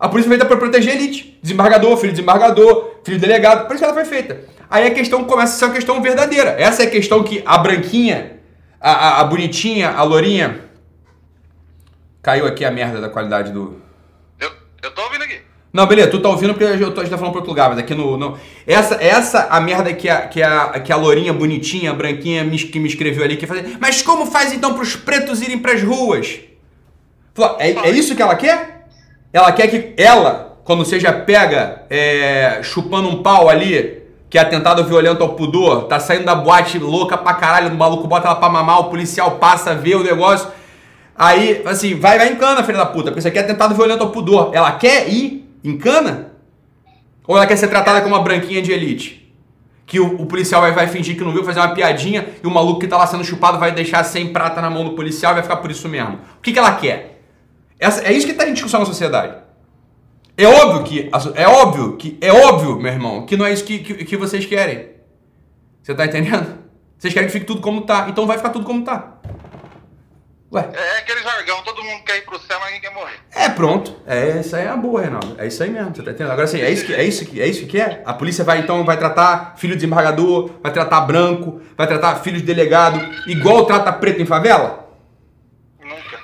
A 0.00 0.08
polícia 0.08 0.30
foi 0.30 0.38
feita 0.38 0.46
para 0.46 0.56
proteger 0.56 0.92
a 0.92 0.96
elite. 0.96 1.38
Desembargador, 1.42 1.96
filho 1.98 2.12
de 2.12 2.16
desembargador, 2.16 2.92
filho 3.04 3.18
de 3.18 3.26
delegado, 3.26 3.66
por 3.66 3.74
isso 3.74 3.80
que 3.80 3.84
ela 3.84 3.92
foi 3.92 4.06
feita. 4.06 4.40
Aí 4.70 4.86
a 4.86 4.90
questão 4.90 5.24
começa 5.24 5.54
a 5.54 5.58
ser 5.58 5.64
uma 5.66 5.74
questão 5.74 6.00
verdadeira. 6.00 6.56
Essa 6.58 6.84
é 6.84 6.86
a 6.86 6.90
questão 6.90 7.22
que 7.22 7.42
a 7.44 7.58
branquinha, 7.58 8.38
a, 8.80 8.90
a, 8.90 9.20
a 9.20 9.24
bonitinha, 9.24 9.90
a 9.90 10.02
lourinha, 10.02 10.65
Caiu 12.26 12.44
aqui 12.44 12.64
a 12.64 12.72
merda 12.72 13.00
da 13.00 13.08
qualidade 13.08 13.52
do. 13.52 13.80
Eu, 14.40 14.50
eu 14.82 14.90
tô 14.90 15.00
ouvindo 15.02 15.22
aqui. 15.22 15.38
Não, 15.72 15.86
beleza, 15.86 16.10
tu 16.10 16.18
tá 16.18 16.28
ouvindo 16.28 16.54
porque 16.54 16.64
eu 16.64 16.92
tô, 16.92 17.00
a 17.00 17.04
gente 17.04 17.12
tá 17.12 17.16
falando 17.16 17.30
pra 17.30 17.38
outro 17.38 17.52
lugar, 17.52 17.68
mas 17.68 17.78
aqui 17.78 17.94
no. 17.94 18.16
no... 18.16 18.36
Essa, 18.66 18.96
essa 18.96 19.46
a 19.48 19.60
merda 19.60 19.94
que 19.94 20.08
a, 20.08 20.26
que, 20.26 20.42
a, 20.42 20.80
que 20.80 20.92
a 20.92 20.96
lourinha 20.96 21.32
bonitinha, 21.32 21.94
branquinha, 21.94 22.42
me, 22.42 22.58
que 22.58 22.80
me 22.80 22.88
escreveu 22.88 23.22
ali, 23.22 23.36
que 23.36 23.46
fazer. 23.46 23.76
Mas 23.80 24.02
como 24.02 24.26
faz 24.26 24.52
então 24.52 24.74
pros 24.74 24.96
pretos 24.96 25.40
irem 25.40 25.60
pras 25.60 25.80
ruas? 25.84 26.40
Falou, 27.32 27.58
é, 27.60 27.70
é 27.70 27.90
isso 27.90 28.16
que 28.16 28.22
ela 28.22 28.34
quer? 28.34 28.88
Ela 29.32 29.52
quer 29.52 29.68
que 29.68 29.94
ela, 29.96 30.58
quando 30.64 30.84
seja 30.84 31.12
pega 31.12 31.84
é, 31.88 32.58
chupando 32.64 33.08
um 33.08 33.22
pau 33.22 33.48
ali, 33.48 34.02
que 34.28 34.36
é 34.36 34.40
atentado 34.40 34.82
violento 34.82 35.22
ao 35.22 35.36
pudor, 35.36 35.84
tá 35.84 36.00
saindo 36.00 36.24
da 36.24 36.34
boate 36.34 36.76
louca 36.76 37.16
pra 37.16 37.34
caralho, 37.34 37.70
o 37.70 37.76
maluco 37.76 38.08
bota 38.08 38.26
ela 38.26 38.34
pra 38.34 38.48
mamar, 38.48 38.80
o 38.80 38.90
policial 38.90 39.36
passa, 39.36 39.76
vê 39.76 39.94
o 39.94 40.02
negócio. 40.02 40.56
Aí, 41.18 41.62
assim, 41.64 41.98
vai, 41.98 42.18
vai 42.18 42.32
em 42.32 42.36
cana, 42.36 42.62
filha 42.62 42.78
da 42.78 42.86
puta, 42.86 43.04
porque 43.04 43.20
isso 43.20 43.28
aqui 43.28 43.38
é 43.38 43.40
atentado 43.40 43.74
violento 43.74 44.02
ao 44.02 44.10
pudor. 44.10 44.50
Ela 44.52 44.72
quer 44.72 45.08
ir 45.08 45.48
em 45.64 45.78
cana? 45.78 46.32
Ou 47.26 47.36
ela 47.36 47.46
quer 47.46 47.56
ser 47.56 47.68
tratada 47.68 48.00
como 48.02 48.14
uma 48.14 48.22
branquinha 48.22 48.60
de 48.60 48.70
elite? 48.70 49.34
Que 49.86 49.98
o, 49.98 50.20
o, 50.20 50.26
policial 50.26 50.60
vai, 50.60 50.72
vai 50.72 50.88
fingir 50.88 51.16
que 51.16 51.24
não 51.24 51.32
viu, 51.32 51.44
fazer 51.44 51.60
uma 51.60 51.74
piadinha 51.74 52.28
e 52.42 52.46
o 52.46 52.50
maluco 52.50 52.80
que 52.80 52.88
tá 52.88 52.96
lá 52.96 53.06
sendo 53.06 53.24
chupado 53.24 53.58
vai 53.58 53.72
deixar 53.72 54.04
sem 54.04 54.32
prata 54.32 54.60
na 54.60 54.68
mão 54.68 54.84
do 54.84 54.92
policial 54.92 55.32
e 55.32 55.34
vai 55.34 55.42
ficar 55.42 55.56
por 55.56 55.70
isso 55.70 55.88
mesmo. 55.88 56.18
O 56.38 56.42
que, 56.42 56.52
que 56.52 56.58
ela 56.58 56.74
quer? 56.74 57.22
Essa, 57.78 58.02
é 58.02 58.12
isso 58.12 58.26
que 58.26 58.34
tá 58.34 58.48
em 58.48 58.52
discussão 58.52 58.80
na 58.80 58.86
sociedade. 58.86 59.36
É 60.36 60.46
óbvio 60.46 60.82
que. 60.82 61.10
É 61.34 61.48
óbvio 61.48 61.96
que. 61.96 62.18
É 62.20 62.32
óbvio, 62.32 62.78
meu 62.78 62.92
irmão, 62.92 63.24
que 63.24 63.36
não 63.36 63.46
é 63.46 63.52
isso 63.52 63.64
que, 63.64 63.78
que, 63.78 64.04
que 64.04 64.16
vocês 64.16 64.44
querem. 64.44 64.90
Você 65.82 65.94
tá 65.94 66.04
entendendo? 66.04 66.58
Vocês 66.98 67.14
querem 67.14 67.28
que 67.28 67.32
fique 67.32 67.46
tudo 67.46 67.60
como 67.60 67.82
tá. 67.82 68.06
Então 68.08 68.26
vai 68.26 68.36
ficar 68.36 68.50
tudo 68.50 68.64
como 68.64 68.82
tá. 68.82 69.15
Ué. 70.52 70.70
É 70.72 70.98
aquele 70.98 71.22
jargão, 71.22 71.60
todo 71.62 71.82
mundo 71.82 72.04
quer 72.04 72.18
ir 72.18 72.24
pro 72.24 72.38
céu, 72.38 72.58
mas 72.60 72.72
ninguém 72.72 72.80
quer 72.80 72.94
morrer. 72.94 73.16
É, 73.34 73.48
pronto. 73.48 73.96
É, 74.06 74.38
isso 74.40 74.54
aí 74.54 74.64
é 74.64 74.68
a 74.68 74.76
boa, 74.76 75.00
Reinaldo. 75.00 75.34
É 75.38 75.46
isso 75.46 75.60
aí 75.62 75.70
mesmo, 75.70 75.94
você 75.94 76.02
tá 76.02 76.12
entendendo? 76.12 76.30
Agora 76.30 76.44
assim, 76.44 76.60
é 76.60 76.70
isso 76.70 76.86
que 76.86 76.94
é 76.94 77.04
isso 77.04 77.26
que 77.26 77.40
é 77.40 77.46
isso 77.46 77.66
que 77.66 77.80
é? 77.80 78.02
A 78.06 78.14
polícia 78.14 78.44
vai 78.44 78.60
então 78.60 78.84
vai 78.84 78.96
tratar 78.96 79.54
filho 79.56 79.72
de 79.72 79.80
desembargador, 79.80 80.50
vai 80.62 80.72
tratar 80.72 81.00
branco, 81.00 81.60
vai 81.76 81.86
tratar 81.86 82.16
filho 82.16 82.38
de 82.38 82.44
delegado 82.44 83.00
igual 83.26 83.66
trata 83.66 83.92
preto 83.92 84.22
em 84.22 84.26
favela? 84.26 84.88
Nunca. 85.82 86.20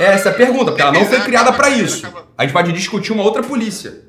É 0.00 0.04
essa 0.04 0.28
a 0.28 0.34
pergunta, 0.34 0.66
porque 0.66 0.82
ela 0.82 0.92
não 0.92 1.06
foi 1.06 1.20
criada 1.20 1.50
para 1.52 1.70
isso. 1.70 2.06
A 2.36 2.42
gente 2.42 2.52
pode 2.52 2.72
discutir 2.72 3.12
uma 3.12 3.22
outra 3.22 3.42
polícia. 3.42 4.02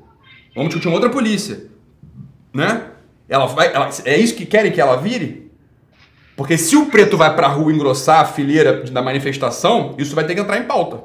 Vamos 0.54 0.68
discutir 0.68 0.88
uma 0.88 0.96
outra 0.96 1.08
polícia. 1.08 1.66
Né? 2.52 2.82
Ela 3.28 3.46
vai, 3.46 3.72
ela, 3.72 3.88
é 4.04 4.16
isso 4.16 4.34
que 4.34 4.44
querem 4.44 4.70
que 4.70 4.80
ela 4.80 4.96
vire? 4.96 5.47
Porque 6.38 6.56
se 6.56 6.76
o 6.76 6.86
preto 6.86 7.16
vai 7.16 7.34
pra 7.34 7.48
rua 7.48 7.72
engrossar 7.72 8.20
a 8.20 8.24
fileira 8.24 8.84
da 8.84 9.02
manifestação, 9.02 9.96
isso 9.98 10.14
vai 10.14 10.24
ter 10.24 10.36
que 10.36 10.40
entrar 10.40 10.56
em 10.56 10.62
pauta. 10.62 10.98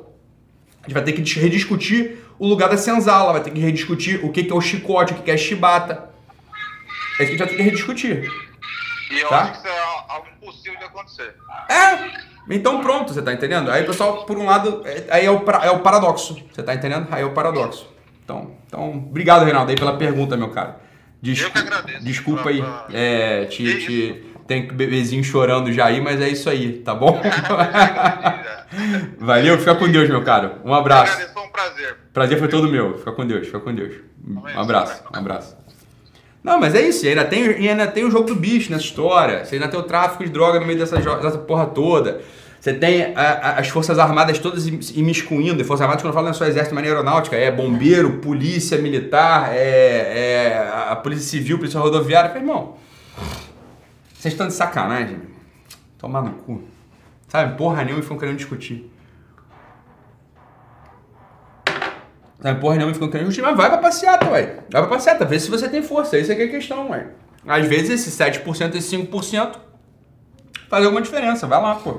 A 0.83 0.85
gente 0.85 0.93
vai 0.93 1.03
ter 1.03 1.11
que 1.13 1.39
rediscutir 1.39 2.19
o 2.37 2.47
lugar 2.47 2.69
da 2.69 2.77
senzala, 2.77 3.33
vai 3.33 3.41
ter 3.41 3.49
que 3.49 3.59
rediscutir 3.59 4.23
o 4.23 4.31
que 4.31 4.47
é 4.47 4.53
o 4.53 4.61
chicote, 4.61 5.11
o 5.11 5.15
que 5.23 5.31
é 5.31 5.33
a 5.33 5.37
chibata. 5.37 6.07
É 7.19 7.23
isso 7.23 7.23
que 7.23 7.23
a 7.23 7.25
gente 7.25 7.39
vai 7.39 7.47
ter 7.47 7.55
que 7.55 7.63
rediscutir. 7.63 8.31
E 9.09 9.19
eu 9.21 9.29
tá? 9.29 9.41
acho 9.41 9.51
que 9.53 9.57
isso 9.57 9.67
é 9.67 9.79
algo 10.07 10.27
impossível 10.37 10.77
de 10.77 10.85
acontecer. 10.85 11.35
É! 11.67 12.21
Então 12.47 12.81
pronto, 12.81 13.11
você 13.11 13.21
tá 13.23 13.33
entendendo? 13.33 13.71
Aí, 13.71 13.83
pessoal, 13.85 14.25
por 14.25 14.37
um 14.37 14.45
lado, 14.45 14.83
é, 14.85 15.05
aí 15.09 15.25
é 15.25 15.31
o, 15.31 15.43
é 15.63 15.71
o 15.71 15.79
paradoxo. 15.79 16.37
Você 16.53 16.61
tá 16.61 16.75
entendendo? 16.75 17.07
Aí 17.09 17.23
é 17.23 17.25
o 17.25 17.31
paradoxo. 17.31 17.91
Então, 18.23 18.51
então 18.67 18.97
obrigado, 18.97 19.45
Reinaldo, 19.45 19.71
aí 19.71 19.75
pela 19.75 19.97
pergunta, 19.97 20.37
meu 20.37 20.51
cara. 20.51 20.79
Desculpa, 21.19 21.57
eu 21.57 21.63
que 21.63 21.69
agradeço. 21.69 22.05
Desculpa 22.05 22.49
aí. 22.49 22.63
É, 22.91 23.45
te, 23.45 23.85
te, 23.85 24.32
tem 24.47 24.67
bebezinho 24.67 25.23
chorando 25.23 25.71
já 25.71 25.85
aí, 25.85 26.01
mas 26.01 26.19
é 26.21 26.29
isso 26.29 26.49
aí, 26.49 26.79
tá 26.79 26.93
bom? 26.93 27.21
Valeu, 29.19 29.57
fica 29.57 29.75
com 29.75 29.89
Deus, 29.89 30.09
meu 30.09 30.23
caro. 30.23 30.53
Um 30.65 30.73
abraço. 30.73 31.17
Foi 31.33 31.43
um 31.43 31.49
prazer. 31.49 31.95
Prazer 32.13 32.39
foi 32.39 32.47
todo 32.47 32.67
meu. 32.67 32.97
Fica 32.97 33.11
com 33.11 33.25
Deus, 33.25 33.45
fica 33.45 33.59
com 33.59 33.73
Deus. 33.73 33.95
Um 34.27 34.59
abraço, 34.59 35.03
um 35.13 35.17
abraço. 35.17 35.57
Não, 36.43 36.59
mas 36.59 36.75
é 36.75 36.81
isso, 36.81 37.05
ainda 37.05 37.23
tem, 37.23 37.45
ainda 37.45 37.87
tem 37.87 38.03
o 38.03 38.11
jogo 38.11 38.27
do 38.27 38.35
bicho 38.35 38.69
nessa 38.69 38.83
história. 38.83 39.45
Você 39.45 39.55
ainda 39.55 39.69
tem 39.69 39.79
o 39.79 39.83
tráfico 39.83 40.25
de 40.25 40.29
droga 40.29 40.59
no 40.59 40.65
meio 40.65 40.77
dessa, 40.77 40.97
dessa 40.97 41.37
porra 41.37 41.67
toda. 41.67 42.21
Você 42.59 42.73
tem 42.73 43.13
a, 43.15 43.21
a, 43.21 43.59
as 43.59 43.69
Forças 43.69 43.97
Armadas 43.97 44.39
todas 44.39 44.67
imiscuindo. 44.67 45.61
E 45.61 45.63
Forças 45.63 45.81
Armadas, 45.81 46.01
quando 46.01 46.11
eu 46.11 46.13
falo, 46.13 46.25
não 46.25 46.31
é 46.31 46.33
só 46.33 46.45
exército, 46.45 46.75
mas 46.75 46.85
aeronáutica. 46.85 47.35
É 47.35 47.49
bombeiro, 47.49 48.19
polícia 48.19 48.77
militar, 48.77 49.53
é, 49.53 49.57
é 49.57 50.69
a 50.89 50.95
polícia 50.95 51.25
civil, 51.25 51.57
polícia 51.57 51.79
rodoviária. 51.79 52.33
Irmão, 52.37 52.75
vocês 54.23 54.33
estão 54.33 54.47
de 54.47 54.53
sacanagem? 54.53 55.19
Tomar 55.97 56.21
no 56.21 56.31
cu. 56.31 56.63
Sabe, 57.27 57.57
porra 57.57 57.83
nenhuma 57.83 57.99
e 57.99 58.03
ficam 58.03 58.17
querendo 58.17 58.37
discutir. 58.37 58.89
Sabe, 62.41 62.61
porra 62.61 62.75
nenhuma 62.75 62.91
e 62.91 62.93
ficam 62.93 63.09
querendo 63.09 63.27
discutir, 63.27 63.45
mas 63.45 63.57
vai 63.57 63.69
pra 63.69 63.79
passeata, 63.79 64.29
ué. 64.29 64.59
Vai 64.71 64.81
pra 64.81 64.87
passeata, 64.87 65.25
vê 65.25 65.37
se 65.37 65.51
você 65.51 65.67
tem 65.67 65.83
força. 65.83 66.17
Isso 66.17 66.31
aqui 66.31 66.43
é 66.43 66.45
a 66.45 66.49
questão, 66.51 66.91
ué. 66.91 67.07
Às 67.45 67.67
vezes 67.67 67.89
esse 67.89 68.11
7%, 68.11 68.75
esse 68.75 68.95
5% 68.95 69.57
faz 70.69 70.85
alguma 70.85 71.01
diferença. 71.01 71.45
Vai 71.45 71.61
lá, 71.61 71.75
pô. 71.75 71.97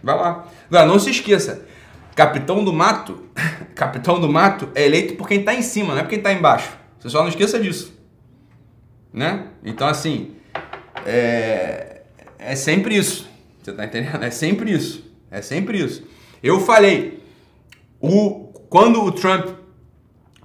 Vai 0.00 0.14
lá. 0.14 0.46
Agora, 0.68 0.86
não 0.86 1.00
se 1.00 1.10
esqueça. 1.10 1.66
Capitão 2.14 2.64
do 2.64 2.72
mato, 2.72 3.20
capitão 3.74 4.20
do 4.20 4.28
mato 4.28 4.68
é 4.76 4.84
eleito 4.84 5.16
por 5.16 5.26
quem 5.26 5.42
tá 5.42 5.52
em 5.52 5.62
cima, 5.62 5.92
não 5.92 6.02
é 6.02 6.04
por 6.04 6.10
quem 6.10 6.22
tá 6.22 6.32
embaixo. 6.32 6.70
Você 7.00 7.10
só 7.10 7.22
não 7.22 7.28
esqueça 7.28 7.58
disso. 7.58 8.00
Né? 9.12 9.48
Então, 9.64 9.88
assim, 9.88 10.36
é, 11.06 12.02
é 12.38 12.56
sempre 12.56 12.96
isso. 12.96 13.28
Você 13.62 13.72
tá 13.72 13.84
entendendo? 13.84 14.22
É 14.22 14.30
sempre 14.30 14.72
isso. 14.72 15.04
É 15.30 15.40
sempre 15.40 15.78
isso. 15.82 16.02
Eu 16.42 16.60
falei, 16.60 17.22
o, 18.00 18.52
quando 18.68 19.02
o 19.02 19.12
Trump 19.12 19.46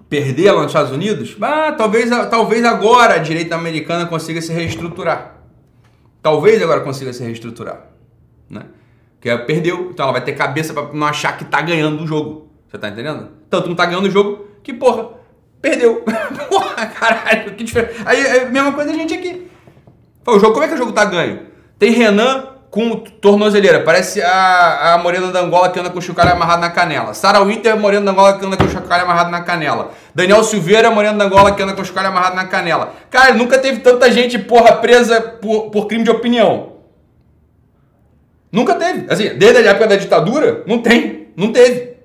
perder 0.09 0.51
lá 0.51 0.61
nos 0.61 0.67
Estados 0.67 0.91
Unidos, 0.91 1.35
ah, 1.41 1.73
talvez, 1.73 2.09
talvez 2.29 2.63
agora 2.63 3.15
a 3.15 3.17
direita 3.17 3.55
americana 3.55 4.05
consiga 4.05 4.41
se 4.41 4.53
reestruturar. 4.53 5.35
Talvez 6.21 6.61
agora 6.61 6.81
consiga 6.81 7.11
se 7.11 7.23
reestruturar. 7.23 7.87
Né? 8.49 8.63
Que 9.19 9.29
é, 9.29 9.37
perdeu, 9.37 9.89
então 9.91 10.03
ela 10.03 10.13
vai 10.13 10.23
ter 10.23 10.33
cabeça 10.33 10.73
para 10.73 10.93
não 10.93 11.07
achar 11.07 11.37
que 11.37 11.45
tá 11.45 11.61
ganhando 11.61 12.03
o 12.03 12.07
jogo. 12.07 12.51
Você 12.69 12.77
tá 12.77 12.89
entendendo? 12.89 13.29
Tanto 13.49 13.67
não 13.67 13.75
tá 13.75 13.85
ganhando 13.85 14.07
o 14.07 14.11
jogo 14.11 14.45
que, 14.61 14.73
porra, 14.73 15.09
perdeu. 15.61 16.03
porra, 16.49 16.85
caralho, 16.85 17.55
que 17.55 17.63
diferença. 17.63 18.03
Aí 18.05 18.21
é 18.21 18.43
a 18.43 18.49
mesma 18.49 18.73
coisa 18.73 18.91
a 18.91 18.93
gente 18.93 19.13
aqui. 19.13 19.46
O 20.27 20.39
jogo, 20.39 20.51
como 20.51 20.65
é 20.65 20.67
que 20.67 20.73
o 20.73 20.77
jogo 20.77 20.91
tá 20.91 21.05
ganho? 21.05 21.39
Tem 21.79 21.91
Renan 21.91 22.47
com 22.69 22.97
tornozeleira. 22.97 23.81
Parece 23.81 24.21
a, 24.21 24.95
a 24.95 24.97
Morena 24.97 25.31
da 25.31 25.39
Angola 25.39 25.69
que 25.69 25.79
anda 25.79 25.89
com 25.89 25.99
o 25.99 26.01
chocalho 26.01 26.33
amarrado 26.33 26.59
na 26.59 26.69
canela. 26.69 27.13
Sara 27.13 27.41
Winter, 27.43 27.77
Morena 27.77 28.05
da 28.05 28.11
Angola 28.11 28.37
que 28.37 28.45
anda 28.45 28.57
com 28.57 28.65
o 28.65 28.69
chocalho 28.69 29.03
amarrado 29.03 29.31
na 29.31 29.41
canela. 29.41 29.91
Daniel 30.13 30.43
Silveira, 30.43 30.91
Morena 30.91 31.17
da 31.17 31.25
Angola 31.25 31.53
que 31.53 31.63
anda 31.63 31.73
com 31.73 31.81
o 31.81 31.85
chocalho 31.85 32.09
amarrado 32.09 32.35
na 32.35 32.45
canela. 32.45 32.93
Cara, 33.09 33.33
nunca 33.33 33.57
teve 33.57 33.79
tanta 33.79 34.11
gente, 34.11 34.37
porra, 34.37 34.73
presa 34.73 35.21
por, 35.21 35.69
por 35.69 35.87
crime 35.87 36.03
de 36.03 36.11
opinião. 36.11 36.73
Nunca 38.51 38.75
teve. 38.75 39.05
Assim, 39.09 39.29
desde 39.35 39.65
a 39.65 39.71
época 39.71 39.87
da 39.87 39.95
ditadura, 39.95 40.63
não 40.67 40.79
tem. 40.79 41.29
Não 41.37 41.53
teve. 41.53 41.95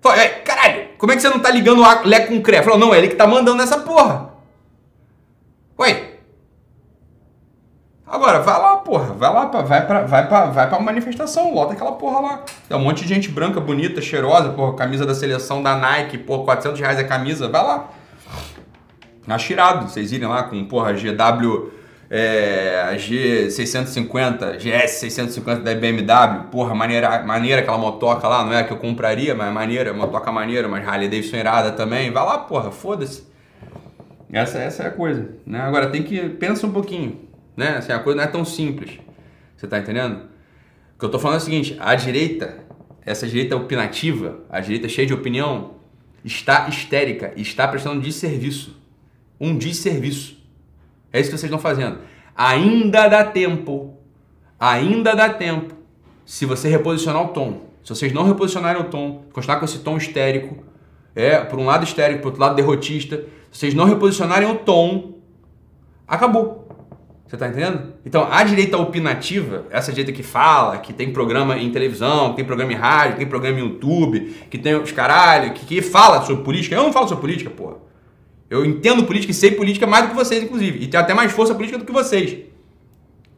Fala, 0.00 0.22
é, 0.22 0.28
caralho, 0.28 0.84
como 0.98 1.10
é 1.10 1.16
que 1.16 1.22
você 1.22 1.28
não 1.28 1.40
tá 1.40 1.50
ligando 1.50 1.82
o 1.82 2.08
Lé 2.08 2.20
com 2.20 2.36
o 2.36 2.42
CRE? 2.42 2.62
Falou, 2.62 2.78
não, 2.78 2.94
é 2.94 2.98
ele 2.98 3.08
que 3.08 3.16
tá 3.16 3.26
mandando 3.26 3.62
essa 3.62 3.78
porra. 3.78 4.34
Ué, 5.78 6.13
Agora, 8.14 8.38
vai 8.38 8.56
lá, 8.60 8.76
porra, 8.76 9.12
vai 9.12 9.32
lá, 9.32 9.46
vai 9.46 9.84
pra, 9.84 10.02
vai 10.02 10.28
pra, 10.28 10.46
vai 10.46 10.68
pra 10.68 10.78
manifestação, 10.78 11.52
lota 11.52 11.72
aquela 11.72 11.90
porra 11.90 12.20
lá. 12.20 12.44
Tem 12.68 12.76
um 12.76 12.80
monte 12.80 13.02
de 13.02 13.12
gente 13.12 13.28
branca, 13.28 13.60
bonita, 13.60 14.00
cheirosa, 14.00 14.50
porra, 14.50 14.76
camisa 14.76 15.04
da 15.04 15.16
seleção 15.16 15.60
da 15.60 15.74
Nike, 15.74 16.18
porra, 16.18 16.44
400 16.44 16.78
reais 16.78 16.98
a 17.00 17.02
camisa, 17.02 17.48
vai 17.48 17.64
lá. 17.64 17.90
Acho 19.26 19.52
irado 19.52 19.88
vocês 19.88 20.12
irem 20.12 20.28
lá 20.28 20.44
com, 20.44 20.64
porra, 20.64 20.92
GW, 20.92 21.72
é, 22.08 22.94
G650, 22.94 24.58
GS650 24.60 25.64
da 25.64 25.74
BMW, 25.74 26.44
porra, 26.52 26.72
maneira, 26.72 27.20
maneira 27.24 27.62
aquela 27.62 27.78
motoca 27.78 28.28
lá, 28.28 28.44
não 28.44 28.52
é 28.52 28.60
a 28.60 28.64
que 28.64 28.72
eu 28.72 28.78
compraria, 28.78 29.34
mas 29.34 29.52
maneira, 29.52 29.92
motoca 29.92 30.30
maneira, 30.30 30.68
mas 30.68 30.86
Harley 30.86 31.08
Davidson 31.08 31.34
irada 31.34 31.72
também, 31.72 32.12
vai 32.12 32.24
lá, 32.24 32.38
porra, 32.38 32.70
foda-se. 32.70 33.26
Essa, 34.32 34.58
essa 34.58 34.84
é 34.84 34.86
a 34.86 34.90
coisa, 34.92 35.30
né? 35.44 35.60
Agora 35.62 35.88
tem 35.88 36.04
que, 36.04 36.28
pensa 36.28 36.64
um 36.64 36.70
pouquinho, 36.70 37.23
né? 37.56 37.76
Assim, 37.78 37.92
a 37.92 37.98
coisa 37.98 38.16
não 38.16 38.24
é 38.24 38.26
tão 38.26 38.44
simples. 38.44 38.98
Você 39.56 39.66
tá 39.66 39.78
entendendo? 39.78 40.28
O 40.96 40.98
que 40.98 41.04
eu 41.04 41.10
tô 41.10 41.18
falando 41.18 41.38
é 41.38 41.42
o 41.42 41.44
seguinte: 41.44 41.76
a 41.80 41.94
direita, 41.94 42.58
essa 43.04 43.26
direita 43.26 43.56
opinativa, 43.56 44.40
a 44.48 44.60
direita 44.60 44.88
cheia 44.88 45.06
de 45.06 45.14
opinião, 45.14 45.74
está 46.24 46.68
histérica 46.68 47.32
e 47.36 47.42
está 47.42 47.68
prestando 47.68 47.96
um 47.96 48.00
desserviço. 48.00 48.80
Um 49.40 49.56
desserviço. 49.56 50.42
É 51.12 51.20
isso 51.20 51.30
que 51.30 51.38
vocês 51.38 51.44
estão 51.44 51.58
fazendo. 51.58 51.98
Ainda 52.34 53.08
dá 53.08 53.24
tempo. 53.24 53.96
Ainda 54.58 55.14
dá 55.14 55.28
tempo. 55.28 55.74
Se 56.24 56.46
você 56.46 56.68
reposicionar 56.68 57.22
o 57.22 57.28
tom. 57.28 57.68
Se 57.82 57.90
vocês 57.90 58.12
não 58.12 58.24
reposicionarem 58.24 58.80
o 58.80 58.84
tom, 58.84 59.24
continuar 59.32 59.58
com 59.58 59.66
esse 59.66 59.80
tom 59.80 59.98
histérico, 59.98 60.64
é, 61.14 61.38
por 61.38 61.58
um 61.58 61.66
lado 61.66 61.84
histérico, 61.84 62.22
por 62.22 62.28
outro 62.28 62.40
lado 62.40 62.56
derrotista, 62.56 63.24
se 63.52 63.60
vocês 63.60 63.74
não 63.74 63.84
reposicionarem 63.84 64.50
o 64.50 64.56
tom, 64.56 65.18
acabou. 66.08 66.63
Você 67.26 67.38
tá 67.38 67.48
entendendo? 67.48 67.94
Então, 68.04 68.28
a 68.30 68.44
direita 68.44 68.76
opinativa, 68.76 69.64
essa 69.70 69.90
direita 69.90 70.12
que 70.12 70.22
fala, 70.22 70.78
que 70.78 70.92
tem 70.92 71.12
programa 71.12 71.56
em 71.56 71.70
televisão, 71.70 72.30
que 72.30 72.36
tem 72.36 72.44
programa 72.44 72.72
em 72.72 72.76
rádio, 72.76 73.12
que 73.12 73.18
tem 73.18 73.26
programa 73.26 73.58
em 73.58 73.62
YouTube, 73.62 74.36
que 74.50 74.58
tem 74.58 74.74
os 74.74 74.92
caralho, 74.92 75.52
que, 75.54 75.64
que 75.64 75.80
fala 75.80 76.22
sobre 76.22 76.44
política. 76.44 76.74
Eu 76.74 76.82
não 76.82 76.92
falo 76.92 77.08
sobre 77.08 77.22
política, 77.22 77.50
porra. 77.50 77.76
Eu 78.50 78.64
entendo 78.64 79.04
política 79.04 79.32
e 79.32 79.34
sei 79.34 79.52
política 79.52 79.86
mais 79.86 80.04
do 80.04 80.10
que 80.10 80.16
vocês, 80.16 80.42
inclusive. 80.42 80.84
E 80.84 80.86
tenho 80.86 81.02
até 81.02 81.14
mais 81.14 81.32
força 81.32 81.54
política 81.54 81.78
do 81.78 81.84
que 81.84 81.92
vocês. 81.92 82.38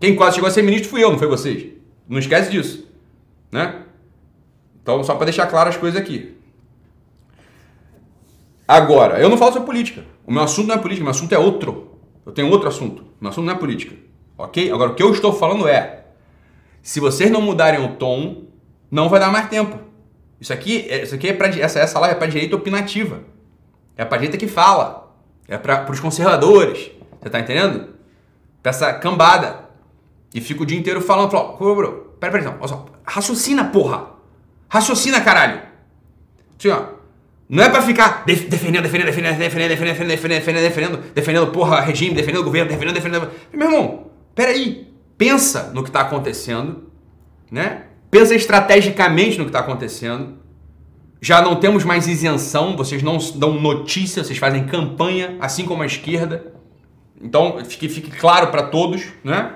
Quem 0.00 0.16
quase 0.16 0.34
chegou 0.34 0.48
a 0.48 0.50
ser 0.50 0.62
ministro 0.62 0.90
fui 0.90 1.02
eu, 1.02 1.10
não 1.10 1.18
foi 1.18 1.28
vocês. 1.28 1.66
Não 2.08 2.18
esquece 2.18 2.50
disso. 2.50 2.86
Né? 3.50 3.82
Então, 4.82 5.02
só 5.04 5.14
para 5.14 5.26
deixar 5.26 5.46
claras 5.46 5.74
as 5.74 5.80
coisas 5.80 5.98
aqui. 5.98 6.36
Agora, 8.66 9.20
eu 9.20 9.28
não 9.28 9.38
falo 9.38 9.52
sobre 9.52 9.66
política. 9.66 10.04
O 10.26 10.32
meu 10.32 10.42
assunto 10.42 10.66
não 10.66 10.74
é 10.74 10.78
política, 10.78 11.02
o 11.02 11.06
meu 11.06 11.12
assunto 11.12 11.32
é 11.32 11.38
outro. 11.38 11.95
Eu 12.26 12.32
tenho 12.32 12.50
outro 12.50 12.68
assunto. 12.68 13.04
Meu 13.20 13.30
assunto 13.30 13.46
não 13.46 13.54
é 13.54 13.56
política. 13.56 13.94
Ok? 14.36 14.70
Agora, 14.72 14.90
o 14.90 14.94
que 14.94 15.02
eu 15.02 15.12
estou 15.12 15.32
falando 15.32 15.68
é: 15.68 16.06
se 16.82 16.98
vocês 16.98 17.30
não 17.30 17.40
mudarem 17.40 17.82
o 17.84 17.94
tom, 17.94 18.44
não 18.90 19.08
vai 19.08 19.20
dar 19.20 19.30
mais 19.30 19.48
tempo. 19.48 19.78
Isso 20.40 20.52
aqui, 20.52 20.86
é, 20.90 21.04
isso 21.04 21.14
aqui 21.14 21.28
é 21.28 21.32
para 21.32 21.48
essa, 21.48 21.78
essa 21.78 21.98
live 22.00 22.16
é 22.16 22.18
para 22.18 22.26
direita 22.26 22.56
opinativa. 22.56 23.20
É 23.96 24.04
para 24.04 24.18
direita 24.18 24.36
que 24.36 24.48
fala. 24.48 25.14
É 25.48 25.56
para 25.56 25.90
os 25.90 26.00
conservadores. 26.00 26.90
Você 27.22 27.30
tá 27.30 27.40
entendendo? 27.40 27.94
Pra 28.62 28.70
essa 28.70 28.92
cambada. 28.94 29.66
E 30.34 30.40
fica 30.40 30.62
o 30.62 30.66
dia 30.66 30.78
inteiro 30.78 31.00
falando, 31.00 31.30
bro, 31.30 32.16
pera, 32.20 32.32
pera, 32.32 32.44
não, 32.44 32.56
olha 32.58 32.68
só, 32.68 32.84
raciocina, 33.04 33.64
porra. 33.64 34.10
Raciocina, 34.68 35.20
caralho. 35.20 35.62
Assim, 36.58 36.68
ó, 36.68 36.95
não 37.48 37.62
é 37.62 37.68
pra 37.68 37.80
ficar 37.80 38.24
defendendo, 38.26 38.82
defendendo, 38.82 39.06
defendendo, 39.06 39.38
defendendo, 39.38 39.68
defendendo, 39.68 39.68
defendendo, 39.68 40.08
defendendo, 40.08 40.62
defendendo, 40.62 41.14
defendendo, 41.14 41.46
porra, 41.48 41.80
regime, 41.80 42.14
defendendo 42.14 42.40
o 42.40 42.44
governo, 42.44 42.68
defendendo, 42.68 42.94
defendendo. 42.94 43.30
Meu 43.52 43.70
irmão, 43.70 44.10
peraí. 44.34 44.86
Pensa 45.16 45.70
no 45.72 45.82
que 45.82 45.88
está 45.88 46.02
acontecendo, 46.02 46.90
né? 47.50 47.84
Pensa 48.10 48.34
estrategicamente 48.34 49.38
no 49.38 49.44
que 49.44 49.48
está 49.48 49.60
acontecendo. 49.60 50.38
Já 51.20 51.40
não 51.40 51.56
temos 51.56 51.84
mais 51.84 52.06
isenção, 52.06 52.76
vocês 52.76 53.02
não 53.02 53.16
dão 53.36 53.58
notícia, 53.58 54.22
vocês 54.22 54.38
fazem 54.38 54.66
campanha, 54.66 55.36
assim 55.40 55.64
como 55.64 55.82
a 55.82 55.86
esquerda. 55.86 56.52
Então, 57.20 57.64
fique, 57.64 57.88
fique 57.88 58.10
claro 58.10 58.48
para 58.48 58.64
todos, 58.64 59.06
né? 59.24 59.54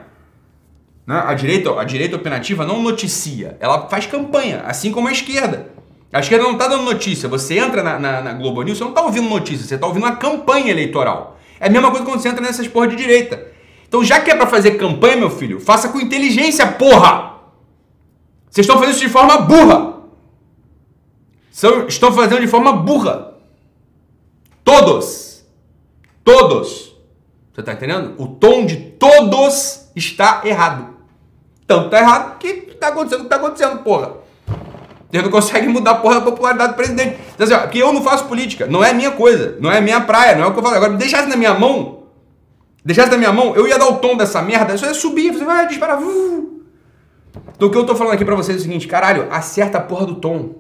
né? 1.07 1.23
A 1.27 1.35
direita, 1.35 1.79
a 1.79 1.85
direita 1.85 2.17
opinativa 2.17 2.65
não 2.65 2.83
noticia, 2.83 3.57
ela 3.61 3.89
faz 3.89 4.07
campanha, 4.07 4.63
assim 4.63 4.91
como 4.91 5.09
a 5.09 5.13
esquerda. 5.13 5.70
A 6.13 6.21
esquerda 6.21 6.45
não 6.45 6.53
está 6.53 6.67
dando 6.67 6.83
notícia. 6.83 7.29
Você 7.29 7.59
entra 7.59 7.83
na, 7.83 7.99
na, 7.99 8.21
na 8.21 8.33
Globo 8.33 8.63
News, 8.63 8.79
você 8.79 8.85
não 8.85 8.91
está 8.91 9.03
ouvindo 9.03 9.29
notícia, 9.29 9.67
você 9.67 9.77
está 9.77 9.87
ouvindo 9.87 10.05
uma 10.05 10.17
campanha 10.17 10.71
eleitoral. 10.71 11.39
É 11.59 11.69
a 11.69 11.71
mesma 11.71 11.91
coisa 11.91 12.05
quando 12.05 12.21
você 12.21 12.29
entra 12.29 12.41
nessas 12.41 12.67
porra 12.67 12.89
de 12.89 12.97
direita. 12.97 13.47
Então, 13.87 14.03
já 14.05 14.21
que 14.21 14.31
é 14.31 14.35
para 14.35 14.47
fazer 14.47 14.73
campanha, 14.73 15.17
meu 15.17 15.31
filho, 15.31 15.61
faça 15.61 15.89
com 15.89 16.01
inteligência, 16.01 16.67
porra! 16.67 17.35
Vocês 18.49 18.65
estão 18.65 18.79
fazendo 18.79 18.95
isso 18.95 19.05
de 19.05 19.09
forma 19.09 19.39
burra. 19.39 19.95
São, 21.51 21.87
estão 21.87 22.13
fazendo 22.13 22.41
de 22.41 22.49
forma 22.49 22.73
burra. 22.73 23.35
Todos. 24.65 25.45
Todos. 26.25 26.97
Você 27.53 27.61
está 27.61 27.73
entendendo? 27.73 28.15
O 28.19 28.27
tom 28.27 28.65
de 28.65 28.77
todos 28.77 29.91
está 29.95 30.43
errado. 30.45 30.97
Tanto 31.67 31.87
está 31.87 31.99
errado 31.99 32.39
que 32.39 32.49
está 32.49 32.89
acontecendo 32.89 33.21
o 33.21 33.23
que 33.23 33.35
está 33.35 33.37
acontecendo, 33.37 33.83
porra. 33.83 34.15
Ele 35.13 35.25
não 35.25 35.31
consegue 35.31 35.67
mudar 35.69 35.93
a 35.93 35.95
porra 35.97 36.17
da 36.17 36.21
popularidade 36.21 36.73
do 36.73 36.77
presidente. 36.77 37.17
Então, 37.35 37.45
assim, 37.45 37.55
ó, 37.55 37.59
porque 37.61 37.79
eu 37.79 37.93
não 37.93 38.03
faço 38.03 38.27
política, 38.27 38.67
não 38.67 38.83
é 38.83 38.93
minha 38.93 39.11
coisa, 39.11 39.57
não 39.61 39.71
é 39.71 39.81
minha 39.81 40.01
praia, 40.01 40.37
não 40.37 40.45
é 40.45 40.47
o 40.47 40.53
que 40.53 40.59
eu 40.59 40.63
faço. 40.63 40.77
Agora, 40.77 40.93
deixasse 40.93 41.29
na 41.29 41.37
minha 41.37 41.53
mão, 41.55 42.05
deixasse 42.85 43.11
na 43.11 43.19
minha 43.19 43.33
mão, 43.33 43.55
eu 43.57 43.67
ia 43.67 43.79
dar 43.79 43.89
o 43.89 43.97
tom 43.97 44.17
dessa 44.17 44.41
merda, 44.41 44.77
só 44.79 44.87
ia 44.87 44.95
subir, 44.95 45.33
você 45.33 45.45
vai 45.45 45.67
disparar. 45.67 46.01
Uh. 46.01 46.61
Então 47.57 47.69
o 47.69 47.71
que 47.71 47.77
eu 47.77 47.85
tô 47.85 47.95
falando 47.95 48.15
aqui 48.15 48.25
pra 48.25 48.35
vocês 48.35 48.57
é 48.57 48.61
o 48.61 48.63
seguinte, 48.63 48.87
caralho, 48.87 49.27
acerta 49.31 49.79
a 49.79 49.81
porra 49.81 50.07
do 50.07 50.15
tom. 50.15 50.55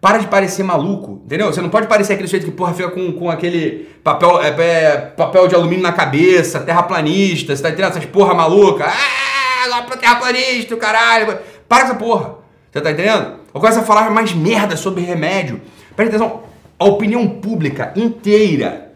Para 0.00 0.18
de 0.18 0.28
parecer 0.28 0.62
maluco, 0.62 1.22
entendeu? 1.24 1.52
Você 1.52 1.60
não 1.60 1.68
pode 1.68 1.88
parecer 1.88 2.12
aquele 2.12 2.28
sujeito 2.28 2.44
que, 2.44 2.52
porra, 2.52 2.72
fica 2.72 2.88
com, 2.88 3.12
com 3.12 3.28
aquele 3.28 3.88
papel, 4.04 4.40
é, 4.40 4.48
é, 4.48 4.96
papel 4.96 5.48
de 5.48 5.56
alumínio 5.56 5.82
na 5.82 5.92
cabeça, 5.92 6.60
terraplanista, 6.60 7.54
você 7.54 7.60
tá 7.60 7.70
entendendo? 7.70 7.90
Essas 7.90 8.06
porra 8.06 8.32
maluca. 8.32 8.86
Ah, 8.86 9.66
lá 9.66 9.82
pra 9.82 9.96
terraplanista, 9.96 10.76
caralho. 10.76 11.38
Para 11.68 11.84
essa 11.84 11.94
porra. 11.96 12.36
Você 12.70 12.80
tá 12.80 12.92
entendendo? 12.92 13.37
Ou 13.52 13.60
começa 13.60 13.80
a 13.80 13.84
falar 13.84 14.10
mais 14.10 14.32
merda 14.32 14.76
sobre 14.76 15.02
remédio. 15.02 15.60
Presta 15.96 16.16
atenção, 16.16 16.42
a 16.78 16.84
opinião 16.84 17.26
pública 17.28 17.92
inteira, 17.96 18.92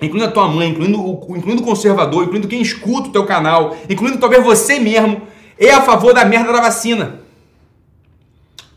incluindo 0.00 0.28
a 0.28 0.30
tua 0.30 0.48
mãe, 0.48 0.70
incluindo 0.70 1.00
o, 1.00 1.36
incluindo 1.36 1.62
o 1.62 1.64
conservador, 1.64 2.24
incluindo 2.24 2.48
quem 2.48 2.60
escuta 2.60 3.08
o 3.08 3.12
teu 3.12 3.24
canal, 3.24 3.76
incluindo 3.88 4.18
talvez 4.18 4.44
você 4.44 4.78
mesmo, 4.78 5.22
é 5.58 5.70
a 5.70 5.80
favor 5.80 6.12
da 6.12 6.24
merda 6.24 6.52
da 6.52 6.60
vacina. 6.60 7.20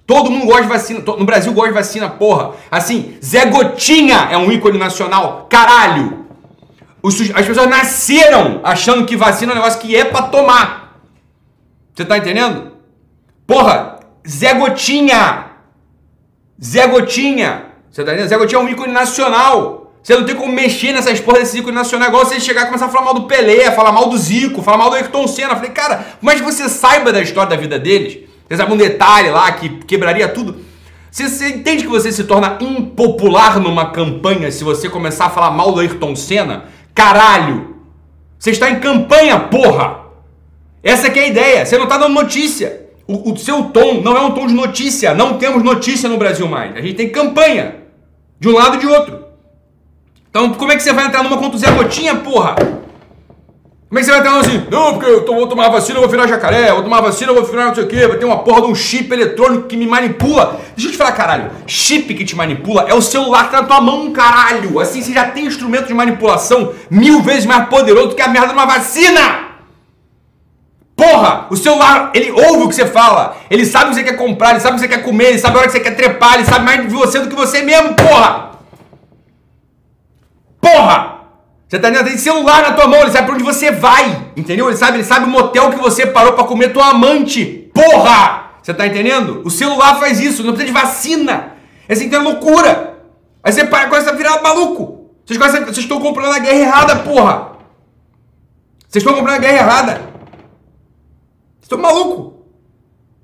Todo 0.06 0.32
mundo 0.32 0.46
gosta 0.46 0.64
de 0.64 0.68
vacina. 0.70 1.00
No 1.06 1.26
Brasil 1.26 1.54
gosta 1.54 1.70
de 1.70 1.76
vacina, 1.76 2.10
porra. 2.10 2.54
Assim, 2.72 3.18
Zé 3.24 3.46
Gotinha 3.46 4.30
é 4.32 4.38
um 4.38 4.52
ícone 4.52 4.78
nacional. 4.78 5.46
Caralho! 5.50 6.26
as 7.04 7.46
pessoas 7.46 7.70
nasceram 7.70 8.60
achando 8.64 9.06
que 9.06 9.16
vacina 9.16 9.52
é 9.52 9.56
um 9.56 9.58
negócio 9.58 9.80
que 9.80 9.96
é 9.96 10.04
pra 10.04 10.24
tomar. 10.24 11.00
Você 11.94 12.04
tá 12.06 12.18
entendendo? 12.18 12.72
Porra, 13.48 13.89
Zé 14.30 14.54
Gotinha. 14.54 15.46
Zé 16.64 16.88
Gotinha. 16.88 17.66
Você 17.90 18.04
tá? 18.04 18.16
Zé 18.16 18.38
Gotinha 18.38 18.62
é 18.62 18.64
um 18.64 18.70
ícone 18.70 18.94
nacional. 18.94 19.94
Você 20.04 20.16
não 20.16 20.24
tem 20.24 20.36
como 20.36 20.54
mexer 20.54 20.94
nessas 20.94 21.20
porras 21.20 21.44
desse 21.44 21.60
ícone 21.60 21.76
nacional. 21.76 22.10
Igual 22.10 22.26
você 22.26 22.40
chegar 22.40 22.64
e 22.64 22.66
começar 22.68 22.86
a 22.86 22.90
falar 22.90 23.06
mal 23.06 23.14
do 23.14 23.24
Pelé, 23.24 23.72
falar 23.72 23.92
mal 23.92 24.08
do 24.08 24.18
Zico, 24.18 24.62
falar 24.62 24.78
mal 24.78 24.90
do 24.90 24.96
Ayrton 24.96 25.28
Senna. 25.28 25.54
Eu 25.54 25.56
falei, 25.56 25.72
cara, 25.72 26.06
mas 26.22 26.40
você 26.40 26.70
saiba 26.70 27.12
da 27.12 27.22
história 27.22 27.50
da 27.50 27.56
vida 27.56 27.80
deles. 27.80 28.30
Você 28.48 28.58
sabe 28.58 28.74
um 28.74 28.78
detalhe 28.78 29.30
lá 29.30 29.52
que 29.52 29.70
quebraria 29.86 30.28
tudo. 30.28 30.64
Você, 31.12 31.28
você, 31.28 31.50
entende 31.50 31.84
que 31.84 31.90
você 31.90 32.12
se 32.12 32.24
torna 32.24 32.58
impopular 32.60 33.60
numa 33.60 33.92
campanha 33.92 34.52
se 34.52 34.64
você 34.64 34.88
começar 34.88 35.26
a 35.26 35.30
falar 35.30 35.52
mal 35.52 35.72
do 35.72 35.80
Ayrton 35.80 36.16
Senna? 36.16 36.66
Caralho! 36.94 37.78
Você 38.38 38.52
está 38.52 38.70
em 38.70 38.80
campanha, 38.80 39.40
porra! 39.40 40.02
Essa 40.84 41.08
é 41.08 41.20
a 41.20 41.28
ideia. 41.28 41.66
Você 41.66 41.78
não 41.78 41.86
está 41.86 41.98
dando 41.98 42.14
notícia. 42.14 42.89
O, 43.10 43.32
o 43.32 43.38
seu 43.38 43.64
tom 43.64 44.02
não 44.04 44.16
é 44.16 44.22
um 44.22 44.30
tom 44.36 44.46
de 44.46 44.54
notícia. 44.54 45.16
Não 45.16 45.40
temos 45.40 45.64
notícia 45.64 46.08
no 46.08 46.16
Brasil 46.16 46.48
mais. 46.48 46.78
A 46.78 46.82
gente 46.82 46.94
tem 46.94 47.10
campanha. 47.10 47.78
De 48.40 48.48
um 48.48 48.54
lado 48.54 48.76
e 48.76 48.80
de 48.80 48.86
outro. 48.86 49.26
Então, 50.30 50.54
como 50.54 50.72
é 50.72 50.76
que 50.76 50.84
você 50.84 50.94
vai 50.94 51.08
entrar 51.08 51.24
numa 51.24 51.40
contra 51.40 51.58
o 51.58 51.60
Zé 51.60 51.72
Gotinha, 51.72 52.18
porra? 52.18 52.54
Como 52.54 53.98
é 53.98 54.00
que 54.00 54.04
você 54.04 54.12
vai 54.12 54.20
entrar 54.20 54.40
assim? 54.40 54.64
Não, 54.70 54.94
porque 54.94 55.10
eu 55.10 55.26
vou 55.26 55.48
tomar 55.48 55.70
vacina, 55.70 55.98
eu 55.98 56.02
vou 56.02 56.10
virar 56.12 56.28
jacaré, 56.28 56.72
vou 56.72 56.84
tomar 56.84 57.02
vacina, 57.02 57.32
eu 57.32 57.36
vou 57.36 57.44
virar 57.44 57.66
não 57.66 57.74
sei 57.74 57.84
o 57.86 57.88
quê, 57.88 58.08
vai 58.08 58.18
ter 58.18 58.26
uma 58.26 58.44
porra 58.44 58.62
de 58.62 58.68
um 58.68 58.76
chip 58.76 59.12
eletrônico 59.12 59.64
que 59.64 59.76
me 59.76 59.88
manipula. 59.88 60.62
Deixa 60.76 60.90
eu 60.90 60.92
te 60.92 60.98
falar, 60.98 61.14
caralho. 61.14 61.50
Chip 61.66 62.14
que 62.14 62.24
te 62.24 62.36
manipula 62.36 62.86
é 62.88 62.94
o 62.94 63.02
celular 63.02 63.46
que 63.46 63.52
tá 63.54 63.62
na 63.62 63.68
tua 63.68 63.82
mão, 63.82 64.12
caralho. 64.12 64.80
Assim, 64.80 65.02
você 65.02 65.12
já 65.12 65.32
tem 65.32 65.48
instrumento 65.48 65.88
de 65.88 65.96
manipulação 65.96 66.74
mil 66.92 67.24
vezes 67.24 67.48
mais 67.48 67.68
poderoso 67.70 68.10
do 68.10 68.16
que 68.16 68.22
a 68.22 68.28
merda 68.28 68.50
de 68.50 68.54
uma 68.54 68.68
vacina. 68.68 69.49
Porra, 71.00 71.48
o 71.50 71.56
celular, 71.56 72.12
ele 72.14 72.30
ouve 72.30 72.64
o 72.64 72.68
que 72.68 72.76
você 72.76 72.86
fala. 72.86 73.38
Ele 73.50 73.66
sabe 73.66 73.86
o 73.86 73.90
que 73.90 73.96
você 73.96 74.04
quer 74.04 74.18
comprar, 74.18 74.50
ele 74.50 74.60
sabe 74.60 74.74
o 74.74 74.76
que 74.76 74.86
você 74.86 74.88
quer 74.90 75.02
comer, 75.02 75.30
ele 75.30 75.40
sabe 75.40 75.56
a 75.56 75.60
hora 75.60 75.68
que 75.68 75.72
você 75.72 75.80
quer 75.80 75.96
trepar, 75.96 76.34
ele 76.34 76.44
sabe 76.44 76.66
mais 76.66 76.82
de 76.82 76.94
você 76.94 77.20
do 77.20 77.30
que 77.30 77.36
você 77.36 77.62
mesmo, 77.62 77.94
porra. 77.94 78.50
Porra! 80.60 81.20
Você 81.70 81.80
tá 81.80 81.88
entendendo? 81.88 82.10
Tem 82.10 82.18
celular 82.18 82.64
na 82.64 82.74
tua 82.74 82.88
mão, 82.88 83.00
ele 83.00 83.12
sabe 83.12 83.28
pra 83.28 83.36
onde 83.36 83.46
você 83.46 83.72
vai. 83.72 84.26
Entendeu? 84.36 84.68
Ele 84.68 84.76
sabe, 84.76 84.98
ele 84.98 85.06
sabe 85.06 85.26
o 85.26 85.30
motel 85.30 85.70
que 85.70 85.78
você 85.78 86.06
parou 86.06 86.34
para 86.34 86.44
comer 86.44 86.74
tua 86.74 86.90
amante. 86.90 87.72
Porra! 87.74 88.50
Você 88.62 88.74
tá 88.74 88.86
entendendo? 88.86 89.42
O 89.46 89.50
celular 89.50 90.00
faz 90.00 90.20
isso, 90.20 90.44
não 90.44 90.54
precisa 90.54 90.74
de 90.74 90.86
vacina. 90.86 91.54
É 91.88 91.94
assim 91.94 92.10
que 92.10 92.16
é 92.16 92.20
loucura. 92.20 92.98
Aí 93.42 93.54
você 93.54 93.64
para, 93.64 93.88
começa 93.88 94.10
a 94.10 94.14
virar 94.14 94.42
maluco. 94.42 95.12
Vocês, 95.26 95.40
começam, 95.40 95.62
vocês 95.62 95.78
estão 95.78 96.02
comprando 96.02 96.34
a 96.34 96.40
guerra 96.40 96.60
errada, 96.60 96.96
porra. 96.98 97.52
Vocês 98.86 99.02
estão 99.02 99.14
comprando 99.14 99.36
a 99.36 99.40
guerra 99.40 99.58
errada. 99.58 100.09
Vocês 101.70 101.78
estão 101.78 101.80
maluco. 101.80 102.40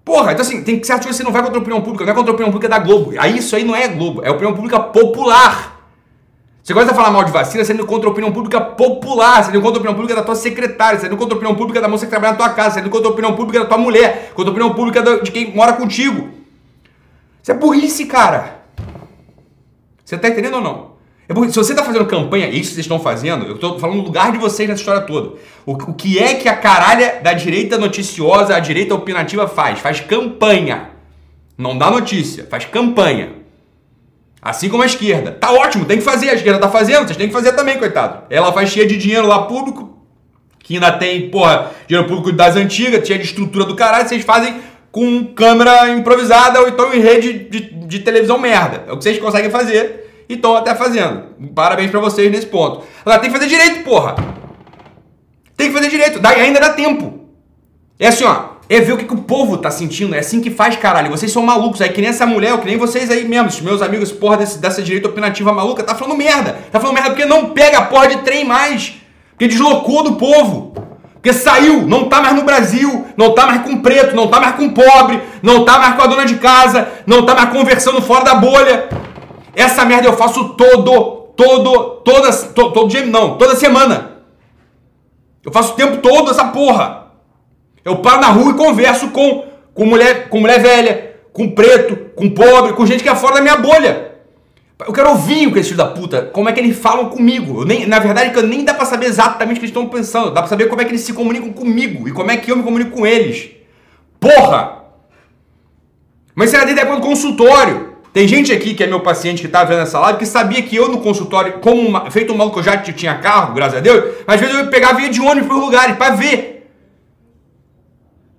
Porra, 0.04 0.34
então 0.34 0.46
assim, 0.46 0.64
tem 0.64 0.80
que 0.80 0.88
coisas 0.88 1.04
que 1.04 1.14
você 1.14 1.24
não 1.24 1.32
vai 1.32 1.42
contra 1.42 1.58
a 1.58 1.62
opinião 1.62 1.82
pública, 1.82 2.06
não 2.06 2.12
é 2.12 2.16
contra 2.16 2.32
a 2.32 2.36
opinião 2.36 2.52
pública 2.52 2.70
da 2.70 2.78
Globo. 2.78 3.14
Aí 3.18 3.40
isso 3.40 3.56
aí 3.56 3.64
não 3.64 3.76
é 3.76 3.88
Globo, 3.88 4.22
é 4.24 4.30
opinião 4.30 4.54
pública 4.54 4.80
popular. 4.80 5.74
Você 6.62 6.74
gosta 6.74 6.92
de 6.92 6.96
falar 6.96 7.10
mal 7.12 7.24
de 7.24 7.32
vacina, 7.32 7.64
você 7.64 7.74
indo 7.74 7.86
contra 7.88 8.08
a 8.08 8.12
opinião 8.12 8.32
pública 8.32 8.62
popular, 8.62 9.44
você 9.44 9.50
indo 9.50 9.62
contra 9.62 9.78
a 9.78 9.80
opinião 9.80 9.96
pública 9.96 10.16
da 10.16 10.24
tua 10.24 10.36
secretária, 10.36 11.00
você 11.00 11.08
indo 11.08 11.18
contra 11.18 11.34
a 11.34 11.38
opinião 11.38 11.56
pública 11.56 11.82
da 11.82 11.88
moça 11.88 12.06
que 12.06 12.12
trabalha 12.12 12.34
na 12.34 12.38
tua 12.38 12.50
casa, 12.50 12.76
você 12.76 12.80
indo 12.82 12.90
contra 12.92 13.08
a 13.08 13.12
opinião 13.12 13.36
pública 13.36 13.60
da 13.62 13.66
tua 13.66 13.80
mulher, 13.80 14.32
contra 14.36 14.52
a 14.52 14.54
opinião 14.54 14.76
pública 14.76 15.24
de 15.24 15.32
quem 15.32 15.56
mora 15.56 15.74
contigo. 15.74 16.30
Isso 17.42 17.52
é 17.52 17.56
burrice, 17.56 18.06
cara. 18.06 18.64
Você 20.04 20.18
tá 20.20 20.30
entendendo 20.30 20.56
ou 20.56 20.62
não? 20.62 20.95
É 21.28 21.34
Se 21.50 21.56
você 21.56 21.74
tá 21.74 21.84
fazendo 21.84 22.06
campanha, 22.06 22.48
isso 22.48 22.72
vocês 22.72 22.86
estão 22.86 23.00
fazendo, 23.00 23.46
eu 23.46 23.58
tô 23.58 23.80
falando 23.80 23.98
no 23.98 24.04
lugar 24.04 24.32
de 24.32 24.38
vocês 24.38 24.70
nessa 24.70 24.82
história 24.82 25.02
toda. 25.02 25.34
O, 25.66 25.74
o 25.74 25.94
que 25.94 26.20
é 26.20 26.36
que 26.36 26.48
a 26.48 26.56
caralha 26.56 27.20
da 27.24 27.34
direita 27.34 27.80
noticiosa, 27.80 28.56
a 28.56 28.60
direita 28.60 28.94
opinativa 28.94 29.48
faz? 29.48 29.80
Faz 29.80 30.00
campanha. 30.00 30.92
Não 31.58 31.76
dá 31.76 31.90
notícia, 31.90 32.46
faz 32.48 32.66
campanha. 32.66 33.34
Assim 34.40 34.70
como 34.70 34.84
a 34.84 34.86
esquerda. 34.86 35.32
Tá 35.32 35.52
ótimo, 35.52 35.86
tem 35.86 35.98
que 35.98 36.04
fazer. 36.04 36.30
A 36.30 36.36
esquerda 36.36 36.60
tá 36.60 36.70
fazendo, 36.70 37.08
vocês 37.08 37.18
têm 37.18 37.28
que 37.28 37.34
fazer 37.34 37.54
também, 37.54 37.80
coitado. 37.80 38.26
Ela 38.30 38.52
vai 38.52 38.68
cheia 38.68 38.86
de 38.86 38.96
dinheiro 38.96 39.26
lá 39.26 39.44
público, 39.44 39.98
que 40.60 40.76
ainda 40.76 40.92
tem, 40.92 41.30
porra, 41.32 41.72
dinheiro 41.88 42.08
público 42.08 42.32
das 42.32 42.56
antigas, 42.56 43.08
cheia 43.08 43.18
de 43.18 43.26
estrutura 43.26 43.66
do 43.66 43.76
caralho, 43.76 44.08
vocês 44.08 44.24
fazem 44.24 44.62
com 44.92 45.26
câmera 45.34 45.90
improvisada 45.90 46.62
ou 46.62 46.68
então 46.68 46.94
em 46.94 47.00
rede 47.00 47.34
de, 47.50 47.62
de 47.62 48.00
televisão 48.00 48.38
merda. 48.38 48.84
É 48.88 48.92
o 48.92 48.98
que 48.98 49.04
vocês 49.04 49.18
conseguem 49.18 49.50
fazer 49.50 50.05
e 50.28 50.34
estão 50.34 50.56
até 50.56 50.74
fazendo. 50.76 51.24
Parabéns 51.54 51.92
para 51.92 52.00
vocês 52.00 52.32
nesse 52.32 52.48
ponto. 52.48 52.84
Agora 53.02 53.20
tem 53.20 53.32
que 53.32 53.38
fazer 53.38 53.50
direito, 53.50 53.84
porra. 53.84 54.16
Tem 55.56 55.68
que 55.68 55.74
fazer 55.74 55.90
direito, 55.90 56.20
daí 56.20 56.42
ainda 56.42 56.60
dá 56.60 56.70
tempo. 56.70 57.26
É 58.00 58.08
assim, 58.08 58.26
ó. 58.26 58.56
É 58.68 58.80
ver 58.80 58.94
o 58.94 58.98
que, 58.98 59.06
que, 59.06 59.14
o 59.14 59.18
povo 59.18 59.58
tá 59.58 59.70
sentindo. 59.70 60.16
É 60.16 60.20
assim 60.20 60.42
que 60.42 60.50
faz, 60.50 60.76
caralho. 60.76 61.12
Vocês 61.12 61.32
são 61.32 61.44
malucos. 61.44 61.82
Aí 61.82 61.90
que 61.90 62.02
nem 62.02 62.10
essa 62.10 62.26
mulher, 62.26 62.54
ou 62.54 62.60
que 62.60 62.66
nem 62.66 62.78
vocês 62.78 63.12
aí 63.12 63.24
mesmo, 63.24 63.64
meus 63.64 63.82
amigos, 63.82 64.12
porra, 64.12 64.38
desse, 64.38 64.58
dessa 64.58 64.82
direita 64.82 65.08
opinativa 65.08 65.54
maluca, 65.54 65.84
tá 65.84 65.94
falando 65.94 66.18
merda. 66.18 66.58
Tá 66.72 66.80
falando 66.80 66.96
merda 66.96 67.12
porque 67.12 67.26
não 67.26 67.52
pega 67.52 67.78
a 67.78 67.82
porra 67.84 68.08
de 68.08 68.18
trem 68.24 68.44
mais. 68.44 68.96
Porque 69.32 69.48
deslocou 69.48 70.04
do 70.04 70.14
povo. 70.16 70.74
Porque 71.14 71.32
saiu, 71.32 71.88
não 71.88 72.08
tá 72.08 72.22
mais 72.22 72.36
no 72.36 72.44
Brasil, 72.44 73.06
não 73.18 73.34
tá 73.34 73.48
mais 73.48 73.64
com 73.64 73.82
preto, 73.82 74.16
não 74.16 74.28
tá 74.28 74.40
mais 74.40 74.56
com 74.56 74.70
pobre, 74.70 75.22
não 75.42 75.66
tá 75.66 75.80
mais 75.80 75.96
com 75.96 76.04
a 76.04 76.08
dona 76.08 76.26
de 76.26 76.36
casa, 76.36 76.88
não 77.06 77.26
tá 77.26 77.34
mais 77.34 77.50
conversando 77.50 78.00
fora 78.02 78.24
da 78.24 78.36
bolha. 78.36 78.90
Essa 79.56 79.86
merda 79.86 80.08
eu 80.08 80.18
faço 80.18 80.50
todo, 80.50 81.32
todo, 81.36 82.02
toda, 82.04 82.32
to, 82.32 82.72
todo 82.72 82.88
dia, 82.88 83.06
não, 83.06 83.38
toda 83.38 83.56
semana. 83.56 84.22
Eu 85.44 85.52
faço 85.52 85.74
o 85.74 85.76
tempo 85.76 85.98
todo 85.98 86.32
essa 86.32 86.46
porra. 86.46 87.06
Eu 87.84 87.98
paro 87.98 88.22
na 88.22 88.28
rua 88.28 88.52
e 88.52 88.56
converso 88.56 89.10
com, 89.10 89.46
com, 89.74 89.86
mulher, 89.86 90.28
com 90.30 90.40
mulher 90.40 90.60
velha, 90.60 91.16
com 91.32 91.52
preto, 91.52 91.96
com 92.16 92.30
pobre, 92.30 92.74
com 92.74 92.86
gente 92.86 93.04
que 93.04 93.10
é 93.10 93.16
fora 93.16 93.36
da 93.36 93.42
minha 93.42 93.58
bolha. 93.58 94.16
Eu 94.86 94.92
quero 94.92 95.12
ouvir 95.12 95.48
o 95.48 95.54
que 95.54 95.60
esses 95.60 95.72
filhos 95.72 95.86
da 95.86 95.94
puta, 95.94 96.24
como 96.34 96.50
é 96.50 96.52
que 96.52 96.60
eles 96.60 96.78
falam 96.78 97.10
comigo. 97.10 97.62
Eu 97.62 97.66
nem, 97.66 97.86
na 97.86 98.00
verdade, 98.00 98.42
nem 98.42 98.66
dá 98.66 98.74
pra 98.74 98.86
saber 98.86 99.06
exatamente 99.06 99.58
o 99.58 99.60
que 99.60 99.66
eles 99.66 99.70
estão 99.70 99.88
pensando. 99.88 100.32
Dá 100.32 100.42
pra 100.42 100.50
saber 100.50 100.68
como 100.68 100.82
é 100.82 100.86
que 100.86 100.92
eles 100.92 101.02
se 101.02 101.14
comunicam 101.14 101.54
comigo 101.54 102.08
e 102.08 102.12
como 102.12 102.30
é 102.30 102.38
que 102.38 102.52
eu 102.52 102.58
me 102.58 102.64
comunico 102.64 102.92
com 102.92 103.06
eles. 103.06 103.52
Porra! 104.20 104.84
Mas 106.34 106.54
era 106.54 106.66
desde 106.66 106.82
a 106.82 106.96
do 106.96 107.02
consultório. 107.02 107.95
Tem 108.16 108.26
gente 108.30 108.54
aqui 108.54 108.74
que 108.74 108.82
é 108.82 108.88
meu 108.88 109.02
paciente 109.02 109.42
que 109.42 109.48
tá 109.50 109.66
vendo 109.66 109.82
essa 109.82 110.00
live 110.00 110.18
que 110.18 110.26
sabia 110.26 110.62
que 110.62 110.74
eu 110.74 110.88
no 110.88 111.00
consultório, 111.00 111.60
como 111.60 111.82
uma, 111.82 112.10
feito 112.10 112.32
um 112.32 112.38
maluco, 112.38 112.60
eu 112.60 112.64
já 112.64 112.78
tinha 112.78 113.16
carro, 113.16 113.54
graças 113.54 113.80
a 113.80 113.82
Deus, 113.82 114.16
às 114.26 114.40
vezes 114.40 114.56
eu 114.56 114.68
pegava 114.68 114.94
via 114.94 115.10
de 115.10 115.20
ônibus 115.20 115.50
para 115.50 115.58
lugares 115.58 115.98
para 115.98 116.16
ver 116.16 116.66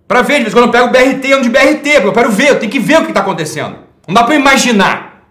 Pra 0.08 0.22
ver, 0.22 0.36
de 0.36 0.44
vez 0.44 0.54
em 0.54 0.56
quando 0.56 0.64
eu 0.64 0.70
pego 0.72 0.86
o 0.86 0.90
BRT, 0.90 1.30
ando 1.30 1.42
de 1.42 1.50
BRT, 1.50 1.90
porque 1.96 2.06
eu 2.06 2.12
quero 2.12 2.30
ver, 2.30 2.48
eu 2.48 2.58
tenho 2.58 2.72
que 2.72 2.78
ver 2.78 3.00
o 3.00 3.02
que 3.02 3.10
está 3.10 3.20
acontecendo. 3.20 3.76
Não 4.08 4.14
dá 4.14 4.24
pra 4.24 4.34
imaginar. 4.34 5.24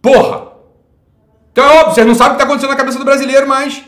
Porra! 0.00 0.52
Então 1.52 1.64
é 1.64 1.68
óbvio, 1.80 1.94
vocês 1.94 2.06
não 2.06 2.14
sabem 2.14 2.32
o 2.32 2.36
que 2.36 2.42
está 2.42 2.44
acontecendo 2.44 2.70
na 2.70 2.76
cabeça 2.76 2.98
do 2.98 3.04
brasileiro 3.04 3.46
mais. 3.46 3.82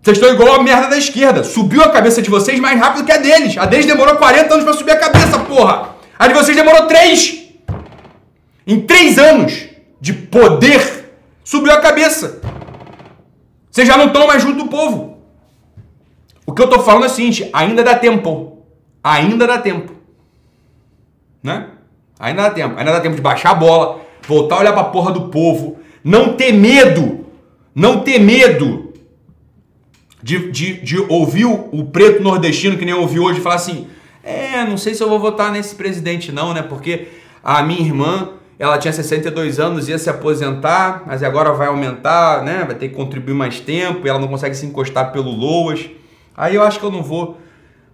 Vocês 0.00 0.16
estão 0.16 0.32
igual 0.32 0.54
a 0.54 0.62
merda 0.62 0.88
da 0.88 0.96
esquerda. 0.96 1.44
Subiu 1.44 1.82
a 1.82 1.90
cabeça 1.90 2.22
de 2.22 2.30
vocês 2.30 2.58
mais 2.58 2.80
rápido 2.80 3.04
que 3.04 3.12
a 3.12 3.18
deles. 3.18 3.58
A 3.58 3.66
deles 3.66 3.84
demorou 3.84 4.16
40 4.16 4.54
anos 4.54 4.64
para 4.64 4.72
subir 4.72 4.92
a 4.92 4.96
cabeça, 4.96 5.38
porra. 5.40 5.90
A 6.18 6.26
de 6.26 6.32
vocês 6.32 6.56
demorou 6.56 6.86
3. 6.86 7.41
Em 8.66 8.80
3 8.80 9.18
anos 9.18 9.68
de 10.00 10.12
poder, 10.12 11.14
subiu 11.44 11.72
a 11.72 11.80
cabeça. 11.80 12.40
Vocês 13.70 13.86
já 13.86 13.96
não 13.96 14.08
estão 14.08 14.26
mais 14.26 14.42
junto 14.42 14.64
do 14.64 14.68
povo. 14.68 15.18
O 16.46 16.52
que 16.52 16.60
eu 16.60 16.66
estou 16.66 16.82
falando 16.82 17.04
é 17.04 17.06
o 17.06 17.10
seguinte: 17.10 17.48
ainda 17.52 17.82
dá 17.82 17.94
tempo. 17.94 18.58
Ainda 19.02 19.46
dá 19.46 19.58
tempo. 19.58 19.92
Né? 21.42 21.68
Ainda 22.18 22.42
dá 22.42 22.50
tempo. 22.50 22.78
Ainda 22.78 22.92
dá 22.92 23.00
tempo 23.00 23.16
de 23.16 23.22
baixar 23.22 23.50
a 23.50 23.54
bola, 23.54 24.00
voltar 24.26 24.56
a 24.56 24.60
olhar 24.60 24.72
pra 24.72 24.84
porra 24.84 25.12
do 25.12 25.28
povo, 25.28 25.78
não 26.04 26.34
ter 26.34 26.52
medo, 26.52 27.26
não 27.74 28.00
ter 28.00 28.18
medo 28.18 28.92
de, 30.22 30.50
de, 30.50 30.74
de 30.82 30.98
ouvir 31.08 31.46
o, 31.46 31.68
o 31.72 31.86
preto 31.86 32.22
nordestino, 32.22 32.78
que 32.78 32.84
nem 32.84 32.94
eu 32.94 33.00
ouvi 33.00 33.18
hoje, 33.18 33.40
falar 33.40 33.56
assim: 33.56 33.88
é, 34.22 34.64
não 34.64 34.76
sei 34.76 34.94
se 34.94 35.02
eu 35.02 35.08
vou 35.08 35.18
votar 35.18 35.50
nesse 35.50 35.74
presidente, 35.74 36.30
não, 36.30 36.54
né? 36.54 36.62
Porque 36.62 37.08
a 37.42 37.62
minha 37.62 37.80
irmã, 37.80 38.30
ela 38.62 38.78
tinha 38.78 38.92
62 38.92 39.58
anos, 39.58 39.88
ia 39.88 39.98
se 39.98 40.08
aposentar, 40.08 41.02
mas 41.04 41.20
agora 41.24 41.52
vai 41.52 41.66
aumentar, 41.66 42.44
né? 42.44 42.62
Vai 42.64 42.76
ter 42.76 42.90
que 42.90 42.94
contribuir 42.94 43.34
mais 43.34 43.58
tempo 43.58 44.06
e 44.06 44.08
ela 44.08 44.20
não 44.20 44.28
consegue 44.28 44.54
se 44.54 44.64
encostar 44.64 45.10
pelo 45.10 45.32
Loas. 45.32 45.90
Aí 46.36 46.54
eu 46.54 46.62
acho 46.62 46.78
que 46.78 46.86
eu 46.86 46.90
não 46.92 47.02
vou 47.02 47.38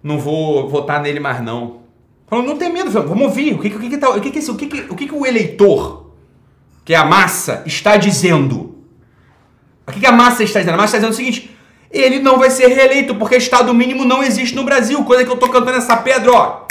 não 0.03 0.19
vou 0.19 0.69
votar 0.69 1.01
nele 1.01 1.19
mais 1.19 1.41
não. 1.41 1.79
Falando, 2.27 2.49
não 2.49 2.55
tem 2.55 2.71
medo, 2.71 2.91
vamos 2.91 3.23
ouvir. 3.23 3.55
O 3.55 3.57
que, 3.57 3.67
o 3.69 3.79
que, 3.79 3.97
tá, 3.97 4.11
o 4.11 4.21
que, 4.21 4.29
que, 4.29 4.39
o 4.39 4.55
que, 4.55 4.65
o 4.91 4.95
que, 4.95 5.07
que 5.07 5.15
o 5.15 5.25
eleitor, 5.25 6.11
que 6.85 6.93
é 6.93 6.97
a 6.97 7.03
massa, 7.03 7.63
está 7.65 7.97
dizendo? 7.97 8.77
O 9.87 9.91
que, 9.91 9.99
que 9.99 10.05
a 10.05 10.11
massa 10.11 10.43
está 10.43 10.59
dizendo? 10.59 10.75
A 10.75 10.77
massa 10.77 10.97
está 10.97 11.07
dizendo 11.09 11.13
o 11.13 11.15
seguinte: 11.15 11.49
ele 11.89 12.19
não 12.19 12.37
vai 12.37 12.51
ser 12.51 12.67
reeleito 12.67 13.15
porque 13.15 13.37
Estado 13.37 13.73
mínimo 13.73 14.05
não 14.05 14.21
existe 14.21 14.55
no 14.55 14.63
Brasil. 14.63 15.03
Coisa 15.03 15.25
que 15.25 15.31
eu 15.31 15.37
tô 15.37 15.49
cantando 15.49 15.79
essa 15.79 15.97
pedra, 15.97 16.31
ó. 16.31 16.67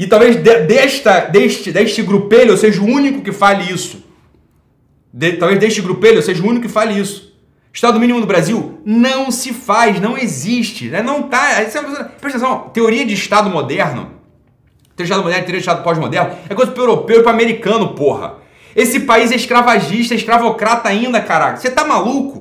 E 0.00 0.06
talvez 0.06 0.34
de, 0.36 0.60
desta, 0.60 1.26
deste, 1.26 1.70
deste 1.70 2.00
grupelho 2.00 2.52
eu 2.52 2.56
seja 2.56 2.80
o 2.80 2.86
único 2.86 3.20
que 3.20 3.32
fale 3.32 3.70
isso. 3.70 4.02
De, 5.12 5.34
talvez 5.34 5.60
deste 5.60 5.82
grupelho 5.82 6.16
eu 6.16 6.22
seja 6.22 6.42
o 6.42 6.46
único 6.46 6.62
que 6.62 6.72
fale 6.72 6.98
isso. 6.98 7.34
Estado 7.70 8.00
mínimo 8.00 8.18
no 8.18 8.24
Brasil 8.24 8.80
não 8.82 9.30
se 9.30 9.52
faz, 9.52 10.00
não 10.00 10.16
existe, 10.16 10.86
né? 10.86 11.02
não 11.02 11.24
tá. 11.24 11.50
Presta 12.18 12.38
atenção, 12.38 12.70
teoria 12.72 13.04
de 13.04 13.12
Estado 13.12 13.50
moderno, 13.50 14.12
teoria 14.96 14.96
de 14.96 15.02
Estado 15.02 15.22
moderno, 15.22 15.44
teoria 15.44 15.60
de 15.60 15.66
Estado 15.66 15.82
pós-moderno, 15.82 16.34
é 16.48 16.54
coisa 16.54 16.72
pro 16.72 16.82
europeu 16.82 17.20
e 17.20 17.22
pro 17.22 17.30
americano, 17.30 17.88
porra. 17.88 18.36
Esse 18.74 19.00
país 19.00 19.30
é 19.30 19.34
escravagista, 19.34 20.14
escravocrata 20.14 20.88
ainda, 20.88 21.20
caraca. 21.20 21.58
Você 21.58 21.70
tá 21.70 21.84
maluco? 21.84 22.39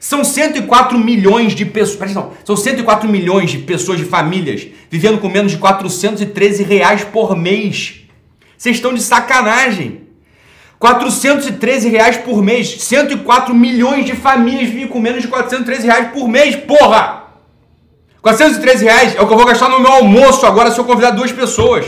São 0.00 0.24
104 0.24 0.98
milhões 0.98 1.54
de 1.54 1.66
pessoas, 1.66 1.98
presta 1.98 2.20
atenção, 2.20 2.38
são 2.42 2.56
104 2.56 3.06
milhões 3.06 3.50
de 3.50 3.58
pessoas, 3.58 3.98
de 3.98 4.06
famílias, 4.06 4.66
vivendo 4.90 5.18
com 5.18 5.28
menos 5.28 5.52
de 5.52 5.58
413 5.58 6.62
reais 6.62 7.04
por 7.04 7.36
mês. 7.36 8.00
Vocês 8.56 8.76
estão 8.76 8.94
de 8.94 9.02
sacanagem. 9.02 10.00
413 10.78 11.90
reais 11.90 12.16
por 12.16 12.42
mês. 12.42 12.82
104 12.82 13.54
milhões 13.54 14.06
de 14.06 14.16
famílias 14.16 14.70
vivem 14.70 14.88
com 14.88 14.98
menos 14.98 15.20
de 15.20 15.28
413 15.28 15.86
reais 15.86 16.08
por 16.12 16.26
mês, 16.26 16.56
porra! 16.56 17.24
413 18.22 18.84
reais 18.84 19.14
é 19.16 19.20
o 19.20 19.26
que 19.26 19.32
eu 19.34 19.36
vou 19.36 19.46
gastar 19.46 19.68
no 19.68 19.80
meu 19.80 19.92
almoço 19.92 20.46
agora 20.46 20.70
se 20.70 20.78
eu 20.78 20.84
convidar 20.84 21.10
duas 21.10 21.30
pessoas. 21.30 21.84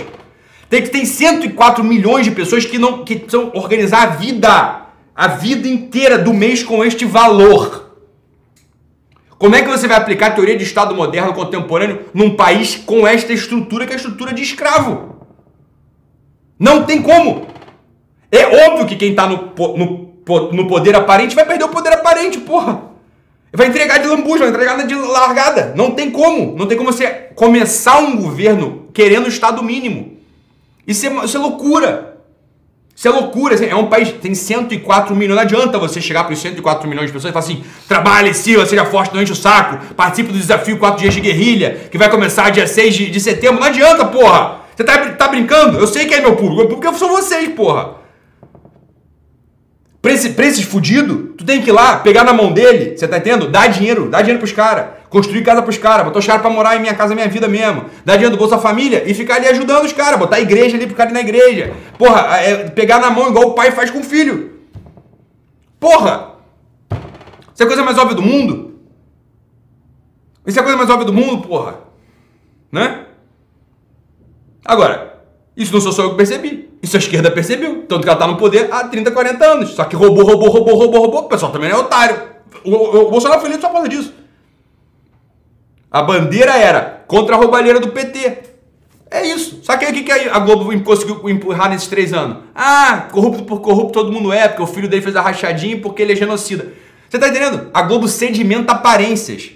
Tem 0.69 0.83
que 0.83 0.91
tem 0.91 1.07
104 1.07 1.83
milhões 1.83 2.27
de 2.27 2.31
pessoas 2.31 2.67
que 2.67 2.79
não 2.79 3.05
que 3.05 3.17
precisam 3.17 3.51
organizar 3.55 4.03
a 4.03 4.07
vida, 4.07 4.83
a 5.17 5.29
vida 5.29 5.67
inteira 5.67 6.19
do 6.19 6.35
mês 6.35 6.63
com 6.63 6.85
este 6.85 7.07
valor. 7.07 7.82
Como 9.43 9.57
é 9.57 9.63
que 9.63 9.69
você 9.69 9.89
vai 9.89 9.97
aplicar 9.97 10.29
a 10.29 10.31
teoria 10.31 10.57
de 10.57 10.63
Estado 10.63 10.95
moderno 10.95 11.35
contemporâneo 11.35 12.03
num 12.15 12.37
país 12.37 12.77
com 12.77 13.05
esta 13.05 13.33
estrutura 13.33 13.85
que 13.85 13.91
é 13.91 13.95
a 13.95 13.97
estrutura 13.97 14.33
de 14.33 14.41
escravo? 14.41 15.17
Não 16.57 16.85
tem 16.85 17.03
como. 17.03 17.49
É 18.31 18.69
óbvio 18.69 18.87
que 18.87 18.95
quem 18.95 19.11
está 19.11 19.27
no, 19.27 19.53
no, 19.77 20.53
no 20.53 20.69
poder 20.69 20.95
aparente 20.95 21.35
vai 21.35 21.45
perder 21.45 21.65
o 21.65 21.71
poder 21.71 21.93
aparente, 21.93 22.39
porra. 22.39 22.83
Vai 23.53 23.67
entregar 23.67 23.99
de 23.99 24.07
lambuja, 24.07 24.45
vai 24.45 24.51
entregar 24.51 24.87
de 24.87 24.95
largada. 24.95 25.75
Não 25.75 25.91
tem 25.91 26.13
como. 26.13 26.57
Não 26.57 26.67
tem 26.67 26.79
como 26.79 26.93
você 26.93 27.09
começar 27.35 27.99
um 27.99 28.17
governo 28.17 28.91
querendo 28.95 29.25
o 29.25 29.29
Estado 29.29 29.61
mínimo. 29.61 30.19
Isso 30.87 31.05
é, 31.05 31.25
isso 31.25 31.37
é 31.37 31.41
loucura. 31.41 32.12
Isso 32.95 33.09
é 33.09 33.11
loucura. 33.11 33.55
É 33.65 33.75
um 33.75 33.87
país 33.87 34.13
tem 34.13 34.35
104 34.35 35.15
milhões. 35.17 35.37
Não 35.37 35.43
adianta 35.43 35.79
você 35.79 36.01
chegar 36.01 36.25
para 36.25 36.35
os 36.35 36.41
104 36.41 36.89
milhões 36.89 37.07
de 37.07 37.13
pessoas 37.13 37.31
e 37.31 37.33
falar 37.33 37.45
assim: 37.45 37.65
trabalhe, 37.89 38.35
Silva, 38.35 38.67
seja 38.67 38.85
forte, 38.85 39.15
não 39.15 39.23
enche 39.23 39.33
o 39.33 39.37
saco. 39.37 39.95
Participe 39.95 40.33
do 40.33 40.39
desafio 40.39 40.79
4 40.79 41.01
dias 41.01 41.15
de 41.15 41.21
guerrilha, 41.21 41.89
que 41.91 41.99
vai 41.99 42.11
começar 42.11 42.51
dia 42.51 42.67
6 42.67 42.95
de, 42.95 43.11
de 43.11 43.21
setembro. 43.21 43.61
Não 43.61 43.67
adianta, 43.67 44.05
porra. 44.05 44.63
Você 44.75 44.85
tá, 44.85 44.99
tá 45.11 45.29
brincando? 45.29 45.79
Eu 45.79 45.87
sei 45.87 46.07
que 46.07 46.15
é 46.15 46.21
meu 46.21 46.35
público. 46.35 46.57
Meu 46.57 46.69
público 46.69 46.99
são 46.99 47.09
vocês, 47.09 47.49
porra. 47.51 48.03
Pra, 50.03 50.13
esse, 50.13 50.65
fudidos, 50.65 51.37
tu 51.39 51.45
tem 51.45 51.63
que 51.63 51.71
ir 51.71 51.73
lá, 51.73 51.99
pegar 51.99 52.25
na 52.25 52.33
mão 52.33 52.53
dele, 52.53 52.99
você 52.99 53.07
tá 53.07 53.19
entendendo? 53.19 53.49
Dar 53.49 53.69
dinheiro, 53.69 54.09
dar 54.11 54.23
dinheiro 54.23 54.41
pros 54.41 54.51
caras, 54.51 54.87
construir 55.13 55.43
casa 55.43 55.63
pros 55.63 55.77
caras, 55.77 56.07
botar 56.07 56.19
os 56.19 56.27
caras 56.27 56.41
pra 56.41 56.51
morar 56.51 56.75
em 56.75 56.81
minha 56.81 56.95
casa, 56.95 57.15
minha 57.15 57.29
vida 57.29 57.47
mesmo, 57.47 57.85
dar 58.03 58.15
dinheiro 58.15 58.35
do 58.35 58.39
Bolsa 58.39 58.59
Família 58.59 59.05
e 59.07 59.13
ficar 59.13 59.37
ali 59.37 59.47
ajudando 59.47 59.85
os 59.85 59.93
caras, 59.93 60.19
botar 60.19 60.37
a 60.37 60.41
igreja 60.41 60.75
ali 60.75 60.87
pro 60.87 60.97
cara 60.97 61.11
ir 61.11 61.13
na 61.13 61.21
igreja. 61.21 61.75
Porra, 61.99 62.39
é, 62.39 62.71
pegar 62.71 62.99
na 62.99 63.11
mão 63.11 63.29
igual 63.29 63.49
o 63.49 63.55
pai 63.55 63.71
faz 63.73 63.91
com 63.91 64.01
o 64.01 64.03
filho. 64.03 64.53
Porra! 65.79 66.33
Isso 67.53 67.63
é 67.63 67.65
a 67.65 67.67
coisa 67.67 67.83
mais 67.83 67.99
óbvia 67.99 68.17
do 68.17 68.23
mundo? 68.23 68.81
Isso 70.47 70.59
é 70.59 70.61
a 70.61 70.65
coisa 70.65 70.79
mais 70.79 70.89
óbvia 70.89 71.05
do 71.07 71.13
mundo, 71.13 71.47
porra? 71.47 71.81
Né? 72.73 73.05
Agora, 74.65 75.21
isso 75.55 75.75
não 75.75 75.81
sou 75.81 75.93
só 75.93 76.03
eu 76.05 76.11
que 76.11 76.17
percebi. 76.17 76.71
Isso 76.83 76.97
a 76.97 76.99
esquerda 76.99 77.31
percebeu. 77.31 77.85
Tanto 77.87 78.03
que 78.03 78.09
ela 78.09 78.17
está 78.17 78.27
no 78.27 78.39
poder 78.39 78.73
há 78.73 78.89
30, 78.89 79.11
40 79.11 79.45
anos. 79.45 79.71
Só 79.71 79.85
que 79.85 79.95
roubou, 79.95 80.25
roubou, 80.25 80.49
roubou, 80.49 80.75
roubou, 80.75 81.01
roubou. 81.03 81.21
O 81.21 81.29
pessoal 81.29 81.53
também 81.53 81.71
é 81.71 81.77
otário. 81.77 82.17
O, 82.65 82.71
o, 82.71 83.07
o 83.09 83.11
Bolsonaro 83.11 83.41
foi 83.41 83.51
eleito 83.51 83.61
só 83.63 83.69
por 83.69 83.75
causa 83.75 83.89
disso. 83.89 84.22
A 85.93 86.03
bandeira 86.03 86.57
era 86.57 87.05
contra 87.07 87.35
a 87.35 87.39
roubalheira 87.39 87.79
do 87.79 87.89
PT. 87.89 88.39
É 89.11 89.27
isso. 89.27 89.61
Só 89.63 89.77
que 89.77 89.85
aí 89.85 89.93
o 89.93 90.05
que, 90.05 90.11
a 90.11 90.39
Globo 90.39 90.81
conseguiu 90.83 91.29
empurrar 91.29 91.69
nesses 91.69 91.87
três 91.87 92.15
anos? 92.15 92.39
Ah, 92.55 93.09
corrupto 93.13 93.45
por 93.45 93.61
corrupto 93.61 93.93
todo 93.93 94.11
mundo 94.11 94.33
é, 94.33 94.49
porque 94.49 94.63
o 94.63 94.67
filho 94.67 94.89
dele 94.89 95.03
fez 95.03 95.15
a 95.15 95.21
rachadinha 95.21 95.79
porque 95.79 96.01
ele 96.01 96.15
é 96.15 96.17
genocida. 96.17 96.73
Você 97.11 97.19
tá 97.19 97.29
entendendo? 97.29 97.69
A 97.75 97.83
Globo 97.83 98.09
sedimenta 98.09 98.73
aparências. 98.73 99.51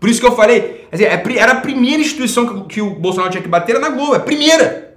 Por 0.00 0.08
isso 0.08 0.18
que 0.18 0.26
eu 0.26 0.34
falei, 0.34 0.88
é 0.90 1.38
era 1.38 1.52
a 1.52 1.60
primeira 1.60 2.00
instituição 2.00 2.64
que 2.64 2.80
o 2.80 2.94
Bolsonaro 2.94 3.30
tinha 3.30 3.42
que 3.42 3.48
bater, 3.48 3.76
era 3.76 3.80
na 3.80 3.90
Globo. 3.90 4.14
É 4.14 4.16
a 4.16 4.20
primeira. 4.20 4.96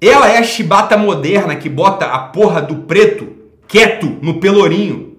Ela 0.00 0.30
é 0.30 0.38
a 0.38 0.42
chibata 0.42 0.96
moderna 0.96 1.54
que 1.56 1.68
bota 1.68 2.06
a 2.06 2.18
porra 2.18 2.62
do 2.62 2.76
preto 2.76 3.28
quieto 3.68 4.06
no 4.22 4.40
pelourinho. 4.40 5.18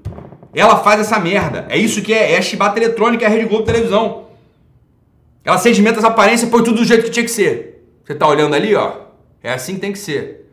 Ela 0.52 0.78
faz 0.78 1.00
essa 1.00 1.20
merda. 1.20 1.68
É 1.70 1.78
isso 1.78 2.02
que 2.02 2.12
é. 2.12 2.34
É 2.34 2.38
a 2.40 2.42
chibata 2.42 2.80
eletrônica, 2.80 3.24
é 3.24 3.28
a 3.28 3.30
Rede 3.30 3.46
Globo 3.46 3.64
Televisão. 3.64 4.31
Ela 5.44 5.58
sedimenta 5.58 6.00
as 6.00 6.06
aparências 6.06 6.48
e 6.48 6.52
põe 6.52 6.64
tudo 6.64 6.78
do 6.78 6.86
jeito 6.86 7.04
que 7.04 7.10
tinha 7.10 7.26
que 7.26 7.32
ser. 7.32 7.84
Você 8.04 8.16
tá 8.16 8.28
olhando 8.28 8.56
ali, 8.56 8.76
ó? 8.76 8.94
É 9.44 9.54
assim 9.54 9.76
que 9.76 9.82
tem 9.82 9.92
que 9.92 10.00
ser. 10.00 10.52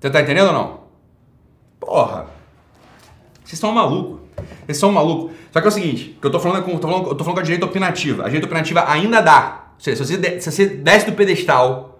Você 0.00 0.10
tá 0.10 0.20
entendendo 0.20 0.48
ou 0.48 0.52
não? 0.52 0.80
Porra. 1.78 2.26
Vocês 3.44 3.58
são 3.58 3.72
malucos. 3.72 4.20
Vocês 4.66 4.78
são 4.78 4.90
malucos. 4.92 5.32
Só 5.52 5.60
que 5.60 5.66
é 5.66 5.68
o 5.68 5.72
seguinte, 5.72 6.16
que 6.20 6.26
eu 6.26 6.30
tô 6.30 6.40
falando 6.40 6.64
com, 6.64 6.78
tô 6.78 6.88
falando, 6.88 7.08
eu 7.08 7.14
tô 7.14 7.24
falando 7.24 7.34
com 7.34 7.40
a 7.40 7.44
direita 7.44 7.66
opinativa. 7.66 8.22
A 8.22 8.26
direita 8.26 8.46
opinativa 8.46 8.84
ainda 8.88 9.20
dá. 9.20 9.72
Ou 9.74 9.80
seja, 9.80 10.04
se 10.04 10.16
você, 10.16 10.40
se 10.40 10.50
você 10.50 10.66
desce 10.66 11.06
do 11.06 11.12
pedestal 11.12 11.90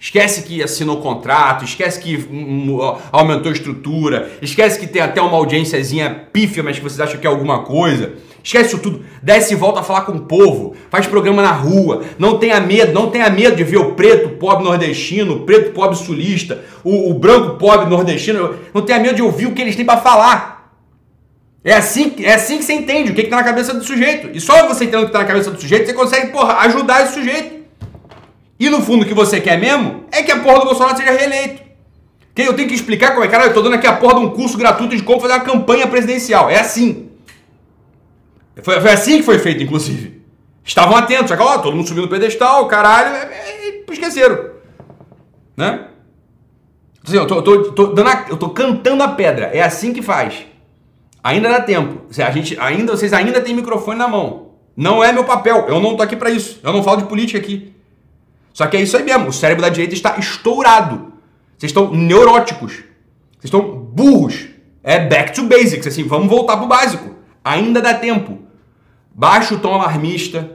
Esquece 0.00 0.44
que 0.44 0.62
assinou 0.62 1.02
contrato, 1.02 1.62
esquece 1.62 2.00
que 2.00 2.16
hum, 2.16 2.78
hum, 2.78 2.98
aumentou 3.12 3.50
a 3.50 3.54
estrutura, 3.54 4.30
esquece 4.40 4.80
que 4.80 4.86
tem 4.86 5.02
até 5.02 5.20
uma 5.20 5.36
audiênciazinha 5.36 6.26
pífia, 6.32 6.62
mas 6.62 6.78
que 6.78 6.82
vocês 6.82 6.98
acham 6.98 7.20
que 7.20 7.26
é 7.26 7.30
alguma 7.30 7.64
coisa. 7.64 8.14
Esquece 8.42 8.68
isso 8.68 8.78
tudo, 8.78 9.04
desce 9.22 9.52
e 9.52 9.56
volta 9.56 9.80
a 9.80 9.82
falar 9.82 10.02
com 10.02 10.12
o 10.12 10.20
povo, 10.20 10.74
faz 10.90 11.06
programa 11.06 11.42
na 11.42 11.52
rua, 11.52 12.02
não 12.18 12.38
tenha 12.38 12.58
medo, 12.58 12.92
não 12.92 13.10
tenha 13.10 13.28
medo 13.28 13.54
de 13.54 13.64
ver 13.64 13.76
o 13.76 13.92
preto 13.92 14.30
pobre 14.30 14.64
nordestino, 14.64 15.34
o 15.34 15.40
preto 15.40 15.72
pobre 15.72 15.96
sulista, 15.96 16.64
o, 16.82 17.10
o 17.10 17.14
branco 17.14 17.58
pobre 17.58 17.86
nordestino, 17.86 18.54
não 18.72 18.82
tenha 18.82 18.98
medo 18.98 19.16
de 19.16 19.22
ouvir 19.22 19.46
o 19.46 19.52
que 19.52 19.60
eles 19.60 19.76
têm 19.76 19.84
para 19.84 20.00
falar. 20.00 20.60
É 21.62 21.74
assim, 21.74 22.14
é 22.20 22.32
assim 22.32 22.56
que 22.56 22.64
você 22.64 22.72
entende 22.72 23.12
o 23.12 23.14
que, 23.14 23.20
está 23.20 23.36
na 23.36 23.44
cabeça 23.44 23.74
do 23.74 23.84
sujeito. 23.84 24.30
E 24.32 24.40
só 24.40 24.66
você 24.66 24.84
entendendo 24.84 25.02
o 25.02 25.06
que 25.06 25.10
está 25.10 25.18
na 25.18 25.26
cabeça 25.26 25.50
do 25.50 25.60
sujeito, 25.60 25.86
você 25.86 25.92
consegue, 25.92 26.28
porra, 26.28 26.54
ajudar 26.60 27.04
esse 27.04 27.14
sujeito. 27.14 27.60
E 28.58 28.70
no 28.70 28.80
fundo 28.80 29.02
o 29.04 29.06
que 29.06 29.12
você 29.12 29.40
quer 29.40 29.58
mesmo 29.58 30.04
é 30.10 30.22
que 30.22 30.32
a 30.32 30.38
porra 30.40 30.60
do 30.60 30.64
Bolsonaro 30.66 30.96
seja 30.96 31.10
reeleito. 31.10 31.62
Que 32.34 32.42
eu 32.42 32.54
tenho 32.54 32.68
que 32.68 32.74
explicar 32.74 33.10
como 33.10 33.24
é, 33.24 33.28
cara, 33.28 33.46
eu 33.46 33.52
tô 33.52 33.60
dando 33.60 33.74
aqui 33.74 33.86
a 33.86 33.92
porra 33.92 34.14
de 34.14 34.20
um 34.20 34.30
curso 34.30 34.56
gratuito 34.56 34.96
de 34.96 35.02
como 35.02 35.20
fazer 35.20 35.34
uma 35.34 35.40
campanha 35.40 35.86
presidencial. 35.86 36.48
É 36.48 36.58
assim. 36.58 37.09
Foi, 38.62 38.80
foi 38.80 38.90
assim 38.90 39.18
que 39.18 39.22
foi 39.22 39.38
feito, 39.38 39.62
inclusive. 39.62 40.20
Estavam 40.64 40.96
atentos, 40.96 41.30
ó, 41.38 41.58
todo 41.58 41.74
mundo 41.74 41.88
subindo 41.88 42.04
no 42.04 42.10
pedestal, 42.10 42.66
caralho, 42.66 43.14
é, 43.14 43.22
é, 43.32 43.68
é, 43.68 43.84
esqueceram. 43.90 44.50
Né? 45.56 45.86
Assim, 47.04 47.16
eu, 47.16 47.26
tô, 47.26 47.42
tô, 47.42 47.72
tô 47.72 47.86
dando 47.88 48.08
a, 48.08 48.26
eu 48.28 48.36
tô 48.36 48.50
cantando 48.50 49.02
a 49.02 49.08
pedra. 49.08 49.46
É 49.46 49.62
assim 49.62 49.92
que 49.92 50.02
faz. 50.02 50.46
Ainda 51.22 51.48
dá 51.48 51.60
tempo. 51.60 52.02
A 52.18 52.30
gente, 52.30 52.58
ainda, 52.58 52.96
vocês 52.96 53.12
ainda 53.12 53.40
têm 53.40 53.54
microfone 53.54 53.98
na 53.98 54.08
mão. 54.08 54.50
Não 54.76 55.02
é 55.02 55.12
meu 55.12 55.24
papel. 55.24 55.66
Eu 55.68 55.80
não 55.80 55.96
tô 55.96 56.02
aqui 56.02 56.16
para 56.16 56.30
isso. 56.30 56.60
Eu 56.62 56.72
não 56.72 56.82
falo 56.82 56.98
de 56.98 57.04
política 57.04 57.38
aqui. 57.38 57.74
Só 58.52 58.66
que 58.66 58.76
é 58.76 58.82
isso 58.82 58.96
aí 58.96 59.02
mesmo, 59.02 59.28
o 59.28 59.32
cérebro 59.32 59.62
da 59.62 59.68
direita 59.68 59.94
está 59.94 60.18
estourado. 60.18 61.12
Vocês 61.56 61.70
estão 61.70 61.92
neuróticos. 61.92 62.72
Vocês 62.72 63.44
estão 63.44 63.62
burros. 63.62 64.46
É 64.82 64.98
back 64.98 65.32
to 65.32 65.44
basics, 65.44 65.86
assim, 65.86 66.04
vamos 66.04 66.28
voltar 66.28 66.56
pro 66.56 66.66
básico. 66.66 67.14
Ainda 67.44 67.80
dá 67.80 67.94
tempo. 67.94 68.38
Baixa 69.20 69.54
o 69.54 69.58
tom 69.58 69.74
alarmista. 69.74 70.50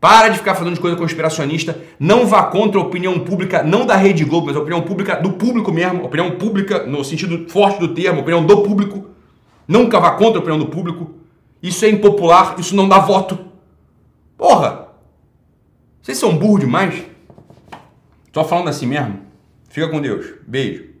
Para 0.00 0.28
de 0.28 0.38
ficar 0.38 0.56
falando 0.56 0.74
de 0.74 0.80
coisa 0.80 0.96
conspiracionista. 0.96 1.80
Não 1.96 2.26
vá 2.26 2.42
contra 2.42 2.80
a 2.80 2.82
opinião 2.82 3.20
pública, 3.20 3.62
não 3.62 3.86
da 3.86 3.94
Rede 3.94 4.24
Globo, 4.24 4.48
mas 4.48 4.56
a 4.56 4.58
opinião 4.58 4.82
pública 4.82 5.14
do 5.14 5.34
público 5.34 5.70
mesmo. 5.70 6.04
Opinião 6.04 6.32
pública 6.32 6.84
no 6.86 7.04
sentido 7.04 7.48
forte 7.48 7.78
do 7.78 7.94
termo, 7.94 8.22
opinião 8.22 8.44
do 8.44 8.62
público. 8.62 9.10
Nunca 9.68 10.00
vá 10.00 10.10
contra 10.10 10.38
a 10.38 10.40
opinião 10.40 10.58
do 10.58 10.66
público. 10.66 11.12
Isso 11.62 11.84
é 11.84 11.88
impopular, 11.88 12.56
isso 12.58 12.74
não 12.74 12.88
dá 12.88 12.98
voto. 12.98 13.38
Porra! 14.36 14.88
Vocês 16.02 16.18
são 16.18 16.36
burros 16.36 16.58
demais? 16.58 17.00
Tô 18.32 18.42
falando 18.42 18.70
assim 18.70 18.86
mesmo? 18.86 19.20
Fica 19.68 19.86
com 19.86 20.00
Deus. 20.00 20.34
Beijo. 20.44 20.93